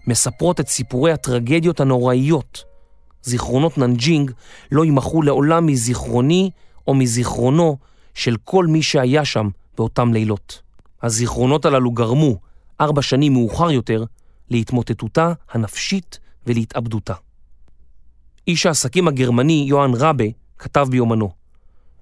מספרות 0.07 0.59
את 0.59 0.67
סיפורי 0.67 1.11
הטרגדיות 1.11 1.79
הנוראיות. 1.79 2.63
זיכרונות 3.23 3.77
ננג'ינג 3.77 4.31
לא 4.71 4.85
יימחו 4.85 5.21
לעולם 5.21 5.65
מזיכרוני 5.65 6.49
או 6.87 6.93
מזיכרונו 6.93 7.77
של 8.13 8.35
כל 8.43 8.67
מי 8.67 8.83
שהיה 8.83 9.25
שם 9.25 9.49
באותם 9.77 10.13
לילות. 10.13 10.61
הזיכרונות 11.03 11.65
הללו 11.65 11.91
גרמו, 11.91 12.35
ארבע 12.81 13.01
שנים 13.01 13.33
מאוחר 13.33 13.71
יותר, 13.71 14.03
להתמוטטותה 14.49 15.33
הנפשית 15.51 16.19
ולהתאבדותה. 16.47 17.13
איש 18.47 18.65
העסקים 18.65 19.07
הגרמני 19.07 19.65
יוהאן 19.67 19.91
ראבה 19.93 20.25
כתב 20.59 20.87
ביומנו: 20.89 21.44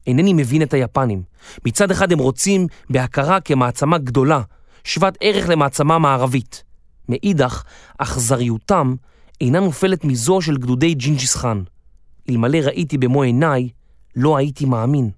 אינני 0.07 0.33
מבין 0.33 0.61
את 0.61 0.73
היפנים. 0.73 1.23
מצד 1.65 1.91
אחד 1.91 2.11
הם 2.11 2.19
רוצים 2.19 2.67
בהכרה 2.89 3.39
כמעצמה 3.39 3.97
גדולה, 3.97 4.41
שוות 4.83 5.17
ערך 5.21 5.49
למעצמה 5.49 5.99
מערבית. 5.99 6.63
מאידך, 7.09 7.63
אכזריותם 7.97 8.95
אינה 9.41 9.59
נופלת 9.59 10.05
מזו 10.05 10.41
של 10.41 10.57
גדודי 10.57 10.93
ג'ינג'יס 10.93 11.35
חאן. 11.35 11.61
אלמלא 12.29 12.57
ראיתי 12.57 12.97
במו 12.97 13.23
עיניי, 13.23 13.69
לא 14.15 14.37
הייתי 14.37 14.65
מאמין. 14.65 15.09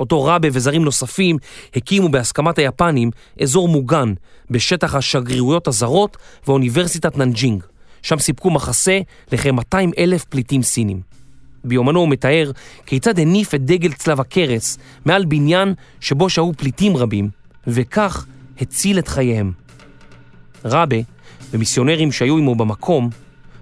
אותו 0.00 0.24
ראבה 0.24 0.48
וזרים 0.52 0.84
נוספים 0.84 1.36
הקימו 1.76 2.08
בהסכמת 2.08 2.58
היפנים 2.58 3.10
אזור 3.42 3.68
מוגן 3.68 4.14
בשטח 4.50 4.94
השגרירויות 4.94 5.68
הזרות 5.68 6.16
ואוניברסיטת 6.46 7.16
ננג'ינג. 7.16 7.64
שם 8.02 8.18
סיפקו 8.18 8.50
מחסה 8.50 9.00
לכ-200 9.32 9.76
אלף 9.98 10.24
פליטים 10.24 10.62
סינים. 10.62 11.00
ביומנו 11.64 12.00
הוא 12.00 12.08
מתאר 12.08 12.50
כיצד 12.86 13.18
הניף 13.18 13.54
את 13.54 13.64
דגל 13.64 13.92
צלב 13.92 14.20
הקרס 14.20 14.78
מעל 15.04 15.24
בניין 15.24 15.74
שבו 16.00 16.28
שהו 16.28 16.52
פליטים 16.56 16.96
רבים, 16.96 17.28
וכך 17.66 18.26
הציל 18.60 18.98
את 18.98 19.08
חייהם. 19.08 19.52
ראבה 20.64 20.96
ומיסיונרים 21.52 22.12
שהיו 22.12 22.36
עמו 22.38 22.54
במקום 22.54 23.10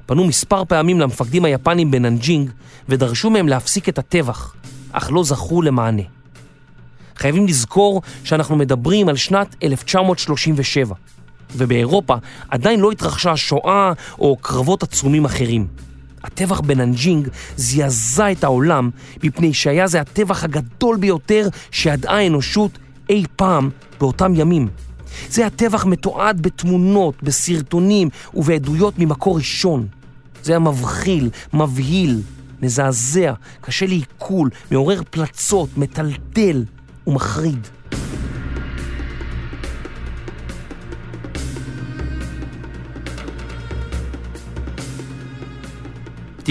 פנו 0.07 0.25
מספר 0.25 0.65
פעמים 0.65 1.01
למפקדים 1.01 1.45
היפנים 1.45 1.91
בננג'ינג 1.91 2.51
ודרשו 2.89 3.31
מהם 3.31 3.49
להפסיק 3.49 3.89
את 3.89 3.99
הטבח, 3.99 4.55
אך 4.93 5.13
לא 5.13 5.25
זכו 5.25 5.63
למענה. 5.63 6.03
חייבים 7.17 7.47
לזכור 7.47 8.03
שאנחנו 8.25 8.57
מדברים 8.57 9.09
על 9.09 9.17
שנת 9.17 9.57
1937, 9.63 10.95
ובאירופה 11.57 12.15
עדיין 12.49 12.81
לא 12.81 12.91
התרחשה 12.91 13.37
שואה 13.37 13.93
או 14.19 14.37
קרבות 14.37 14.83
עצומים 14.83 15.25
אחרים. 15.25 15.67
הטבח 16.25 16.61
בננג'ינג 16.61 17.29
זעזע 17.57 18.33
את 18.33 18.45
העולם 18.45 18.91
מפני 19.23 19.55
שהיה 19.55 19.87
זה 19.87 20.01
הטבח 20.01 20.45
הגדול 20.45 20.97
ביותר 20.97 21.49
שידעה 21.71 22.17
האנושות 22.17 22.79
אי 23.11 23.25
פעם 23.37 23.71
באותם 24.01 24.33
ימים. 24.35 24.69
זה 25.29 25.47
הטבח 25.47 25.87
מתועד 25.87 26.43
בתמונות, 26.43 27.23
בסרטונים 27.23 28.09
ובעדויות 28.35 28.99
ממקור 28.99 29.37
ראשון. 29.37 29.87
זה 30.43 30.53
היה 30.53 30.59
מבחיל, 30.59 31.31
מבהיל, 31.55 32.21
מזעזע, 32.63 33.33
קשה 33.61 33.87
לעיכול, 33.87 34.51
מעורר 34.71 35.03
פלצות, 35.11 35.69
מטלטל 35.77 36.65
ומחריד. 37.07 37.69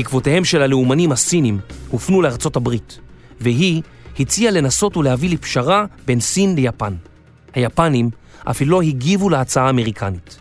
תקוותיהם 0.04 0.45
של 0.45 0.62
הלאומנים 0.62 1.12
הסינים 1.12 1.60
הופנו 1.89 2.22
לארצות 2.22 2.56
הברית, 2.56 3.00
והיא 3.41 3.82
הציעה 4.20 4.52
לנסות 4.52 4.97
ולהביא 4.97 5.30
לפשרה 5.30 5.86
בין 6.06 6.20
סין 6.20 6.56
ליפן. 6.56 6.93
היפנים 7.54 8.10
אפילו 8.43 8.72
לא 8.72 8.82
הגיבו 8.82 9.30
להצעה 9.30 9.68
האמריקנית. 9.68 10.38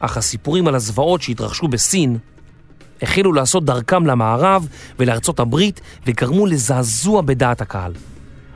אך 0.00 0.16
הסיפורים 0.16 0.68
על 0.68 0.74
הזוועות 0.74 1.22
שהתרחשו 1.22 1.68
בסין 1.68 2.18
החלו 3.02 3.32
לעשות 3.32 3.64
דרכם 3.64 4.06
למערב 4.06 4.68
ולארצות 4.98 5.40
הברית 5.40 5.80
וגרמו 6.06 6.46
לזעזוע 6.46 7.22
בדעת 7.22 7.60
הקהל. 7.60 7.92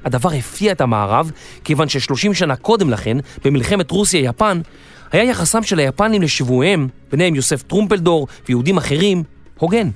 הדבר 0.05 0.33
הפתיע 0.33 0.73
את 0.73 0.81
המערב, 0.81 1.31
כיוון 1.65 1.89
ש-30 1.89 2.35
שנה 2.35 2.57
קודם 2.57 2.91
לכן, 2.91 3.17
במלחמת 3.45 3.91
רוסיה-יפן, 3.91 4.61
היה 5.13 5.25
יחסם 5.25 5.63
של 5.63 5.79
היפנים 5.79 6.23
לשבוייהם, 6.23 6.89
ביניהם 7.11 7.35
יוסף 7.35 7.63
טרומפלדור 7.63 8.27
ויהודים 8.49 8.77
אחרים, 8.77 9.23
הוגן. 9.59 9.91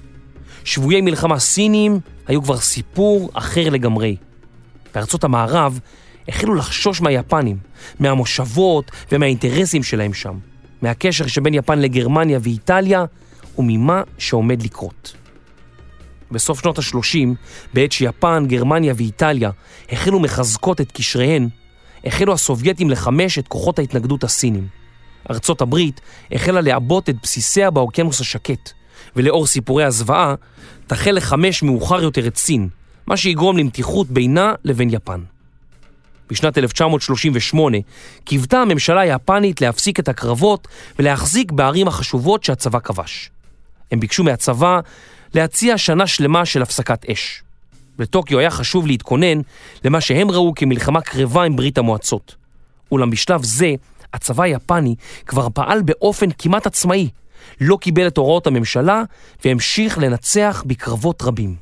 שבויי 0.64 1.00
מלחמה 1.00 1.38
סינים 1.38 2.00
היו 2.26 2.42
כבר 2.42 2.56
סיפור 2.56 3.30
אחר 3.34 3.68
לגמרי. 3.68 4.16
בארצות 4.94 5.24
המערב 5.24 5.80
החלו 6.28 6.54
לחשוש 6.54 7.00
מהיפנים, 7.00 7.56
מהמושבות 8.00 8.90
ומהאינטרסים 9.12 9.82
שלהם 9.82 10.14
שם, 10.14 10.34
מהקשר 10.82 11.26
שבין 11.26 11.54
יפן 11.54 11.78
לגרמניה 11.78 12.38
ואיטליה 12.42 13.04
וממה 13.58 14.02
שעומד 14.18 14.62
לקרות. 14.62 15.14
בסוף 16.30 16.60
שנות 16.60 16.78
ה-30, 16.78 17.28
בעת 17.74 17.92
שיפן, 17.92 18.44
גרמניה 18.46 18.94
ואיטליה 18.96 19.50
החלו 19.92 20.20
מחזקות 20.20 20.80
את 20.80 20.92
קשריהן, 20.92 21.48
החלו 22.04 22.32
הסובייטים 22.32 22.90
לחמש 22.90 23.38
את 23.38 23.48
כוחות 23.48 23.78
ההתנגדות 23.78 24.24
הסינים. 24.24 24.66
ארצות 25.30 25.60
הברית 25.60 26.00
החלה 26.32 26.60
לעבות 26.60 27.08
את 27.08 27.16
בסיסיה 27.22 27.70
באוקיינוס 27.70 28.20
השקט, 28.20 28.72
ולאור 29.18 29.46
סיפורי 29.46 29.84
הזוועה, 29.84 30.34
תחל 30.86 31.10
לחמש 31.10 31.62
מאוחר 31.62 32.02
יותר 32.02 32.26
את 32.26 32.36
סין, 32.36 32.68
מה 33.06 33.16
שיגרום 33.16 33.58
למתיחות 33.58 34.06
בינה 34.10 34.52
לבין 34.64 34.88
יפן. 34.92 35.20
בשנת 36.30 36.58
1938 36.58 37.78
קיוותה 38.24 38.58
הממשלה 38.58 39.00
היפנית 39.00 39.60
להפסיק 39.60 40.00
את 40.00 40.08
הקרבות 40.08 40.68
ולהחזיק 40.98 41.52
בערים 41.52 41.88
החשובות 41.88 42.44
שהצבא 42.44 42.78
כבש. 42.78 43.30
הם 43.92 44.00
ביקשו 44.00 44.24
מהצבא 44.24 44.80
להציע 45.34 45.78
שנה 45.78 46.06
שלמה 46.06 46.46
של 46.46 46.62
הפסקת 46.62 47.10
אש. 47.10 47.42
לטוקיו 47.98 48.38
היה 48.38 48.50
חשוב 48.50 48.86
להתכונן 48.86 49.40
למה 49.84 50.00
שהם 50.00 50.30
ראו 50.30 50.52
כמלחמה 50.56 51.00
קרבה 51.00 51.42
עם 51.42 51.56
ברית 51.56 51.78
המועצות. 51.78 52.34
אולם 52.92 53.10
בשלב 53.10 53.42
זה, 53.42 53.74
הצבא 54.14 54.42
היפני 54.42 54.94
כבר 55.26 55.48
פעל 55.54 55.82
באופן 55.82 56.26
כמעט 56.38 56.66
עצמאי, 56.66 57.08
לא 57.60 57.78
קיבל 57.80 58.06
את 58.06 58.16
הוראות 58.16 58.46
הממשלה 58.46 59.02
והמשיך 59.44 59.98
לנצח 59.98 60.64
בקרבות 60.66 61.22
רבים. 61.22 61.56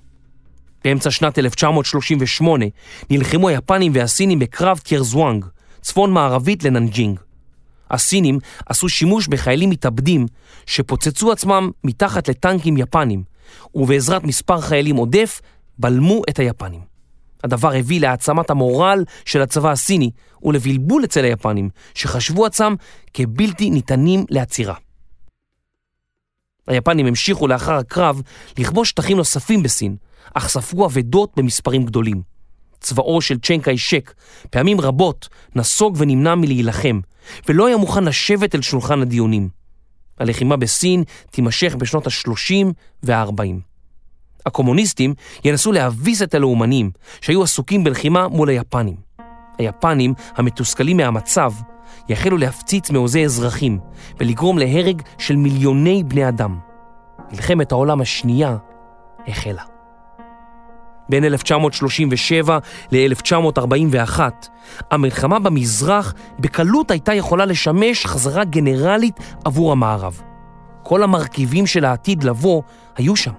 באמצע 0.84 1.11
שנת 1.11 1.39
1938 1.39 2.64
נלחמו 3.11 3.49
היפנים 3.49 3.93
והסינים 3.95 4.39
בקרב 4.39 4.78
טאיירז'ואנג, 4.79 5.45
צפון 5.80 6.12
מערבית 6.12 6.64
לננג'ינג. 6.64 7.20
הסינים 7.91 8.39
עשו 8.66 8.89
שימוש 8.89 9.28
בחיילים 9.28 9.70
מתאבדים 9.70 10.26
שפוצצו 10.66 11.32
עצמם 11.32 11.70
מתחת 11.84 12.28
לטנקים 12.28 12.76
יפנים, 12.76 13.22
ובעזרת 13.74 14.24
מספר 14.24 14.61
חיילים 14.61 14.97
עודף 14.97 15.41
בלמו 15.78 16.22
את 16.28 16.39
היפנים. 16.39 16.80
הדבר 17.45 17.74
הביא 17.74 18.01
להעצמת 18.01 18.51
המורל 18.51 19.05
של 19.24 19.43
הצבא 19.43 19.70
הסיני 19.70 20.11
ולבלבול 20.43 21.05
אצל 21.05 21.24
היפנים, 21.24 21.68
שחשבו 21.95 22.47
עצמם 22.47 22.74
כבלתי 23.14 23.70
ניתנים 23.70 24.24
לעצירה. 24.30 24.74
היפנים 26.69 27.07
המשיכו 27.07 27.49
לאחר 27.49 27.75
הקרב 27.75 28.23
לכבוש 28.59 28.89
שטחים 28.89 29.17
נוספים 29.17 29.62
בסין, 29.62 29.97
אך 30.35 30.49
ספגו 30.49 30.87
אבדות 30.87 31.33
במספרים 31.37 31.85
גדולים. 31.85 32.23
צבאו 32.81 33.21
של 33.21 33.39
צ'ן 33.39 33.61
קאי-שק 33.61 34.14
פעמים 34.51 34.81
רבות 34.81 35.29
נסוג 35.57 35.97
ונמנע 35.99 36.35
מלהילחם, 36.35 37.01
ולא 37.49 37.67
היה 37.67 37.77
מוכן 37.77 38.05
לשבת 38.05 38.55
אל 38.55 38.62
שולחן 38.62 39.03
הדיונים. 39.03 39.49
הלחימה 40.19 40.57
בסין 40.57 41.05
תימשך 41.31 41.75
בשנות 41.79 42.07
ה-30 42.07 42.67
וה-40. 43.03 43.61
הקומוניסטים 44.47 45.14
ינסו 45.45 45.73
להביס 45.73 46.23
את 46.23 46.35
הלאומנים 46.35 46.91
שהיו 47.21 47.43
עסוקים 47.43 47.85
בלחימה 47.85 48.29
מול 48.29 48.49
היפנים. 48.49 48.97
היפנים, 49.59 50.14
המתוסכלים 50.37 50.97
מהמצב, 50.97 51.53
יחלו 52.09 52.37
להפציץ 52.37 52.91
מעוזי 52.91 53.24
אזרחים 53.24 53.78
ולגרום 54.20 54.59
להרג 54.59 55.03
של 55.18 55.37
מיליוני 55.37 56.03
בני 56.05 56.28
אדם. 56.28 56.59
מלחמת 57.32 57.72
העולם 57.72 58.01
השנייה 58.01 58.57
החלה. 59.28 59.62
בין 61.09 61.24
1937 61.24 62.59
ל-1941, 62.93 64.20
המלחמה 64.91 65.39
במזרח 65.39 66.14
בקלות 66.39 66.91
הייתה 66.91 67.14
יכולה 67.14 67.45
לשמש 67.45 68.07
חזרה 68.07 68.45
גנרלית 68.45 69.16
עבור 69.45 69.72
המערב. 69.72 70.22
כל 70.82 71.03
המרכיבים 71.03 71.66
של 71.66 71.84
העתיד 71.84 72.24
לבוא 72.24 72.62
היו 72.97 73.16
שם. 73.16 73.32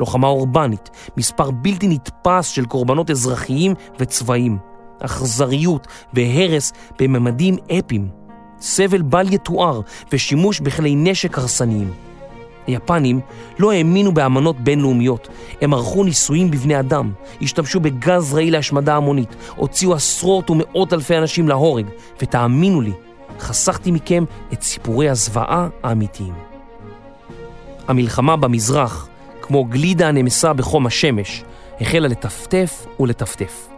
לוחמה 0.00 0.26
אורבנית, 0.26 0.90
מספר 1.16 1.50
בלתי 1.50 1.88
נתפס 1.88 2.46
של 2.48 2.64
קורבנות 2.64 3.10
אזרחיים 3.10 3.74
וצבאיים, 3.98 4.58
אכזריות 5.00 5.86
והרס 6.14 6.72
בממדים 6.98 7.56
אפיים, 7.78 8.08
סבל 8.60 9.02
בל 9.02 9.32
יתואר 9.32 9.80
ושימוש 10.12 10.60
בכלי 10.60 10.94
נשק 10.96 11.38
הרסניים. 11.38 11.90
היפנים 12.66 13.20
לא 13.58 13.72
האמינו 13.72 14.14
באמנות 14.14 14.60
בינלאומיות, 14.60 15.28
הם 15.60 15.74
ערכו 15.74 16.04
ניסויים 16.04 16.50
בבני 16.50 16.80
אדם, 16.80 17.12
השתמשו 17.42 17.80
בגז 17.80 18.34
רעיל 18.34 18.52
להשמדה 18.52 18.96
המונית, 18.96 19.36
הוציאו 19.56 19.94
עשרות 19.94 20.50
ומאות 20.50 20.92
אלפי 20.92 21.18
אנשים 21.18 21.48
להורג, 21.48 21.86
ותאמינו 22.22 22.80
לי, 22.80 22.92
חסכתי 23.40 23.90
מכם 23.90 24.24
את 24.52 24.62
סיפורי 24.62 25.08
הזוועה 25.08 25.68
האמיתיים. 25.82 26.34
המלחמה 27.88 28.36
במזרח, 28.36 29.08
כמו 29.42 29.64
גלידה 29.64 30.08
הנמסה 30.08 30.52
בחום 30.52 30.86
השמש, 30.86 31.44
החלה 31.80 32.08
לטפטף 32.08 32.86
ולטפטף. 33.00 33.75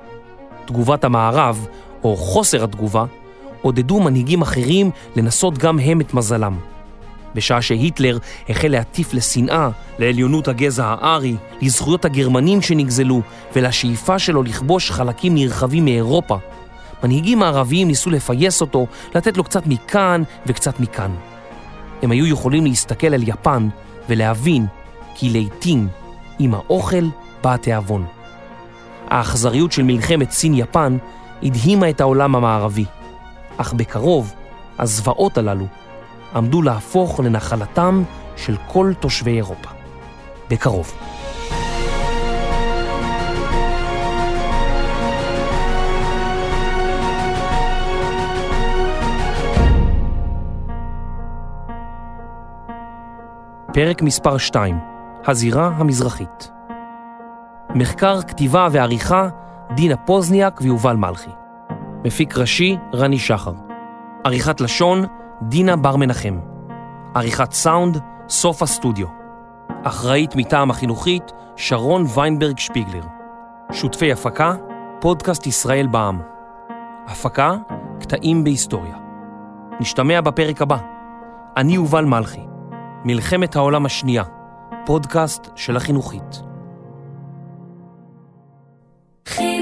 תגובת 0.69 1.05
המערב, 1.05 1.67
או 2.05 2.17
חוסר 2.17 2.65
התגובה, 2.65 3.05
עודדו 3.63 4.01
מנהיגים 4.01 4.43
אחרים 4.43 4.91
לנסות 5.17 5.59
גם 5.59 5.79
הם 5.79 6.01
את 6.01 6.15
מזלם. 6.15 6.57
בשעה 7.35 7.63
שהיטלר 7.63 8.19
החל 8.49 8.69
להטיף 8.69 9.15
לשנאה, 9.15 9.69
לעליונות 9.99 10.49
הגזע 10.49 10.87
הארי, 10.87 11.37
לזכויות 11.61 12.05
הגרמנים 12.05 12.63
שנגזלו 12.63 13.21
ולשאיפה 13.57 14.19
שלו 14.19 14.43
לכבוש 14.43 14.91
חלקים 14.91 15.35
נרחבים 15.35 15.85
מאירופה, 15.85 16.37
מנהיגים 17.03 17.43
הערביים 17.43 17.89
ניסו 17.89 18.11
לפייס 18.11 18.61
אותו, 18.61 18.87
לתת 19.15 19.37
לו 19.37 19.45
קצת 19.45 19.67
מכאן 19.67 20.23
וקצת 20.47 20.81
מכאן. 20.81 21.15
הם 22.03 22.11
היו 22.11 22.27
יכולים 22.27 22.65
להסתכל 22.65 23.15
על 23.15 23.29
יפן 23.29 23.69
ולהבין 24.09 24.67
כי 25.15 25.31
לעתים 25.31 25.89
עם 26.39 26.55
האוכל 26.55 27.05
בא 27.43 27.55
התיאבון. 27.55 28.18
האכזריות 29.11 29.73
של 29.73 29.83
מלחמת 29.83 30.31
סין-יפן 30.31 30.97
הדהימה 31.43 31.91
את 31.91 32.01
העולם 32.01 32.37
המערבי, 32.37 32.85
אך 33.57 33.73
בקרוב 33.73 34.35
הזוועות 34.79 35.39
הללו 35.39 35.67
עמדו 36.35 36.63
להפוך 36.63 37.21
לנחלתם 37.21 38.03
של 38.37 38.57
כל 38.67 38.93
תושבי 39.01 39.37
אירופה. 39.37 39.69
בקרוב. 40.51 40.93
פרק 53.75 54.03
מספר 54.03 54.39
2, 54.39 54.79
הזירה 55.27 55.67
המזרחית. 55.67 56.58
מחקר, 57.75 58.23
כתיבה 58.23 58.69
ועריכה, 58.73 59.29
דינה 59.75 59.97
פוזניאק 59.97 60.61
ויובל 60.63 60.97
מלכי. 60.97 61.31
מפיק 62.05 62.39
ראשי, 62.39 62.77
רני 62.95 63.19
שחר. 63.19 63.53
עריכת 64.25 64.61
לשון, 64.61 65.05
דינה 65.43 65.77
בר 65.77 65.97
מנחם. 65.97 66.39
עריכת 67.15 67.53
סאונד, 67.53 67.99
סוף 68.29 68.63
הסטודיו. 68.63 69.07
אחראית 69.83 70.37
מטעם 70.37 70.71
החינוכית, 70.71 71.33
שרון 71.57 72.05
ויינברג 72.15 72.59
שפיגלר. 72.59 73.03
שותפי 73.73 74.13
הפקה, 74.13 74.55
פודקאסט 75.01 75.47
ישראל 75.47 75.87
בע"מ. 75.87 76.21
הפקה, 77.07 77.55
קטעים 78.01 78.45
בהיסטוריה. 78.45 78.97
נשתמע 79.81 80.21
בפרק 80.21 80.63
הבא. 80.63 80.77
אני 81.57 81.75
יובל 81.75 82.05
מלכי. 82.05 82.47
מלחמת 83.05 83.57
העולם 83.57 83.87
השנייה, 83.87 84.23
פודקאסט 84.87 85.51
של 85.55 85.77
החינוכית. 85.77 86.48
G 89.37 89.58